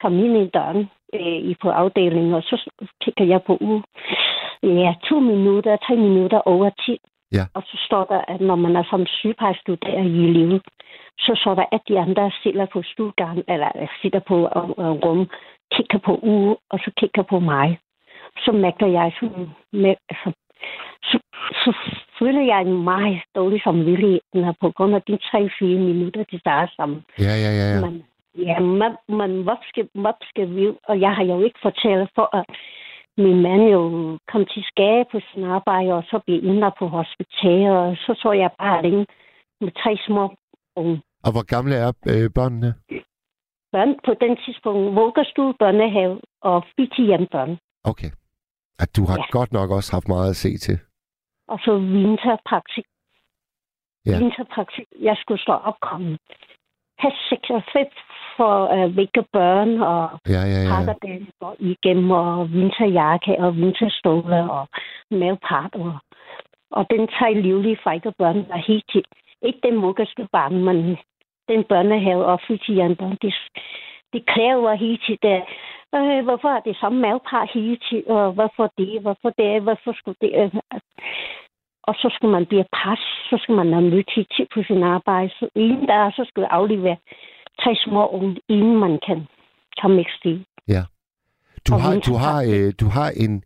[0.00, 2.70] kommer ind i døren øh, i på afdelingen, og så
[3.00, 3.82] kigger jeg på uge.
[4.64, 6.98] Ja, to minutter, tre minutter over tid.
[7.32, 7.44] Ja.
[7.54, 10.62] Og så står der, at når man er som sygeplejestuderer i livet,
[11.18, 13.70] så står der, at de andre sidder på stuegangen, eller
[14.02, 15.28] sidder på uh, rum,
[15.72, 17.78] kigger på uge, og så kigger på mig.
[18.44, 20.32] Så mærker jeg sådan, med, altså,
[21.02, 21.18] så,
[21.64, 21.72] så
[22.18, 27.04] føler jeg en meget dårlig samvittighed på grund af de tre-fire minutter, de starter sammen.
[27.18, 27.66] Ja, ja, ja.
[27.74, 27.80] ja.
[27.80, 28.04] Men,
[28.38, 30.72] ja, men, men hvad, skal, hvad skal vi...
[30.88, 32.44] Og jeg har jo ikke fortalt for, at
[33.16, 33.82] min mand jo
[34.32, 38.32] kom til skade på sin arbejde, og så blev indlagt på hospitalet, og så så
[38.32, 39.06] jeg bare alene
[39.60, 40.34] med tre små
[40.76, 42.74] unge Og hvor gamle er øh, børnene?
[43.72, 43.94] børn.
[44.06, 47.58] På den tidspunkt vuggestue, børnehave og fritidshjembørn.
[47.84, 48.10] Okay.
[48.78, 49.24] At du har Ja.
[49.38, 50.78] godt nok også haft meget at se til.
[51.48, 52.84] Og så vinterpraktik.
[54.06, 54.18] Ja.
[54.18, 54.86] Vinterpraktik.
[55.00, 56.18] Jeg skulle stå op komme.
[56.98, 57.86] Have seks og fem
[58.36, 60.70] for at uh, vække børn og Ja, ja, ja.
[60.70, 60.94] pakker
[61.40, 64.68] og igennem og vinterjakke og vinterstøvler og
[65.10, 65.74] mavepart.
[65.74, 65.92] Og,
[66.70, 69.04] og den tager livlig fra ikke børn der helt til.
[69.42, 70.96] Ikke den mukkeste barn, men
[71.48, 73.18] den børnehave og fritidshjælperen.
[73.22, 73.34] Det,
[74.12, 75.42] det kræver helt til det.
[75.96, 78.04] Øh, hvorfor er det samme mavepar hele til?
[78.06, 79.02] Og hvorfor det?
[79.02, 79.62] Hvorfor det?
[79.62, 80.32] Hvorfor skulle det?
[80.40, 80.50] Øh,
[81.88, 85.30] Og så skal man blive pres, så skal man have til tid på sin arbejde.
[85.38, 86.96] Så inden der, så skal aflevere
[87.60, 89.26] tre små unge, inden man kan
[89.80, 90.44] komme ikke stil.
[90.68, 90.82] Ja.
[91.68, 93.44] Du Og har, du har, øh, du har en,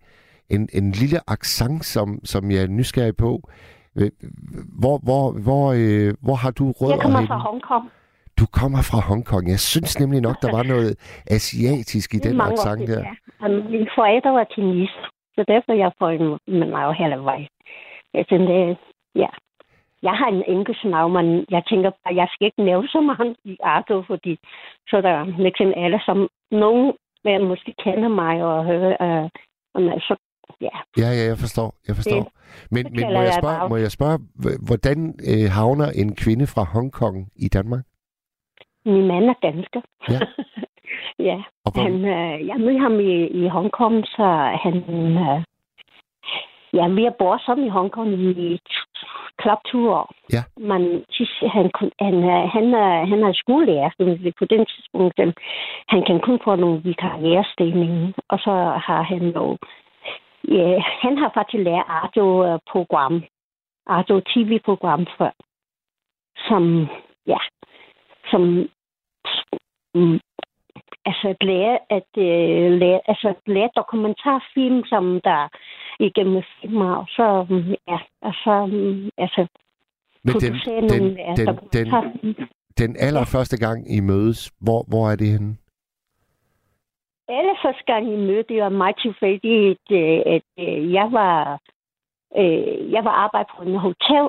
[0.50, 3.40] en, en lille accent, som, som jeg er nysgerrig på.
[4.80, 7.90] Hvor, hvor, hvor, øh, hvor har du rødder Jeg kommer fra Hongkong.
[8.40, 9.44] Du kommer fra Hongkong.
[9.50, 10.90] Jeg synes nemlig nok, der var noget
[11.36, 13.00] asiatisk i den accent der.
[13.08, 13.14] ja.
[13.44, 15.04] Og Mine forældre var tiniser,
[15.34, 16.28] så derfor jeg får en
[16.58, 17.48] med mig jo hele vej.
[18.14, 18.76] Jeg det,
[19.14, 19.30] ja.
[20.02, 23.36] Jeg har en engelsk navn, men jeg tænker bare, jeg skal ikke nævne så meget
[23.44, 24.38] i Arto, fordi
[24.88, 26.92] så er der næsten alle, som nogen
[27.24, 29.28] der måske kender mig og hører, øh,
[29.74, 30.16] og så
[30.60, 30.74] ja.
[31.02, 31.74] Ja, ja, jeg forstår.
[31.88, 32.20] Jeg forstår.
[32.22, 32.32] Det-
[32.70, 34.18] men det men må, jeg spørge, må jeg spørge,
[34.68, 34.98] hvordan
[35.30, 37.84] øh, havner en kvinde fra Hongkong i Danmark?
[38.84, 39.80] Min mand er dansker.
[40.08, 40.20] Ja.
[41.28, 41.42] ja.
[41.64, 44.26] Og hvor, Han, øh, jeg mødte ham i, i Hongkong, så
[44.64, 44.74] han...
[44.76, 45.42] Øh,
[46.72, 48.60] ja, vi har boet sammen i Hongkong i
[49.42, 50.10] knap 20 år.
[50.32, 50.42] Ja.
[50.56, 50.82] Men
[51.54, 51.70] han,
[52.00, 52.14] han,
[52.54, 55.18] han, er, han er skolelærer, så på den tidspunkt.
[55.20, 55.32] øh,
[55.88, 58.52] Han kan kun få nogle vikarierstillinger, og så
[58.86, 59.56] har han jo...
[60.48, 63.24] Ja, han har faktisk lært radio-program,
[63.90, 65.30] radio-tv-program før,
[66.48, 66.88] som,
[67.26, 67.38] ja,
[68.30, 68.42] som
[69.94, 70.20] mm,
[71.08, 75.48] altså at lære, at øh, lære, altså at lære dokumentarfilm, som der
[76.00, 77.98] igennem filmer, og så, mm, ja,
[78.28, 79.46] og så, mm, altså,
[80.24, 82.48] men den, den, nogle øh, den, den,
[82.78, 85.56] den allerførste gang I mødes, hvor, hvor er det henne?
[87.28, 91.60] Allerførste gang i møde, det var meget tilfældigt, øh, at øh, jeg var,
[92.36, 94.26] øh, jeg var arbejde på en hotel,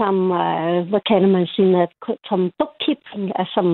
[0.00, 1.88] som, øh, hvad kalder man sin, øh,
[2.28, 3.66] som bookkeeping, altså som,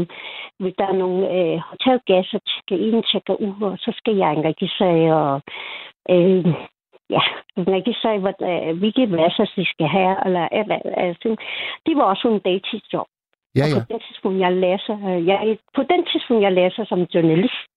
[0.60, 4.70] hvis der er nogle øh, hotelgæster, tjekker ind, tjekker ud, og så skal jeg rigtig
[4.78, 5.34] sige, og
[6.14, 6.44] øh,
[7.14, 7.22] ja,
[7.74, 10.76] rigtig sige, hvad, øh, hvilke værelser de skal have, eller, eller
[11.06, 11.36] altså,
[11.86, 13.06] det var også en deltidsjob.
[13.58, 13.80] Ja, Og ja.
[13.80, 17.68] på den tidspunkt, jeg læser, øh, jeg, på den tidspunkt, jeg læser som journalist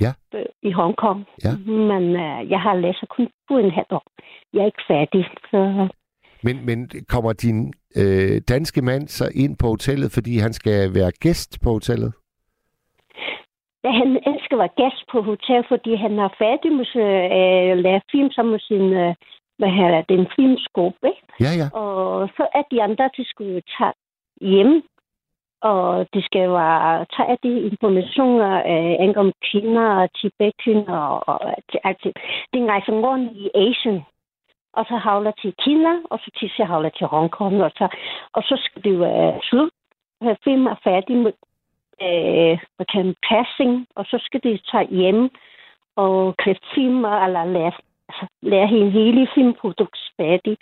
[0.00, 0.12] Ja.
[0.62, 1.26] i Hongkong.
[1.44, 1.52] Ja.
[1.66, 4.04] Men øh, jeg har læst kun på en halv år.
[4.52, 5.24] Jeg er ikke færdig.
[5.50, 5.88] Så
[6.42, 11.10] Men, men kommer din øh, danske mand så ind på hotellet, fordi han skal være
[11.20, 12.12] gæst på hotellet?
[13.84, 14.18] ja, han
[14.52, 18.52] at være gæst på hotel, fordi han er færdig med at øh, lære film sammen
[18.52, 19.14] med sin øh,
[19.58, 21.22] hvad her, den filmskåb, ikke?
[21.44, 21.66] Ja, ja.
[21.78, 23.92] Og så er de andre, de skulle tage
[24.40, 24.82] hjem,
[25.60, 31.38] og de skal være, tage de informationer øh, angående Kina og Tibet og, og
[31.84, 32.12] alt det.
[32.52, 33.98] De rejser rundt i Asien,
[34.72, 37.88] og så havler til Kina, og så til jeg havler til Hongkong, og så,
[38.32, 39.72] og så skal det være slut.
[40.44, 41.32] Film er færdig med
[42.02, 45.30] øh, hvad kan man, passing, og så skal de tage hjem
[45.96, 47.72] og klippe film, eller lære,
[48.08, 50.56] altså, lære hele, hele filmprodukt færdig.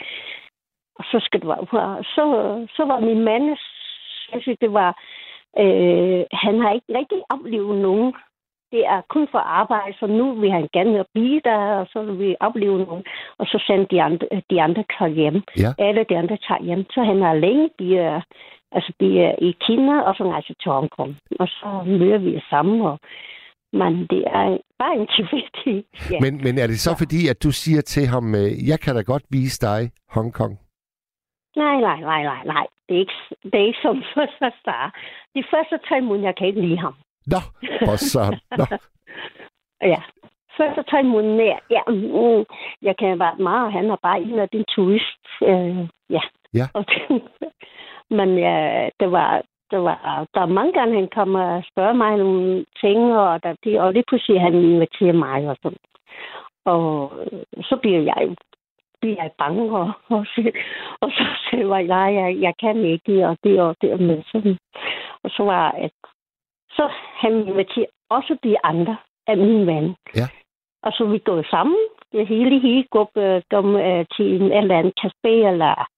[0.95, 2.25] Og så skal det være, så,
[2.77, 3.57] så var min mand,
[4.33, 4.91] jeg det var,
[5.59, 8.15] øh, han har ikke rigtig oplevet nogen.
[8.73, 12.19] Det er kun for arbejde, så nu vil han gerne blive der, og så vil
[12.19, 13.05] vi opleve nogen.
[13.39, 15.43] Og så sender de andre, de andre tager hjem.
[15.57, 15.71] Ja.
[15.79, 16.85] Alle de andre tager hjem.
[16.91, 18.21] Så han er alene, bliver,
[18.73, 21.17] altså bliver i Kina, og så rejser til Hongkong.
[21.41, 22.99] Og så møder vi sammen, og
[23.73, 25.85] men det er bare en tilfældig.
[26.11, 26.19] Ja.
[26.21, 29.03] Men, men er det så fordi, at du siger til ham, øh, jeg kan da
[29.03, 30.59] godt vise dig Hongkong?
[31.57, 32.67] Nej, nej, nej, nej, nej.
[32.89, 34.85] Det er ikke, det er ikke som første star.
[35.35, 36.95] De første tre måneder, jeg kan ikke lide ham.
[37.27, 37.41] Nå,
[37.87, 38.39] for så.
[38.59, 38.65] Nå.
[39.83, 40.03] Ja.
[40.57, 42.45] Første tre måneder, ja, mm,
[42.83, 45.25] jeg kan bare meget, han er bare en af de turist.
[45.43, 46.21] Øh, ja.
[46.55, 46.67] Ja.
[46.75, 47.23] Og det,
[48.11, 52.17] men ja, det var, det var, der er mange gange, han kommer og spørger mig
[52.17, 55.79] nogle ting, og, der, det, og lige pludselig han inviterer mig og sådan.
[56.65, 58.37] Og øh, så bliver jeg
[59.01, 60.53] bliver jeg bange, og, og, så,
[61.01, 64.59] og så siger jeg, nej, jeg, jeg kan ikke, og det og det, men sådan.
[65.23, 65.91] Og så var at
[66.77, 66.91] så
[67.23, 69.95] han inviterer også de andre af mine venner.
[70.17, 70.27] Ja.
[70.83, 71.79] Og så vi går sammen,
[72.13, 75.89] det hele, hele gruppe, kom øh, til en eller anden café, eller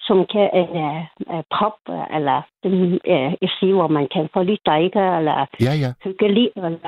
[0.00, 1.00] som kan øh,
[1.34, 5.72] øh, pop, øh, eller øh, jeg siger, hvor man kan få lidt drikker, eller Ja,
[5.84, 5.90] ja.
[6.04, 6.78] hygge lidt, eller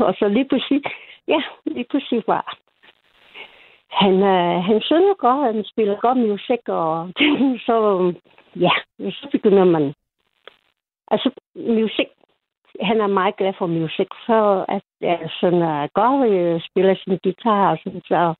[0.08, 0.82] og så lige pludselig,
[1.28, 2.58] ja, lige pludselig var
[3.90, 7.10] han, øh, han synger godt, han spiller godt musik, og
[7.66, 7.76] så,
[8.56, 9.94] ja, så begynder man,
[11.10, 12.06] altså musik,
[12.82, 17.70] han er meget glad for musik, så at jeg sådan, godt øh, spiller sin guitar,
[17.70, 18.34] og sådan, så,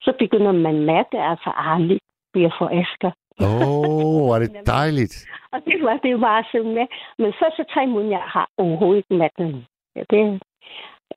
[0.00, 2.02] så begynder man at mærke, at altså, han lidt
[2.32, 3.12] bliver forelsket.
[3.40, 5.14] Åh, oh, var det dejligt.
[5.52, 6.88] Og det var, det var sådan,
[7.18, 9.66] men første tre måneder, jeg har overhovedet ikke med den.
[9.96, 10.40] Ja, Det,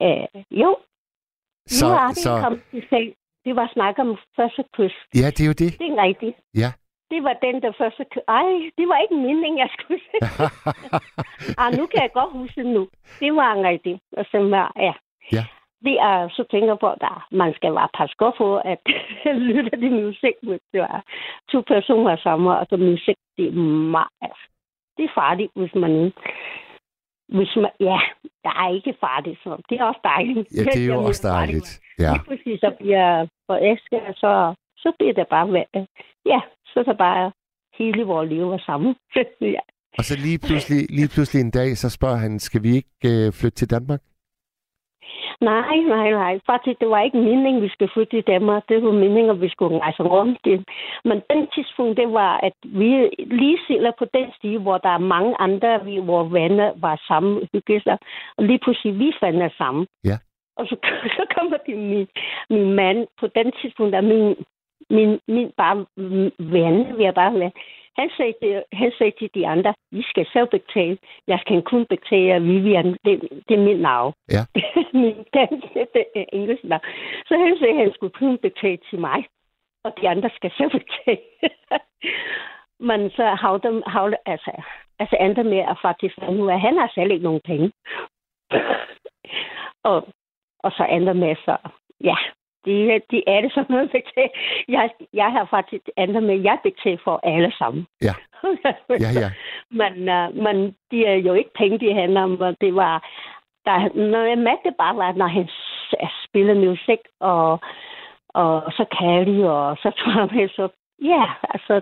[0.01, 0.77] øh, jo,
[1.67, 3.15] Så, nu er det så, kommet til sag.
[3.45, 4.95] Det var snak om første kys.
[5.15, 5.71] ja, det er jo det.
[5.79, 6.35] Det er rigtigt.
[6.55, 6.71] Ja.
[7.13, 8.25] Det var den, der første kys.
[8.27, 10.21] Ej, det var ikke meningen, jeg skulle sige.
[11.61, 12.87] ah, nu kan jeg godt huske nu.
[13.19, 13.99] Det var rigtigt.
[14.17, 14.93] Og så var, ja.
[15.31, 15.43] Ja.
[15.85, 18.81] Det er, så tænker på, at man skal være passe godt på, at
[19.47, 21.03] lytte til musik, hvis det var
[21.51, 23.51] to personer sammen, og så musik, det er
[23.95, 24.39] meget,
[24.97, 26.13] det er farligt, hvis man
[27.27, 27.99] hvis man, ja,
[28.43, 30.47] jeg er ikke farlig, så det er også dejligt.
[30.57, 31.69] Ja, det er jo også dejligt.
[31.99, 32.11] Ja.
[32.13, 35.65] Lige præcis, så bliver forelsket, så, så bliver det bare,
[36.25, 37.31] ja, så er det bare
[37.79, 38.95] hele vores liv var sammen.
[39.57, 39.63] ja.
[39.97, 43.33] Og så lige pludselig, lige pludselig en dag, så spørger han, skal vi ikke øh,
[43.33, 44.01] flytte til Danmark?
[45.41, 46.39] Nej, nej, nej.
[46.45, 48.63] Faktisk, det var ikke meningen, vi skulle flytte til Danmark.
[48.69, 50.39] Det var meningen, at vi skulle rejse rundt.
[51.05, 52.89] Men den tidspunkt, det var, at vi
[53.39, 57.49] lige sidder på den stige, hvor der er mange andre, vi, hvor venner var sammen,
[57.53, 57.97] hygge sig.
[58.37, 59.87] Og lige pludselig, vi fandt sammen.
[60.03, 60.17] Ja.
[60.57, 60.75] Og så,
[61.17, 62.07] så kommer det min,
[62.49, 64.35] min mand, på den tidspunkt, der min,
[64.89, 65.85] min, min bare
[66.39, 67.51] ven, vi er bare ven.
[67.97, 70.97] Han sagde, til, han sagde til de andre, vi skal selv betale.
[71.27, 72.97] Jeg kan kun betale Vivian.
[73.05, 73.13] Det,
[73.47, 74.13] det er mit navn.
[74.31, 74.43] Ja.
[75.03, 76.81] min dansk, det er engelsk navn.
[77.25, 79.25] Så han sagde, at han skulle kun betale til mig.
[79.83, 81.21] Og de andre skal selv betale.
[82.79, 84.51] Men så havde, havde altså,
[84.99, 87.71] altså andre med at faktisk af, at han har selv ikke nogen penge.
[89.89, 90.07] og,
[90.63, 91.57] og så andre med, så
[92.03, 92.15] ja,
[92.65, 94.31] de, de er det sådan noget betalt.
[94.67, 97.87] Jeg, jeg har faktisk andre med, jeg betaler for alle sammen.
[98.01, 98.13] Ja.
[98.89, 99.29] Ja, ja.
[99.81, 102.55] men, uh, men de er jo ikke penge, de handler om.
[102.61, 102.95] Det var,
[103.65, 105.49] der, når jeg mærkte bare, var, når han
[106.25, 107.59] spillede musik, og,
[108.29, 110.69] og så kærlig, og så tror jeg, med, så
[111.01, 111.81] ja, altså,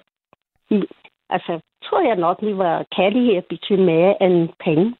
[1.29, 4.95] altså, tror jeg nok, det var kærlighed betyder mere end penge.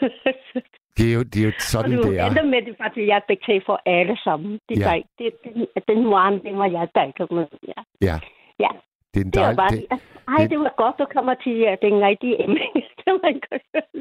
[0.98, 2.26] Det er jo, det er jo sådan, og det er.
[2.26, 4.52] endte med, det faktisk, jeg betalte for alle sammen.
[4.68, 4.92] Det, Ja.
[4.94, 5.00] ja.
[5.18, 7.46] det, det, den varen, det var jeg der med.
[7.72, 7.80] Ja.
[8.08, 8.16] Ja,
[8.64, 8.70] ja.
[9.14, 9.56] det er en Det var dejlig...
[9.62, 9.86] bare, Det,
[10.28, 12.60] ej, det- det var godt, du kommer til uh, den rigtige emne.
[13.06, 13.32] var.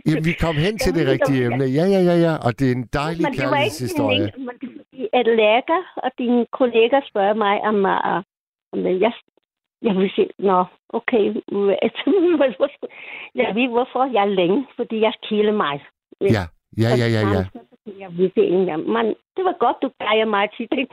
[0.07, 1.65] Jamen, vi kom hen til det rigtige emne.
[1.77, 2.33] Ja, ja, ja, ja.
[2.45, 4.19] Og det er en dejlig Men det var ikke kærlighedshistorie.
[4.19, 8.19] meningen, men det er fordi, at læger og dine kolleger spørger mig, om, uh,
[8.73, 9.13] om jeg,
[9.87, 10.59] jeg vil sige, nå,
[10.99, 11.23] okay,
[13.41, 15.75] jeg ved, hvorfor jeg er længe, fordi jeg kilder mig.
[16.21, 16.45] Ja,
[16.77, 17.43] ja, ja, ja, ja.
[17.99, 18.29] Jeg ved
[19.37, 20.85] det var godt, du gav mig til det.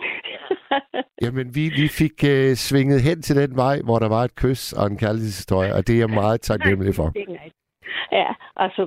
[1.25, 4.73] Jamen, vi, vi fik uh, svinget hen til den vej, hvor der var et kys
[4.73, 7.09] og en kærlighedshistorie, og det er jeg meget taknemmelig for.
[8.13, 8.83] Ja, altså,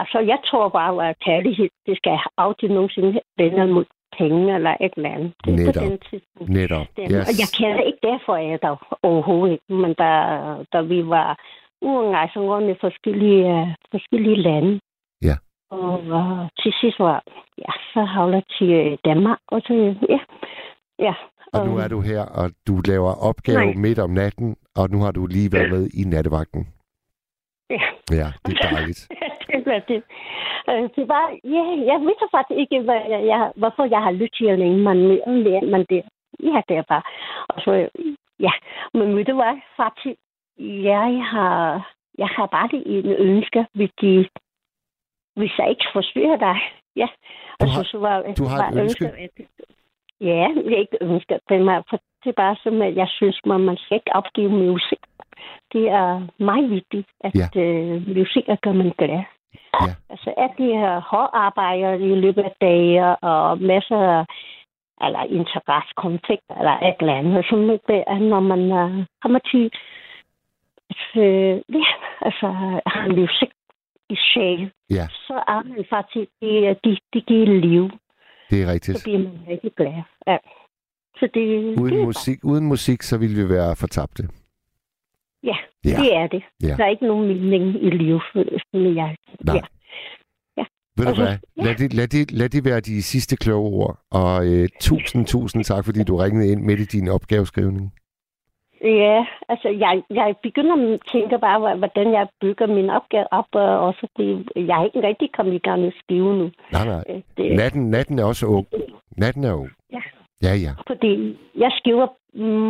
[0.00, 3.84] altså, jeg tror bare, at kærlighed, det skal aldrig nogensinde vende mod
[4.18, 5.32] penge eller et eller andet.
[5.44, 5.84] Det er på Netop.
[5.84, 6.48] den tidspunkt.
[6.58, 6.86] Netop.
[6.96, 7.28] Den, Yes.
[7.28, 9.74] Og jeg kender ikke derfor, at jeg der overhovedet ikke.
[9.82, 10.10] Men da,
[10.72, 11.28] da vi var
[11.82, 14.80] udenrejse rundt i forskellige, øh, forskellige lande.
[15.70, 17.22] Og uh, til sidst var,
[17.58, 19.38] ja, så havler til øh, Danmark.
[19.48, 20.18] Og så, ja,
[20.98, 21.14] ja.
[21.52, 23.74] Og nu er du her, og du laver opgave Nej.
[23.74, 26.66] midt om natten, og nu har du lige været med i nattevagten.
[27.70, 27.82] Ja.
[28.10, 29.08] Ja, det er dejligt.
[29.50, 30.02] det var det.
[30.70, 33.00] Øh, Det var, ja, jeg ved faktisk ikke, hvad
[33.32, 36.02] jeg, hvorfor jeg har lyttet til længe, men, men, men det,
[36.42, 37.02] ja, det er bare.
[37.48, 37.88] Og så,
[38.40, 38.52] ja,
[38.94, 40.18] men ved du hvad, faktisk,
[40.92, 41.56] jeg har,
[42.18, 44.28] jeg har bare det en ønske, hvis de,
[45.36, 46.56] hvis jeg ikke forstyrrer dig.
[46.96, 47.06] Ja,
[47.60, 49.04] Du har- så, så var, du har et ønske?
[50.20, 53.60] ja, jeg ikke ønsker det, er, for det er bare sådan, at jeg synes, man,
[53.60, 54.98] man skal ikke opgive musik.
[55.72, 57.60] Det er meget vigtigt, at Ja.
[57.60, 59.22] øh, musik gør man glad.
[59.80, 59.92] Ja.
[60.10, 64.24] Altså, at de her hårde arbejder i løbet af dage, og masser af
[65.06, 67.44] eller interessekonflikter, eller et eller andet.
[67.52, 69.70] Noget, det er, når man uh, kommer til
[70.90, 71.86] at uh, ja,
[72.20, 72.46] altså,
[72.86, 73.50] har musik
[74.10, 76.48] i sjæl, Ja, så er man faktisk, de,
[76.84, 77.90] de, de giver liv.
[78.50, 79.00] det er Så rigtigt.
[79.04, 80.02] bliver man rigtig glad.
[80.26, 80.36] Ja.
[81.18, 84.22] Så det, det Uden er musik, uden musik, så ville vi være fortabte.
[85.44, 85.96] Ja, Ja.
[86.02, 86.42] det er det.
[86.62, 86.74] Ja.
[86.76, 88.22] Der er ikke nogen mening i livet,
[88.70, 89.16] som jeg.
[89.44, 89.56] Nej.
[89.56, 89.60] Ja.
[90.56, 90.64] Ja.
[90.96, 91.36] Ved du hvad?
[91.56, 93.98] Lad det, lad, det, lad det være de sidste kloge ord.
[94.10, 97.92] Og øh, tusind, tusind tak, fordi du ringede ind midt i din opgaveskrivning.
[98.84, 103.46] Ja, altså jeg, jeg begynder at tænke bare, hvor- hvordan jeg bygger min opgave op,
[103.52, 106.50] og også det, jeg er ikke rigtig kommet i gang med skrive nu.
[106.72, 107.04] Nej, nej.
[107.08, 108.66] Øh, Det, Natten, natten er også ung.
[109.16, 109.70] Natten er ung.
[109.92, 110.02] Ja.
[110.42, 110.72] Ja, ja.
[110.86, 112.06] Fordi jeg skriver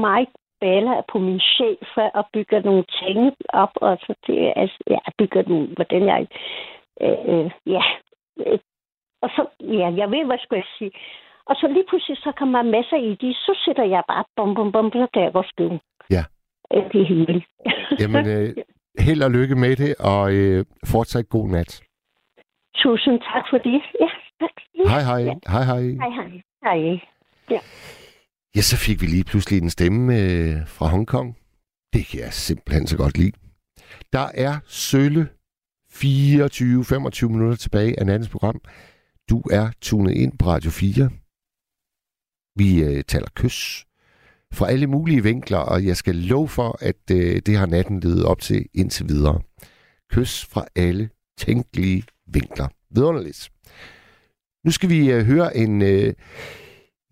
[0.01, 0.29] meget
[0.61, 5.43] baller på min chef og bygger nogle ting op, og så det, altså, jeg bygger
[5.47, 6.27] nogle, hvordan jeg,
[7.01, 7.83] øh, øh, ja,
[8.47, 8.59] øh,
[9.23, 10.91] og så, ja, jeg ved, hvad skal jeg sige.
[11.47, 14.73] Og så lige pludselig, så kommer masser i de, så sætter jeg bare bum, bum,
[14.73, 15.81] bum, så kan jeg godt skrive.
[16.71, 17.47] Det er hyggeligt.
[18.01, 18.55] Jamen, øh,
[18.99, 21.83] held og lykke med det, og øh, fortsat god nat.
[22.75, 23.81] Tusind tak for det.
[24.01, 24.09] Ja,
[24.41, 24.57] tak.
[24.91, 25.23] Hej, hej.
[25.29, 25.35] Ja.
[25.49, 25.83] Hej, hej.
[25.83, 26.31] Hej, hej.
[26.65, 27.01] Hej.
[27.51, 27.61] Ja.
[28.57, 31.37] Ja, så fik vi lige pludselig en stemme øh, fra Hongkong.
[31.93, 33.33] Det kan jeg simpelthen så godt lide.
[34.13, 35.29] Der er sølle
[35.93, 38.61] 24-25 minutter tilbage af nattens program.
[39.31, 41.11] Du er tunet ind på Radio 4.
[42.57, 43.87] Vi øh, taler kys
[44.55, 48.25] fra alle mulige vinkler, og jeg skal love for, at øh, det har natten ledet
[48.25, 49.41] op til indtil videre.
[50.11, 52.69] Kys fra alle tænkelige vinkler.
[52.95, 53.51] Vidunderligt.
[54.65, 55.83] Nu skal vi øh, høre en...
[55.83, 56.15] Øh,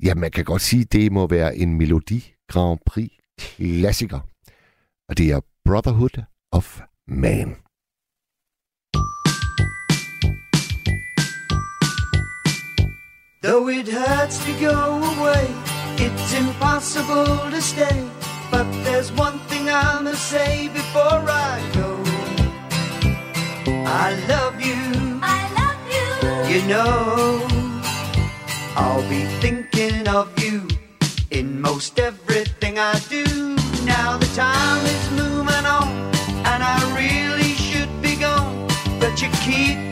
[0.02, 4.20] Ja, man kan godt sige, det må være en Melodi Grand Prix klassiker.
[5.09, 7.56] Og det er Brotherhood of Man.
[13.43, 14.77] Though it hurts to go
[15.12, 18.09] away, it's impossible to stay.
[18.51, 21.91] But there's one thing I must say before I go.
[23.87, 25.20] I love you.
[25.23, 26.09] I love you.
[26.53, 27.47] You know,
[28.77, 30.66] I'll be thinking of you
[31.31, 33.25] in most everything I do.
[33.85, 35.89] Now the time is moving on,
[36.51, 38.69] and I really should be gone.
[39.01, 39.88] But you keep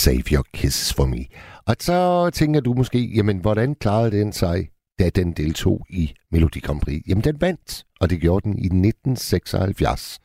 [0.00, 1.24] Save Your Kisses for Me.
[1.66, 4.68] Og så tænker du måske, jamen hvordan klarede den sig,
[4.98, 7.02] da den deltog i Melodi Grand Prix?
[7.08, 10.20] Jamen den vandt, og det gjorde den i 1976.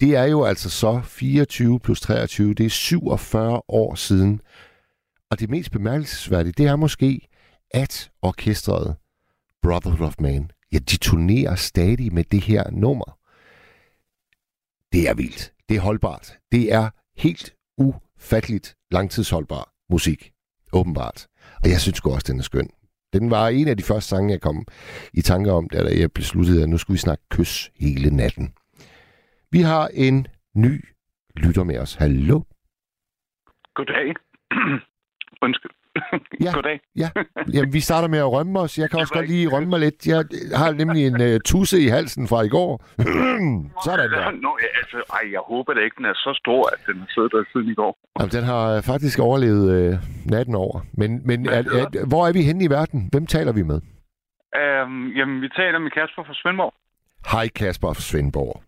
[0.00, 4.40] Det er jo altså så 24 plus 23, det er 47 år siden.
[5.30, 7.28] Og det mest bemærkelsesværdige, det er måske,
[7.70, 8.96] at orkestret
[9.62, 13.18] Brotherhood of Man, ja, de turnerer stadig med det her nummer.
[14.92, 15.52] Det er vildt.
[15.68, 16.38] Det er holdbart.
[16.52, 20.32] Det er helt u ufatteligt langtidsholdbar musik.
[20.72, 21.26] Åbenbart.
[21.62, 22.70] Og jeg synes også, den er skøn.
[23.12, 24.66] Den var en af de første sange, jeg kom
[25.12, 28.54] i tanke om, da jeg besluttede, at nu skulle vi snakke kys hele natten.
[29.50, 30.84] Vi har en ny
[31.36, 31.94] lytter med os.
[31.94, 32.40] Hallo?
[33.74, 34.14] Goddag.
[35.44, 35.70] Undskyld.
[36.44, 36.80] Ja, Goddag.
[36.96, 37.08] ja.
[37.54, 38.78] Jamen, vi starter med at rømme os.
[38.78, 40.06] Jeg kan også godt lige rømme mig lidt.
[40.06, 42.84] Jeg har nemlig en uh, tusse i halsen fra i går.
[43.84, 44.30] Sådan der.
[44.30, 47.08] Nå, ja, altså, ej, jeg håber da ikke, den er så stor, at den har
[47.14, 47.98] siddet der siden i går.
[48.18, 49.98] Jamen, den har øh, faktisk overlevet uh,
[50.30, 50.80] natten over.
[50.92, 53.08] Men, men er, er, hvor er vi henne i verden?
[53.12, 53.80] Hvem taler vi med?
[54.62, 56.74] Um, jamen, vi taler med Kasper fra Svendborg.
[57.32, 58.62] Hej Kasper fra Svendborg.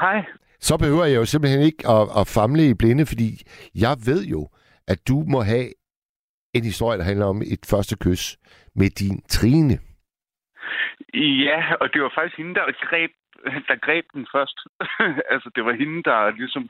[0.00, 0.24] Hej.
[0.60, 3.28] Så behøver jeg jo simpelthen ikke at, at famle i blinde, fordi
[3.74, 4.48] jeg ved jo,
[4.88, 5.66] at du må have
[6.56, 8.24] en historie, der handler om et første kys
[8.74, 9.78] med din Trine.
[11.14, 13.10] Ja, og det var faktisk hende, der greb,
[13.68, 14.58] der greb den først.
[15.34, 16.68] altså, det var hende, der ligesom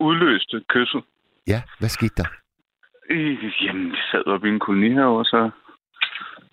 [0.00, 1.02] udløste kysset.
[1.46, 2.28] Ja, hvad skete der?
[3.64, 5.50] Jamen, vi sad oppe i en kolonihave, og så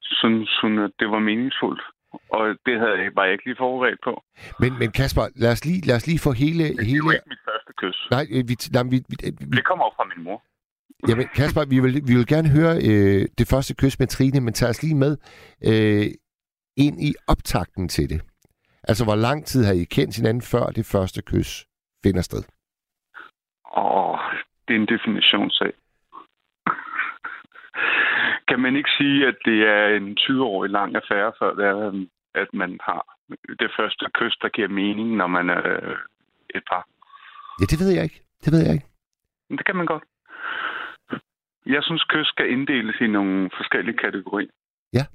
[0.02, 1.81] sådan, sådan, at det var meningsfuldt.
[2.38, 4.23] Og det havde jeg, var jeg ikke lige forberedt på.
[4.60, 6.64] Men, men Kasper, lad os lige, lad os lige få hele...
[6.64, 7.03] Det hele...
[7.06, 7.98] var ikke mit første kys.
[8.15, 10.39] Nej, vi, nej vi, vi, vi, Det kommer op fra min mor.
[11.10, 14.53] Jamen, Kasper, vi vil, vi vil gerne høre øh, det første kys med Trine, men
[14.53, 15.14] tag os lige med
[15.69, 16.07] øh,
[16.86, 18.22] ind i optakten til det.
[18.84, 21.65] Altså, hvor lang tid har I kendt hinanden, før det første kys
[22.03, 22.44] finder sted?
[23.78, 24.19] Åh,
[24.68, 25.73] det er en definitionssag.
[28.49, 32.06] kan man ikke sige, at det er en 20-årig lang affære, før det er,
[32.36, 33.02] at man har
[33.61, 35.98] det første kys, der giver mening, når man er øh,
[36.56, 36.84] et par?
[37.60, 38.19] Ja, det ved jeg ikke.
[38.44, 38.88] Det ved jeg ikke.
[39.49, 40.03] Men det kan man godt.
[41.66, 44.52] Jeg synes, kys skal inddeles i nogle forskellige kategorier.
[44.94, 45.06] Ja.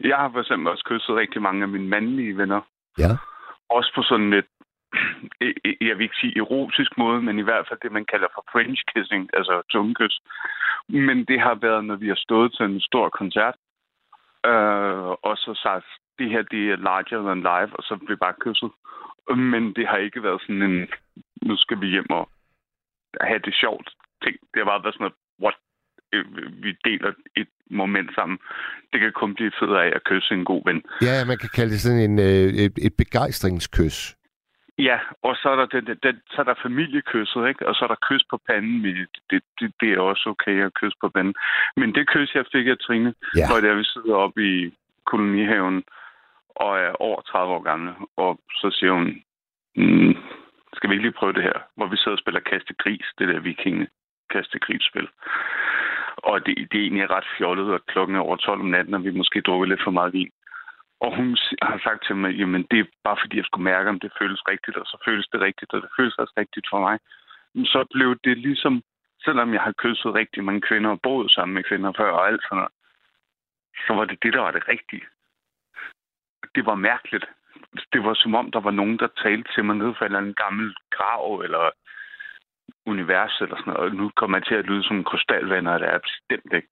[0.00, 2.60] Jeg har for eksempel også kysset rigtig mange af mine mandlige venner.
[2.98, 3.10] Ja.
[3.68, 4.46] Også på sådan lidt,
[5.88, 8.82] jeg vil ikke sige erotisk måde, men i hvert fald det, man kalder for French
[8.94, 10.20] kissing, altså tungekys.
[10.88, 13.54] Men det har været, når vi har stået til en stor koncert,
[14.46, 15.86] øh, og så sagt,
[16.18, 18.70] det her det er larger than life, og så blev bare kysset.
[19.36, 20.88] Men det har ikke været sådan en,
[21.42, 22.28] nu skal vi hjem og
[23.20, 23.88] have det sjovt
[24.24, 24.36] ting.
[24.50, 25.54] Det har bare været sådan noget, what?
[26.12, 26.24] Øh,
[26.64, 28.38] Vi deler et moment sammen.
[28.92, 30.82] Det kan kun blive fedt af at kysse en god ven.
[31.02, 34.16] Ja, man kan kalde det sådan en, øh, et, et begejstringskys.
[34.78, 37.68] Ja, og så er der, det, det, så er der familiekysset, ikke?
[37.68, 38.82] Og så er der kys på panden.
[39.30, 41.34] Det, det, det, er også okay at kysse på panden.
[41.76, 43.46] Men det kys, jeg fik af Trine, Ja.
[43.66, 44.74] der vi sidder oppe i
[45.06, 45.84] kolonihaven
[46.56, 49.06] og er over 30 år gamle, og så siger hun,
[49.76, 50.14] mm,
[50.76, 51.58] skal vi ikke lige prøve det her?
[51.76, 53.86] Hvor vi sidder og spiller kaste gris, det der vikinge
[54.30, 55.08] kaste krigsspil.
[56.16, 59.04] Og det, det er egentlig ret fjollet, og klokken er over 12 om natten, og
[59.04, 60.30] vi måske drukket lidt for meget vin.
[61.00, 64.00] Og hun har sagt til mig, jamen det er bare fordi, jeg skulle mærke, om
[64.00, 66.98] det føles rigtigt, og så føles det rigtigt, og det føles også rigtigt for mig.
[67.54, 68.82] Men så blev det ligesom,
[69.24, 72.42] selvom jeg har kysset rigtig mange kvinder og boet sammen med kvinder før og alt
[72.42, 72.72] sådan noget,
[73.86, 75.06] så var det det, der var det rigtige.
[76.54, 77.26] Det var mærkeligt.
[77.92, 80.18] Det var som om, der var nogen, der talte til mig ned fra en eller
[80.18, 81.70] anden gammel grav, eller
[82.86, 83.90] univers, eller sådan noget.
[83.90, 86.68] Og nu kommer jeg til at lyde som en krystalvander, og det er bestemt ikke.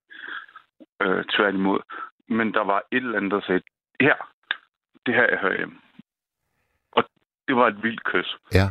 [1.01, 1.79] Øh, tværtimod.
[2.27, 3.61] Men der var et eller andet, der sagde,
[4.01, 4.15] her,
[5.05, 5.75] det her, jeg hører hjemme.
[6.91, 7.03] Og
[7.47, 8.37] det var et vildt kys.
[8.53, 8.67] Ja.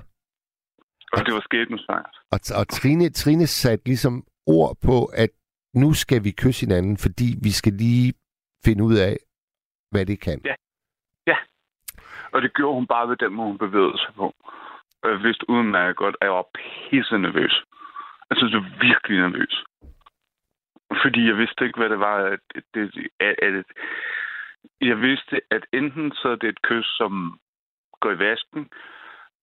[1.12, 2.16] Og det var skæbnesvangert.
[2.30, 5.30] Og, og Trine, Trine satte ligesom ord på, at
[5.74, 8.14] nu skal vi kysse hinanden, fordi vi skal lige
[8.64, 9.16] finde ud af,
[9.90, 10.40] hvad det kan.
[10.44, 10.54] Ja.
[11.26, 11.36] Ja.
[12.32, 14.34] Og det gjorde hun bare ved den måde, hun bevægede sig på.
[15.02, 17.64] Og jeg vidste udmærket godt, at jeg var pisse nervøs.
[18.30, 19.64] Altså, jeg var virkelig nervøs.
[21.02, 22.16] Fordi jeg vidste ikke, hvad det var.
[22.16, 22.40] At
[22.74, 23.64] det, at, at,
[24.80, 27.40] jeg vidste, at enten så er det et kys, som
[28.00, 28.70] går i vasken,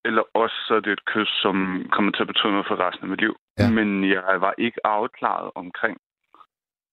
[0.06, 3.04] eller også så er det et kys, som kommer til at betyde noget for resten
[3.04, 3.36] af mit liv.
[3.60, 3.70] Ja.
[3.70, 5.98] Men jeg var ikke afklaret omkring,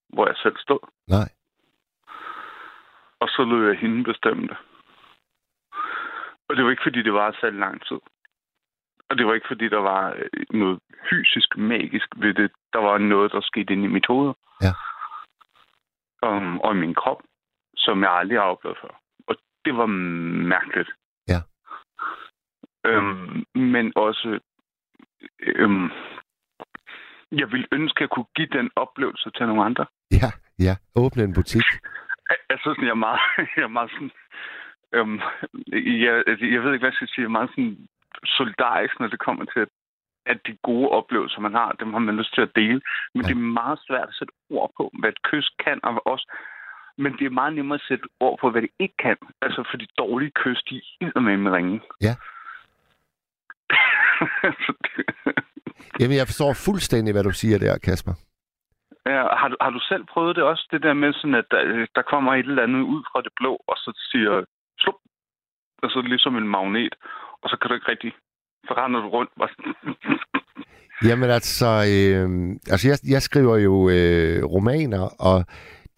[0.08, 0.82] hvor jeg selv stod.
[1.08, 1.28] Nej.
[3.20, 4.56] Og så lød jeg hende bestemme det.
[6.48, 8.00] Og det var ikke, fordi det var så lang tid.
[9.10, 10.80] Og det var ikke, fordi der var øh, noget
[11.10, 12.50] fysisk, magisk ved det.
[12.72, 14.34] Der var noget, der skete inde i mit hoved.
[14.62, 14.72] Ja.
[16.28, 17.22] Um, og i min krop,
[17.76, 19.00] som jeg aldrig har oplevet før.
[19.28, 19.86] Og det var
[20.54, 20.90] mærkeligt.
[21.28, 21.40] Ja.
[22.84, 24.40] Øhm, men også...
[25.40, 25.90] Øhm,
[27.32, 29.86] jeg ville ønske, at jeg kunne give den oplevelse til nogle andre.
[30.10, 30.74] Ja, ja.
[30.96, 31.62] Åbne en butik.
[32.30, 33.20] Jeg, jeg synes, jeg er meget,
[33.56, 34.10] jeg er meget sådan...
[34.92, 35.20] Øhm,
[36.02, 37.22] jeg, altså, jeg ved ikke, hvad jeg skal sige.
[37.22, 37.88] Jeg er meget sådan
[38.26, 39.60] solidarisk, når det kommer til,
[40.26, 42.80] at, de gode oplevelser, man har, dem har man lyst til at dele.
[43.14, 43.28] Men ja.
[43.28, 46.26] det er meget svært at sætte ord på, hvad et kys kan, og også
[46.98, 49.16] men det er meget nemmere at sætte ord på, hvad det ikke kan.
[49.42, 51.80] Altså, for de dårlige kys, de er med med ringen.
[52.00, 52.14] Ja.
[56.00, 58.14] Jamen, jeg forstår fuldstændig, hvad du siger der, Kasper.
[59.06, 61.86] Ja, har, du, har du selv prøvet det også, det der med sådan, at der,
[61.94, 64.44] der kommer et eller andet ud fra det blå, og så siger
[64.78, 64.94] slup,
[65.82, 66.94] og så er det ligesom en magnet,
[67.42, 68.12] og så kan du ikke rigtig,
[68.66, 69.30] så render du rundt.
[69.38, 69.74] Sådan.
[71.04, 75.44] Jamen altså, øh, altså jeg, jeg skriver jo øh, romaner, og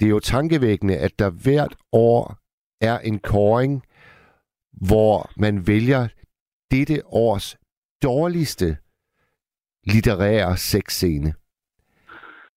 [0.01, 2.39] det er jo tankevækkende, at der hvert år
[2.81, 3.83] er en kåring,
[4.73, 6.09] hvor man vælger
[6.71, 7.57] dette års
[8.03, 8.77] dårligste
[9.85, 11.35] litterære sexscene.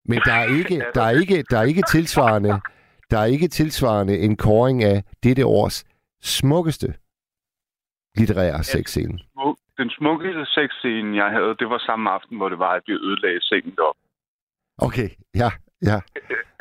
[0.05, 2.61] Men der er ikke, der er ikke, der er ikke tilsvarende,
[3.11, 5.83] der er ikke tilsvarende en kåring af dette års
[6.21, 6.93] smukkeste
[8.15, 9.19] litterære sexscene.
[9.77, 13.41] Den smukkeste sexscene, jeg havde, det var samme aften, hvor det var, at vi ødelagde
[13.41, 13.95] sengen op.
[14.77, 15.49] Okay, ja,
[15.81, 15.99] ja.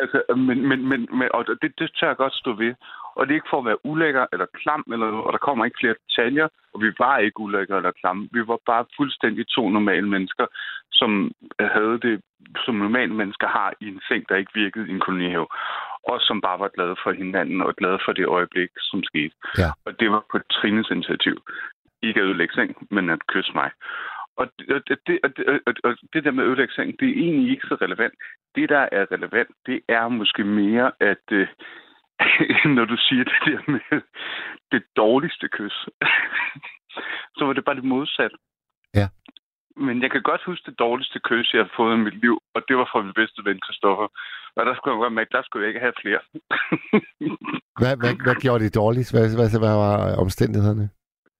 [0.02, 2.74] Altså, men, men, men, men og det, det tør jeg godt stå ved.
[3.16, 5.80] Og det er ikke for at være ulækker eller klam, eller, og der kommer ikke
[5.80, 8.28] flere detaljer, og vi var ikke ulækker eller klamme.
[8.32, 10.46] Vi var bare fuldstændig to normale mennesker,
[10.92, 11.10] som
[11.60, 12.20] havde det,
[12.64, 15.46] som normale mennesker har i en seng, der ikke virkede i en kolonihave.
[16.08, 19.34] Og som bare var glade for hinanden, og glade for det øjeblik, som skete.
[19.58, 19.70] Ja.
[19.84, 21.36] Og det var på Trines initiativ.
[22.02, 23.70] Ikke at ødelægge seng, men at kysse mig.
[24.36, 27.22] Og det, og det, og det, og, og det der med ødelægge seng, det er
[27.24, 28.14] egentlig ikke så relevant.
[28.54, 31.48] Det, der er relevant, det er måske mere, at, øh,
[32.76, 34.00] når du siger det der med
[34.72, 35.76] det dårligste kys,
[37.36, 38.36] så var det bare det modsatte.
[39.76, 42.60] Men jeg kan godt huske det dårligste kys, jeg har fået i mit liv, og
[42.68, 44.08] det var fra min bedste ven, Christoffer.
[44.56, 46.20] Og der skulle jeg mærke, der skulle jeg ikke have flere.
[47.80, 49.08] Hvad, hvad, hvad gjorde det dårligt?
[49.12, 50.86] Hvad, hvad, hvad var omstændighederne?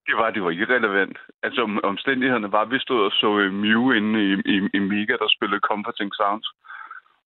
[0.09, 1.19] Det var, det var irrelevant.
[1.43, 4.79] Altså, om- omstændighederne var, at vi stod og så uh, Mew inde i, i, i
[4.79, 6.49] Mega, der spillede Comforting Sounds.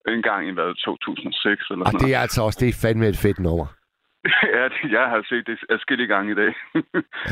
[0.08, 3.06] En gang i hvad, 2006 eller Og sådan det er altså også, det er fandme
[3.08, 3.66] et fedt nummer.
[4.56, 6.52] ja, det, jeg har set det adskillige gange i dag.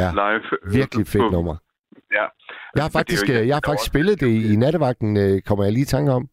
[0.02, 0.08] Ja.
[0.22, 0.44] Live.
[0.80, 1.56] Virkelig fedt nummer.
[2.18, 2.26] Ja.
[2.76, 5.72] Jeg har faktisk, ikke- øh, jeg har faktisk spillet det i, nattevagten, øh, kommer jeg
[5.72, 6.24] lige i tanke om.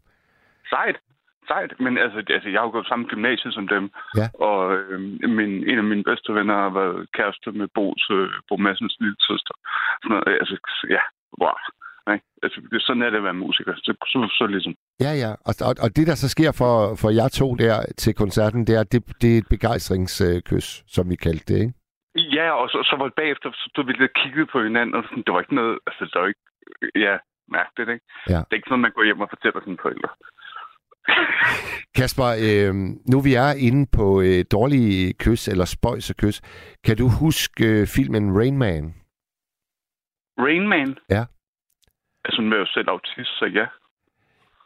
[0.69, 0.97] Sejt.
[1.51, 1.71] Sejt.
[1.85, 3.83] Men altså, altså jeg har jo gået samme gymnasiet som dem.
[4.19, 4.27] Ja.
[4.47, 4.99] Og øh,
[5.37, 9.15] min, en af mine bedste venner har været kæreste med Bo's, øh, Bo Madsens lille
[9.29, 9.53] søster.
[10.01, 10.55] Sådan noget, altså,
[10.97, 11.03] ja,
[11.43, 11.57] wow.
[12.09, 13.73] Nej, altså, det, sådan er det at være musiker.
[13.75, 14.73] Så, så, så ligesom.
[15.05, 15.31] Ja, ja.
[15.49, 18.75] Og, og, og det, der så sker for, for jer to der til koncerten, det
[18.79, 21.73] er, det, det er et begejstringskys, som vi kaldte det, ikke?
[22.39, 24.95] Ja, og så, så var det bagefter, så stod vi lidt og kiggede på hinanden,
[24.95, 26.45] og sådan, det var ikke noget, altså, det var ikke,
[27.05, 27.15] ja,
[27.57, 28.05] mærkeligt, ikke?
[28.33, 28.39] Ja.
[28.45, 30.09] Det er ikke sådan, man går hjem og fortæller sine forældre.
[31.99, 32.73] Kasper, øh,
[33.11, 36.37] nu vi er inde på øh, dårlige kys, eller spøjs og kys,
[36.85, 38.83] kan du huske øh, filmen Rain Man?
[40.45, 40.97] Rain Man?
[41.09, 41.23] Ja.
[42.25, 43.65] Altså, nu er jo selv autist, så ja.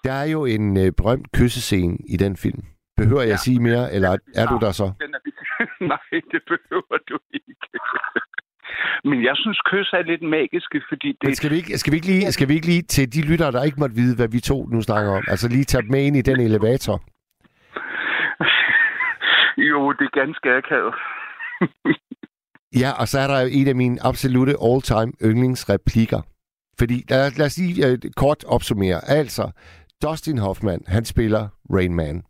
[0.03, 2.61] Der er jo en øh, berømt kyssescene i den film.
[2.97, 3.33] Behøver jeg Ja.
[3.33, 4.83] at sige mere, eller er du der så?
[5.01, 5.19] Den er,
[5.93, 7.67] nej, det behøver du ikke.
[9.03, 11.23] Men jeg synes, kys er lidt magiske, fordi det...
[11.23, 13.51] Men skal vi, ikke, skal, vi ikke lige, skal vi ikke lige til de lyttere,
[13.51, 15.23] der ikke måtte vide, hvad vi to nu snakker om?
[15.27, 17.01] Altså lige tage med ind i den elevator.
[19.57, 20.93] Jo, det er ganske akavet.
[22.81, 26.21] Ja, og så er der en af mine absolute all-time yndlingsreplikker.
[26.79, 29.01] Fordi, lad, lad os lige uh, kort opsummere.
[29.07, 29.51] Altså,
[30.03, 32.23] Dustin Hoffman, han spiller Rain Man.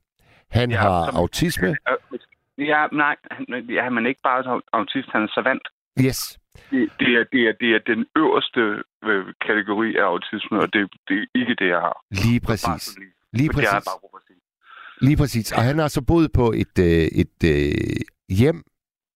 [0.51, 1.75] Han ja, har autisme.
[2.57, 5.61] Ja, nej, han, ja, men ikke bare autist, han er savant.
[6.05, 6.39] Yes.
[6.71, 8.61] Det, det, er, det, er, det er den øverste
[9.03, 11.97] øh, kategori af autisme, og det, det er ikke det, jeg har.
[12.11, 12.97] Lige præcis.
[12.97, 13.89] lige- Lige har jeg præcis.
[13.89, 15.07] bare.
[15.07, 15.51] Lige præcis.
[15.51, 17.71] Og han har så boet på et, øh, et øh,
[18.29, 18.63] hjem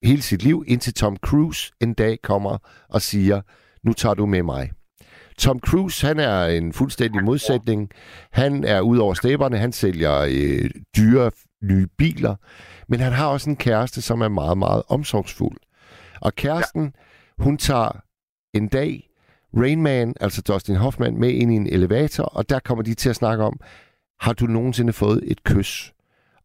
[0.04, 2.58] hele sit liv, indtil Tom Cruise en dag kommer
[2.90, 3.42] og siger,
[3.84, 4.72] nu tager du med mig.
[5.38, 7.90] Tom Cruise, han er en fuldstændig modsætning.
[8.32, 11.32] Han er ud over stæberne, han sælger øh, dyre
[11.64, 12.36] nye biler,
[12.88, 15.58] men han har også en kæreste, som er meget, meget omsorgsfuld.
[16.22, 17.44] Og kæresten, ja.
[17.44, 18.02] hun tager
[18.54, 19.10] en dag
[19.58, 23.10] Rain Man, altså Dustin Hoffman, med ind i en elevator, og der kommer de til
[23.10, 23.60] at snakke om,
[24.20, 25.94] har du nogensinde fået et kys?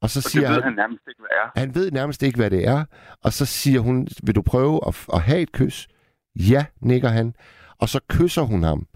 [0.01, 1.60] Og så Og siger det ved han, han nærmest ikke, hvad er.
[1.60, 2.84] han ved nærmest ikke, hvad det er.
[3.22, 5.89] Og så siger hun, vil du prøve at, at have et kys?
[6.36, 7.34] Ja, nikker han.
[7.78, 8.86] Og så kysser hun ham.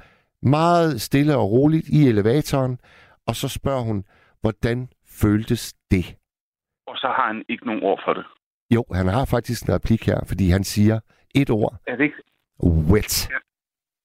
[0.43, 2.79] Meget stille og roligt i elevatoren.
[3.27, 4.05] Og så spørger hun,
[4.41, 4.89] hvordan
[5.23, 6.17] føltes det?
[6.87, 8.25] Og så har han ikke nogen ord for det.
[8.75, 11.01] Jo, han har faktisk en replik her, fordi han siger
[11.35, 11.77] et ord.
[11.87, 12.17] Er det ikke?
[12.65, 13.29] Wet.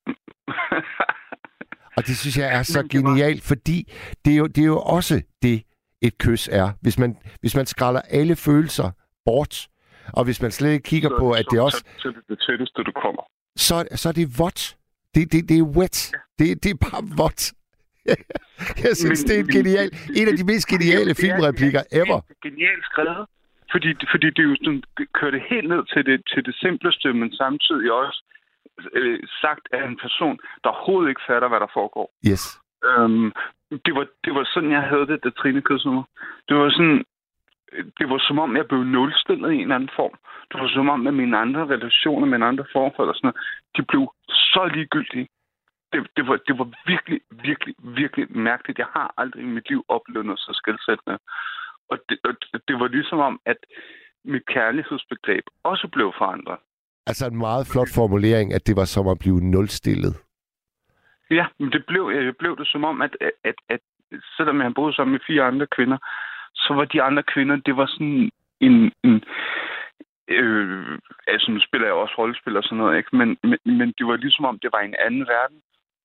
[1.97, 3.91] Og det synes jeg er så genialt, fordi
[4.25, 5.63] det er, jo, det er jo også det,
[6.01, 6.71] et kys er.
[6.81, 8.91] Hvis man, hvis man skralder alle følelser
[9.25, 9.67] bort,
[10.13, 11.83] og hvis man slet ikke kigger Så- på, at så- det også...
[11.97, 13.21] Så, er det det tætteste, du kommer.
[13.55, 14.77] så, så er det vådt.
[15.15, 16.11] Det, det, det er wet.
[16.39, 17.53] Det, det er bare vådt.
[18.86, 21.82] Jeg synes, Men- det er en genial, en af de mest geniale Det er- filmreplikker
[22.02, 22.19] ever.
[22.28, 23.26] Det er genialt skrevet.
[23.73, 24.84] Fordi, fordi det jo sådan,
[25.18, 28.19] kører det helt ned til det, til det simpleste, men samtidig også
[28.99, 32.07] øh, sagt af en person, der overhovedet ikke fatter, hvad der foregår.
[32.32, 32.44] Yes.
[32.90, 33.28] Øhm,
[33.86, 36.03] det, var, det var sådan, jeg havde det, da Trine kyssede mig.
[36.49, 36.99] Det var sådan,
[37.99, 40.15] det var som om, jeg blev nulstillet i en eller anden form.
[40.52, 43.40] Det var som om, at mine andre relationer, mine andre forhold og sådan noget,
[43.78, 44.03] de blev
[44.53, 45.28] så ligegyldige.
[45.93, 48.80] Det, det, var, det var virkelig, virkelig, virkelig mærkeligt.
[48.80, 51.18] Jeg har aldrig i mit liv oplevet noget så skældsættende.
[51.89, 52.34] Og det, og
[52.68, 53.57] det- var ligesom om, at
[54.26, 56.57] mit kærlighedsbegreb også blev forandret.
[57.07, 60.13] Altså en meget flot formulering, at det var som at blive nulstillet.
[61.30, 63.80] Ja, men det blev, jeg blev det som om, at, at, at, at
[64.38, 65.97] selvom jeg boede sammen med fire andre kvinder,
[66.55, 68.91] så var de andre kvinder, det var sådan en...
[69.03, 69.23] en
[70.27, 73.15] øh, altså, nu spiller jeg også rollespil og sådan noget, ikke?
[73.15, 75.61] Men, men, men det var ligesom om, det var en anden verden.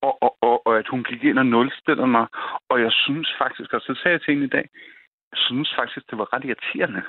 [0.07, 2.27] Og, og, og, og at hun gik ind og nulstillede mig.
[2.69, 4.69] Og jeg synes faktisk, og så sagde jeg til hende i dag,
[5.33, 7.03] jeg synes faktisk, det var ret irriterende.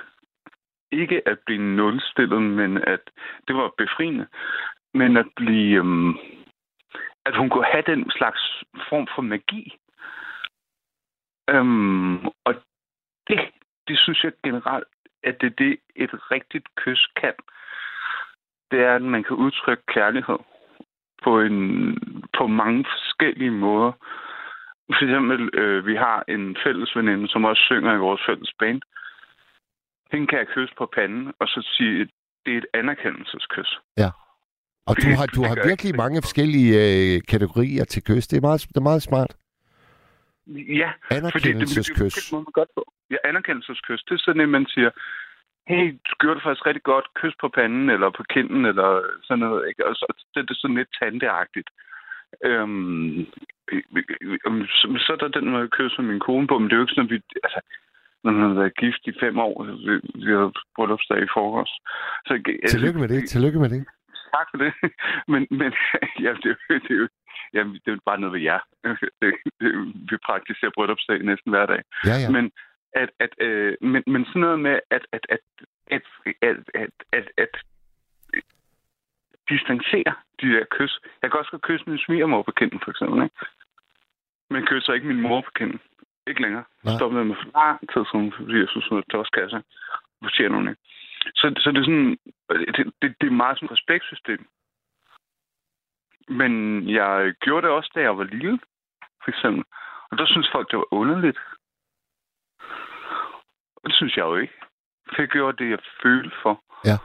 [0.91, 3.03] Ikke at blive nulstillet, men at
[3.47, 4.27] det var befriende.
[4.93, 5.77] Men at blive...
[5.77, 6.13] Øhm,
[7.25, 8.41] at hun kunne have den slags
[8.89, 9.77] form for magi.
[11.49, 12.53] Øhm, og
[13.27, 13.39] det,
[13.87, 14.87] det synes jeg generelt,
[15.23, 17.33] at det er det, et rigtigt kys kan.
[18.71, 20.39] Det er, at man kan udtrykke kærlighed
[21.23, 21.59] på, en,
[22.37, 23.91] på mange forskellige måder.
[24.95, 28.81] For eksempel, øh, vi har en fælles veninde, som også synger i vores fælles band.
[30.11, 32.07] hende kan jeg kysse på panden, og så sige, at
[32.45, 33.71] det er et anerkendelseskys.
[33.97, 34.09] Ja.
[34.89, 38.27] Og du har, du har virkelig mange forskellige øh, kategorier til kys.
[38.27, 39.31] Det er meget, det er meget smart.
[40.81, 42.13] Ja, fordi det, det, det, Anerkendelseskys.
[42.15, 42.83] det må man godt på.
[43.11, 44.01] Ja, anerkendelseskys.
[44.07, 44.89] Det er sådan, at man siger,
[45.69, 45.85] hey,
[46.19, 47.05] gjorde det faktisk rigtig godt.
[47.19, 48.89] Kys på panden, eller på kinden, eller
[49.23, 49.67] sådan noget.
[49.69, 49.85] Ikke?
[49.87, 51.69] Og så det, det er sådan lidt tanteagtigt.
[52.45, 53.17] Øhm,
[54.45, 56.77] øhm, så, så er der den måde, jeg kysser min kone på, men det er
[56.77, 57.21] jo ikke sådan, at vi...
[57.43, 57.61] Altså,
[58.23, 59.93] når man har været gift i fem år, vi,
[60.25, 61.73] vi har bryllupsdag i forgårs.
[62.27, 63.29] Så, altså, Tillykke med det.
[63.29, 63.81] Tillykke med det.
[64.35, 64.71] Tak for det.
[65.33, 65.71] Men, men
[66.25, 67.07] ja, det, er jo- det, er jo,
[67.53, 68.59] ja, det er bare noget ved jer.
[69.21, 69.31] Det,
[69.61, 69.69] det,
[70.09, 71.81] vi praktiserer bryllupsdag næsten hver dag.
[72.09, 72.29] Ja, ja.
[72.35, 72.51] Men,
[73.01, 75.39] at, at, øh, men, men sådan noget med at, at, at,
[75.87, 76.01] at,
[76.41, 77.53] at, at, at, at
[79.49, 80.93] distancere de der kys.
[81.21, 83.23] Jeg kan også godt kysse min svigermor på kinden, for eksempel.
[83.23, 83.35] Ikke?
[84.49, 85.79] Men jeg kysser ikke min mor på kinden.
[86.27, 86.63] Ikke længere.
[86.83, 89.63] Jeg stoppede med for lang tid siden, fordi jeg synes, at tosskasse
[90.23, 90.81] fortjener hun ikke.
[91.35, 92.17] Så, så det er sådan,
[92.75, 94.47] det, det, det er meget sådan et respektsystem.
[96.27, 96.51] Men
[96.89, 98.59] jeg gjorde det også, da jeg var lille,
[99.23, 99.63] for eksempel.
[100.11, 101.39] Og der synes folk, det var underligt.
[103.87, 104.53] Og det synes jeg jo ikke.
[105.09, 106.63] For jeg gjorde det, jeg følte for.
[106.85, 106.97] Ja.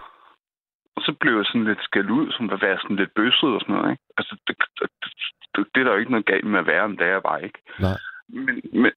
[0.97, 3.61] Og så blev jeg sådan lidt skældt ud, som at være sådan lidt bøsset og
[3.61, 3.91] sådan noget.
[3.91, 4.05] Ikke?
[4.19, 4.91] Altså, det, det,
[5.55, 7.23] det, det er der jo ikke noget galt med at være, men det er jeg
[7.23, 7.59] bare ikke.
[7.81, 7.99] Nej.
[8.29, 8.93] Men, men,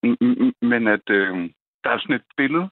[0.61, 1.49] men- at øh,
[1.83, 2.69] der er sådan et billede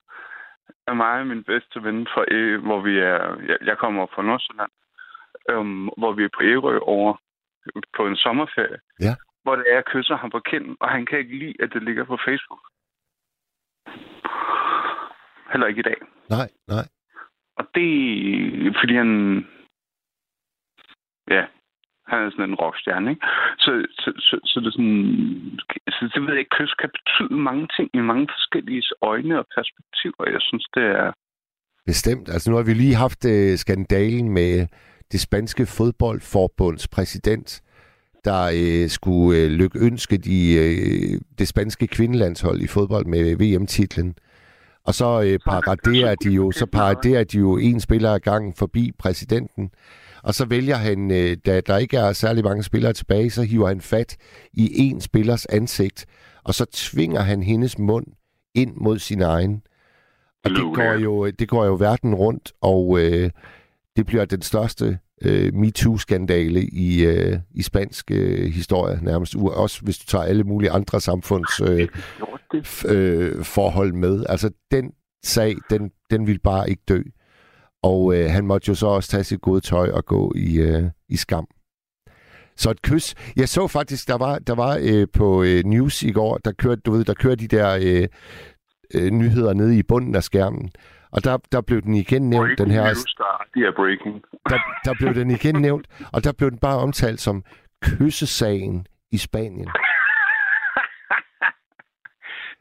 [0.87, 3.19] af mig og min bedste ven, fra, øh, hvor vi er...
[3.49, 4.71] Jeg, jeg kommer op fra Nordsjælland,
[5.49, 5.65] øh,
[5.99, 7.13] hvor vi er på Ærø over
[7.97, 8.79] på en sommerferie.
[8.99, 9.15] Ja.
[9.43, 11.83] Hvor det er, jeg kysser ham på kinden, og han kan ikke lide, at det
[11.83, 12.63] ligger på Facebook.
[15.53, 15.99] Heller ikke i dag.
[16.29, 16.85] Nej, nej.
[17.59, 17.89] Og det
[18.67, 19.11] er, fordi han...
[21.35, 21.43] Ja,
[22.07, 23.25] han er sådan en rockstjerne, ikke?
[23.63, 23.71] Så,
[24.01, 25.59] så, så, så det er sådan...
[25.95, 29.45] Så det ved jeg ikke, kys kan betyde mange ting i mange forskellige øjne og
[29.57, 30.23] perspektiver.
[30.35, 31.11] Jeg synes, det er...
[31.85, 32.29] Bestemt.
[32.29, 34.67] Altså nu har vi lige haft øh, skandalen med
[35.11, 37.61] det spanske fodboldforbunds præsident,
[38.25, 44.15] der øh, skulle øh, lykønske de, øh, det spanske kvindelandshold i fodbold med VM-titlen.
[44.85, 48.91] Og så øh, paraderer de jo, så paraderer de jo en spiller ad gangen forbi
[48.99, 49.69] præsidenten.
[50.23, 53.67] Og så vælger han, øh, da der ikke er særlig mange spillere tilbage, så hiver
[53.67, 54.17] han fat
[54.53, 56.05] i en spillers ansigt,
[56.43, 58.05] og så tvinger han hendes mund
[58.55, 59.61] ind mod sin egen.
[60.43, 63.29] Og det går jo, det går jo verden rundt, og øh,
[63.95, 69.35] det bliver den største øh, MeToo-skandale i, øh, i spansk øh, historie nærmest.
[69.35, 71.87] U- Også hvis du tager alle mulige andre samfunds øh,
[72.65, 74.25] f- øh, forhold med.
[74.29, 74.91] Altså den
[75.23, 77.01] sag, den, den vil bare ikke dø.
[77.83, 80.83] Og øh, han måtte jo så også tage sit gode tøj og gå i, øh,
[81.09, 81.47] i skam.
[82.57, 83.15] Så et kys.
[83.35, 86.81] Jeg så faktisk, der var, der var øh, på øh, News i går, der kørte,
[86.85, 88.07] du ved, der kørte de der øh,
[88.93, 90.71] øh, nyheder nede i bunden af skærmen.
[91.15, 92.83] Og der, der blev den igen nævnt, den her...
[92.83, 94.15] News, der, de er breaking.
[94.49, 97.43] Der, der blev den igen nævnt, og der blev den bare omtalt som
[97.81, 99.69] kyssesagen i Spanien.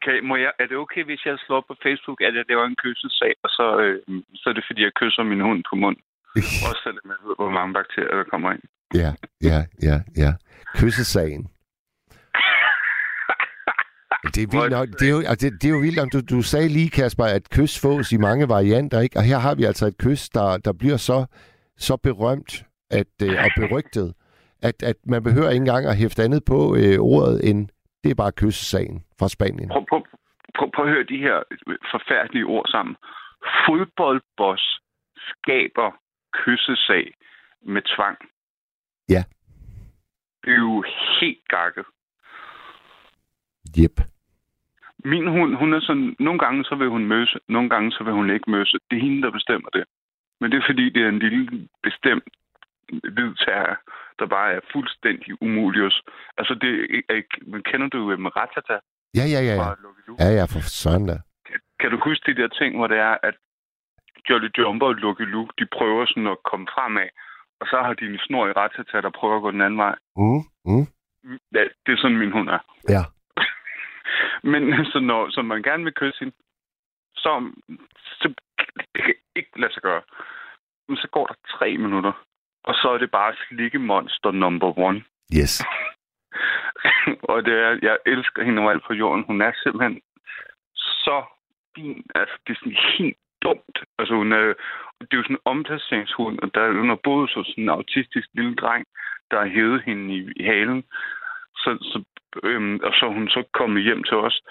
[0.05, 2.75] Okay, må jeg, er det okay, hvis jeg slår på Facebook, at jeg laver en
[2.83, 3.99] kyssesag, og så, øh,
[4.35, 6.03] så er det, fordi jeg kysser min hund på munden?
[6.67, 8.63] Også selvom jeg ved, hvor mange bakterier, der kommer ind.
[9.01, 9.11] Ja,
[9.49, 9.59] ja,
[9.89, 10.31] ja, ja.
[10.79, 11.43] Kyssesagen.
[14.23, 14.87] Det er, vildt nok.
[14.99, 17.23] Det, er jo, altså, det, det er jo vildt, om du, du sagde lige, Kasper,
[17.23, 19.17] at kys fås i mange varianter, ikke?
[19.17, 21.25] Og her har vi altså et kys, der, der bliver så,
[21.77, 24.13] så berømt at, øh, og berygtet,
[24.61, 27.69] at, at man behøver ikke engang at hæfte andet på øh, ordet, end
[28.03, 29.69] det er bare kyssesagen fra Spanien.
[29.69, 30.01] Prøv, prøv,
[30.57, 31.37] prøv, prøv at høre de her
[31.91, 32.95] forfærdelige ord sammen.
[33.65, 34.79] Fodboldboss
[35.29, 35.89] skaber
[36.33, 37.13] kyssesag
[37.65, 38.17] med tvang.
[39.09, 39.23] Ja.
[40.43, 40.83] Det er jo
[41.19, 41.85] helt gakket.
[43.77, 44.12] Jep.
[45.05, 48.13] Min hund, hun er sådan, nogle gange så vil hun møse, nogle gange så vil
[48.13, 48.77] hun ikke møse.
[48.91, 49.83] Det er hende, der bestemmer det.
[50.39, 52.23] Men det er fordi, det er en lille bestemt
[52.89, 53.77] hvid terror,
[54.19, 55.91] der bare er fuldstændig umulig.
[56.37, 56.71] Altså, det
[57.09, 58.77] er ikke, men kender du øh, med Ratata?
[59.19, 59.55] Ja, ja, ja.
[59.55, 59.73] Ja,
[60.19, 61.17] ja, ja for søren da.
[61.79, 63.35] Kan du huske de der ting, hvor det er, at
[64.29, 67.09] Jolly Jumper og Lucky Luke, de prøver sådan at komme fremad,
[67.61, 69.95] og så har de en snor i Ratata, der prøver at gå den anden vej.
[70.15, 70.87] Mm, mm.
[71.55, 72.59] Ja, det er sådan, min hund er.
[72.89, 73.03] Ja.
[74.43, 76.35] Men så når så man gerne vil kysse hende,
[77.15, 77.51] så,
[78.03, 78.33] så
[78.95, 80.01] det kan ikke lade sig gøre.
[80.87, 82.13] Men så går der tre minutter,
[82.63, 85.03] og så er det bare slikkemonster number one.
[85.39, 85.65] Yes.
[87.29, 89.23] og det er, jeg elsker hende overalt på jorden.
[89.23, 90.01] Hun er simpelthen
[90.75, 91.23] så
[91.75, 92.05] fin.
[92.15, 93.77] Altså, det er sådan helt dumt.
[93.99, 94.53] Altså, hun er,
[95.01, 98.27] det er jo sådan en omplaceringshund, og der, hun har boet så sådan en autistisk
[98.33, 98.85] lille dreng,
[99.31, 100.83] der har hævet hende i, i halen.
[101.55, 102.03] Så, så,
[102.43, 104.41] øhm, og så er hun så kommet hjem til os.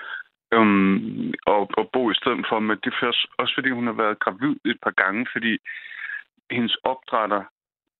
[0.54, 2.58] øhm, og, og bo i stedet for.
[2.58, 5.58] Men det er også fordi hun har været gravid et par gange, fordi
[6.50, 7.42] hendes opdrætter,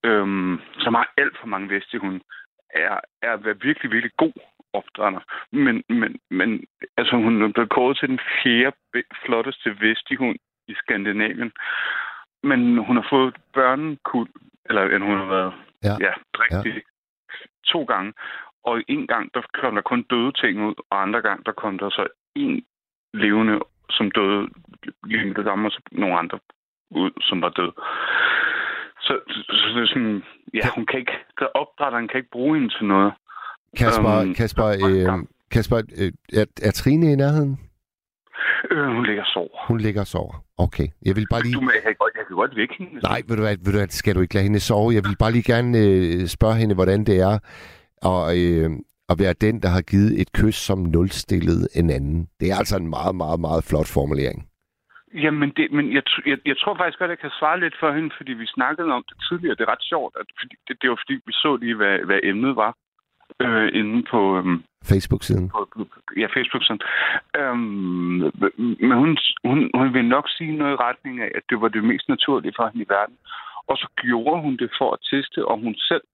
[0.05, 2.21] øhm, som har alt for mange vestihunde,
[2.71, 4.33] er, er at være virkelig, virkelig god
[4.73, 5.21] opdrætter.
[5.53, 6.65] Men, men, men
[6.97, 8.77] altså, hun er blevet kåret til den fjerde
[9.25, 10.39] flotteste vestihund
[10.69, 11.53] i Skandinavien.
[12.43, 14.31] Men hun har fået børnekuld,
[14.65, 15.53] eller hun har været
[15.85, 15.97] Ja.
[16.01, 16.81] ja, rigtig ja.
[17.67, 18.13] to gange.
[18.64, 21.78] Og en gang, der kom der kun døde ting ud, og andre gang, der kom
[21.78, 22.62] der så en
[23.14, 23.59] levende,
[23.90, 24.48] som døde
[25.05, 26.39] lige med det samme, og så nogle andre
[26.90, 27.72] ud, som var død.
[29.06, 30.22] Så, så, så det er sådan,
[30.55, 33.12] ja, hun kan ikke, der opdrætteren kan ikke bruge hende til noget.
[33.76, 35.18] Kasper, Øhm, Kasper, øh,
[35.51, 37.60] Kasper øh, er, er Trine i nærheden?
[38.70, 39.66] Øh, hun ligger og sover.
[39.68, 40.34] Hun ligger og sover.
[40.59, 40.86] Okay.
[41.06, 41.55] Jeg vil bare lige...
[41.55, 42.94] Du, må- jeg, kan godt, jeg kan godt vække hende.
[43.02, 44.94] Nej, ved du hvad, ved du hvad, skal du ikke lade hende sove?
[44.94, 47.39] Jeg vil bare lige gerne øh, spørge hende, hvordan det er
[48.11, 48.70] at, øh,
[49.11, 52.29] at være den, der har givet et kys som nulstillet en anden.
[52.41, 54.49] Det er altså en meget, meget, meget flot formulering.
[55.15, 58.11] Jamen, det, men jeg, jeg, jeg tror faktisk godt, jeg kan svare lidt for hende,
[58.16, 59.55] fordi vi snakkede om det tidligere.
[59.57, 62.20] Det er ret sjovt, at, fordi det, det var fordi, vi så lige, hvad, hvad
[62.23, 62.73] emnet var
[63.41, 65.49] øh, inde på, øhm, Facebook-siden.
[65.49, 65.85] på, på
[66.16, 66.81] ja, Facebook-siden.
[67.41, 68.19] Øhm,
[68.87, 71.85] men hun, hun, hun vil nok sige noget i retning af, at det var det
[71.85, 73.16] mest naturlige for hende i verden.
[73.70, 76.05] Og så gjorde hun det for at teste, om hun selv,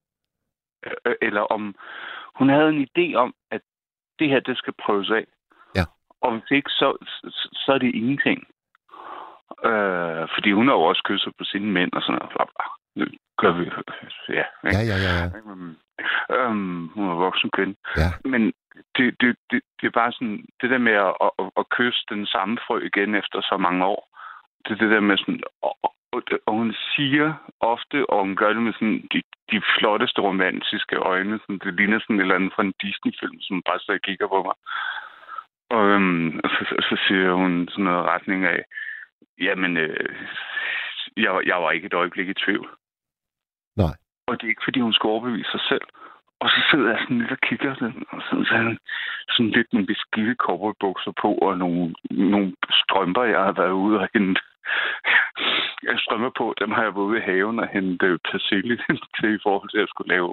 [0.87, 1.75] øh, eller om
[2.39, 3.61] hun havde en idé om, at
[4.19, 5.27] det her, det skal prøves af.
[5.77, 5.85] Ja.
[6.21, 8.47] Og hvis ikke, så, så, så er det ingenting.
[9.65, 12.31] Øh, fordi hun har jo også kysset på sine mænd og sådan noget.
[12.35, 12.65] Bla, bla.
[12.97, 13.65] Det gør vi.
[14.29, 15.13] Ja, Ja, ja, ja.
[15.21, 15.27] ja.
[16.37, 17.77] Øhm, hun er voksen kvinde.
[17.97, 18.11] Ja.
[18.25, 18.43] Men
[18.97, 22.27] det, det, det, det er bare sådan, det der med at, at, at kysse den
[22.27, 24.03] samme frø igen efter så mange år,
[24.65, 25.95] det er det der med sådan, og,
[26.47, 29.23] og, hun siger ofte, og hun gør det med sådan de,
[29.53, 33.63] de flotteste romantiske øjne, sådan, det ligner sådan et eller andet fra en Disney-film, som
[33.63, 34.57] bare så kigger på mig.
[35.77, 38.65] Og, øhm, og så, så, siger hun sådan noget retning af,
[39.41, 40.17] jamen, øh,
[41.17, 42.69] jeg, jeg var ikke et øjeblik i tvivl.
[43.77, 43.95] Nej.
[44.27, 45.87] Og det er ikke, fordi hun skal overbevise sig selv.
[46.41, 48.05] Og så sidder jeg sådan lidt og kigger og sådan,
[48.51, 48.79] sådan,
[49.29, 54.09] sådan lidt nogle beskidte cowboybukser på, og nogle, nogle strømper, jeg har været ude og
[54.15, 54.41] hente.
[55.83, 58.77] Jeg strømmer på, dem har jeg været ude i haven og hente persille
[59.17, 60.31] til i forhold til, at jeg skulle lave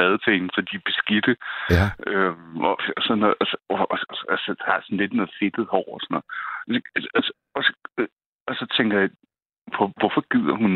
[0.00, 1.32] mad til hende, så de er beskidte.
[1.76, 1.86] Ja.
[2.10, 4.98] Øhm, og, og, sådan noget, og, så- og, og, og, og, så har jeg sådan
[5.02, 6.82] lidt noget fedtet hår og sådan noget.
[7.16, 8.08] Altså, og, så, øh,
[8.48, 9.10] og så tænker jeg,
[9.76, 10.72] hvor, hvorfor gider hun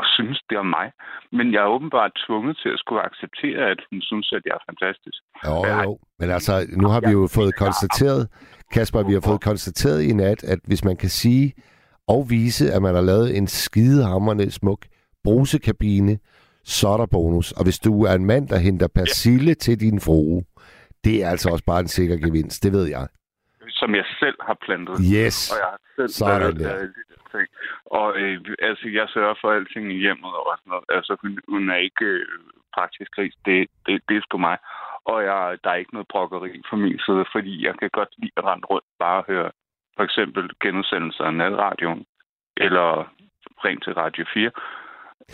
[0.00, 0.88] og synes, det er mig?
[1.32, 4.64] Men jeg er åbenbart tvunget til at skulle acceptere, at hun synes, at jeg er
[4.70, 5.18] fantastisk.
[5.46, 5.54] Jo,
[5.84, 5.98] jo.
[6.20, 6.52] Men altså,
[6.82, 8.22] nu har vi jo fået konstateret,
[8.74, 11.46] Kasper, vi har fået konstateret i nat, at hvis man kan sige
[12.12, 14.82] og vise, at man har lavet en skidehammerende smuk
[15.24, 16.18] brusekabine,
[16.64, 17.52] så er der bonus.
[17.52, 20.42] Og hvis du er en mand, der henter persille til din frue,
[21.04, 23.06] det er altså også bare en sikker gevinst, det ved jeg.
[23.80, 24.96] Som jeg selv har plantet.
[25.16, 25.36] Yes.
[25.52, 26.68] Og jeg har selv Sådan der.
[26.68, 27.48] lavet de der ting.
[27.98, 28.36] Og øh,
[28.68, 30.86] altså, jeg sørger for alting i hjemmet og sådan noget.
[30.96, 32.26] Altså, hun, hun er ikke øh,
[32.76, 33.34] praktisk gris.
[33.46, 34.56] Det, det, det er sgu mig.
[35.12, 38.36] Og jeg, der er ikke noget brokkeri fra min side, fordi jeg kan godt lide
[38.36, 39.50] at rende rundt bare og høre
[40.00, 42.04] for eksempel genudsendelser af natradioen,
[42.56, 42.88] eller
[43.64, 44.50] ring til Radio 4,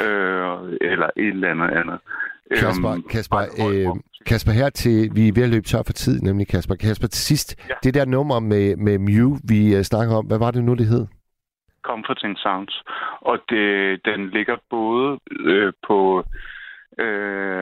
[0.05, 1.99] øh, eller et eller andet andet.
[2.65, 6.21] Kasper, Øhm, Kasper, øh, Kasper her til, vi er ved at løbe tør for tid,
[6.23, 6.75] nemlig Kasper.
[6.75, 7.75] Kasper, til sidst, Ja.
[7.83, 10.87] det der nummer med, med Mew, vi uh, snakker om, hvad var det nu, det
[10.87, 11.07] hed?
[11.83, 12.83] Comforting Sounds.
[13.21, 15.19] Og det, den ligger både
[15.55, 15.99] øh, på
[17.05, 17.59] øh,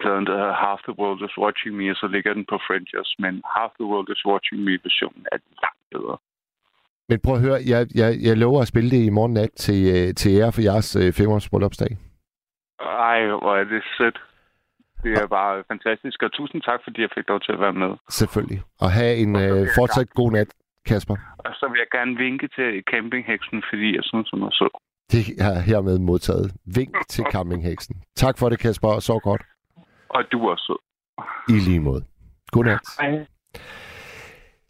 [0.00, 3.10] pladen, der hedder Half the World is Watching Me, og så ligger den på Frenchers,
[3.18, 6.16] men Half the World is Watching Me-versionen er langt bedre.
[7.08, 9.80] Men prøv at høre, jeg, jeg, jeg lover at spille det i morgen nat til,
[9.96, 11.96] øh, til ære for jeres øh, femårs bryllupsdag.
[12.80, 14.18] Ej, hvor er det sødt.
[15.02, 17.90] Det er bare fantastisk, og tusind tak, fordi jeg fik lov til at være med.
[18.10, 18.62] Selvfølgelig.
[18.80, 20.48] Og have en øh, fortsat god nat,
[20.86, 21.16] Kasper.
[21.38, 24.72] Og så vil jeg gerne vinke til campingheksen, fordi jeg synes, hun er sød.
[25.12, 26.52] Det er hermed modtaget.
[26.76, 27.96] Vink til campingheksen.
[28.16, 29.42] Tak for det, Kasper, og så godt.
[30.08, 30.80] Og du er sød.
[31.48, 32.04] I lige måde.
[32.52, 32.80] Godnat.
[33.00, 33.26] Hej.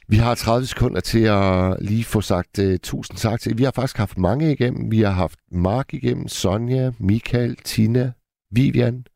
[0.08, 3.58] Vi har 30 sekunder til at lige få sagt uh, tusind tak til.
[3.58, 4.90] Vi har faktisk haft mange igennem.
[4.90, 8.12] Vi har haft Mark igennem, Sonja, Michael, Tina,
[8.50, 9.06] Vivian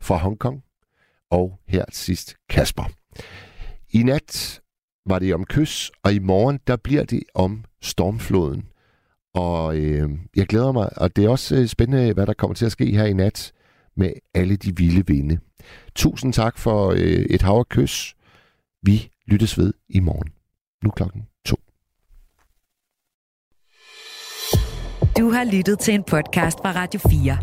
[0.00, 0.62] fra Hongkong
[1.30, 2.84] og her til sidst Kasper.
[3.90, 4.60] I nat
[5.06, 8.68] var det om kys, og i morgen der bliver det om stormfloden.
[9.34, 12.66] Og øh, jeg glæder mig, og det er også øh, spændende, hvad der kommer til
[12.66, 13.52] at ske her i nat
[13.96, 15.38] med alle de vilde vinde.
[15.94, 18.14] Tusind tak for øh, et hav og kys.
[18.82, 20.32] Vi lyttes ved i morgen.
[20.84, 21.56] Nu klokken to.
[25.18, 27.38] Du har lyttet til en podcast fra Radio 4.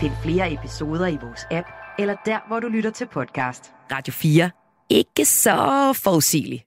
[0.00, 1.68] Find flere episoder i vores app,
[1.98, 3.72] eller der, hvor du lytter til podcast.
[3.92, 4.50] Radio 4.
[4.90, 6.64] ikke så forudsigelig.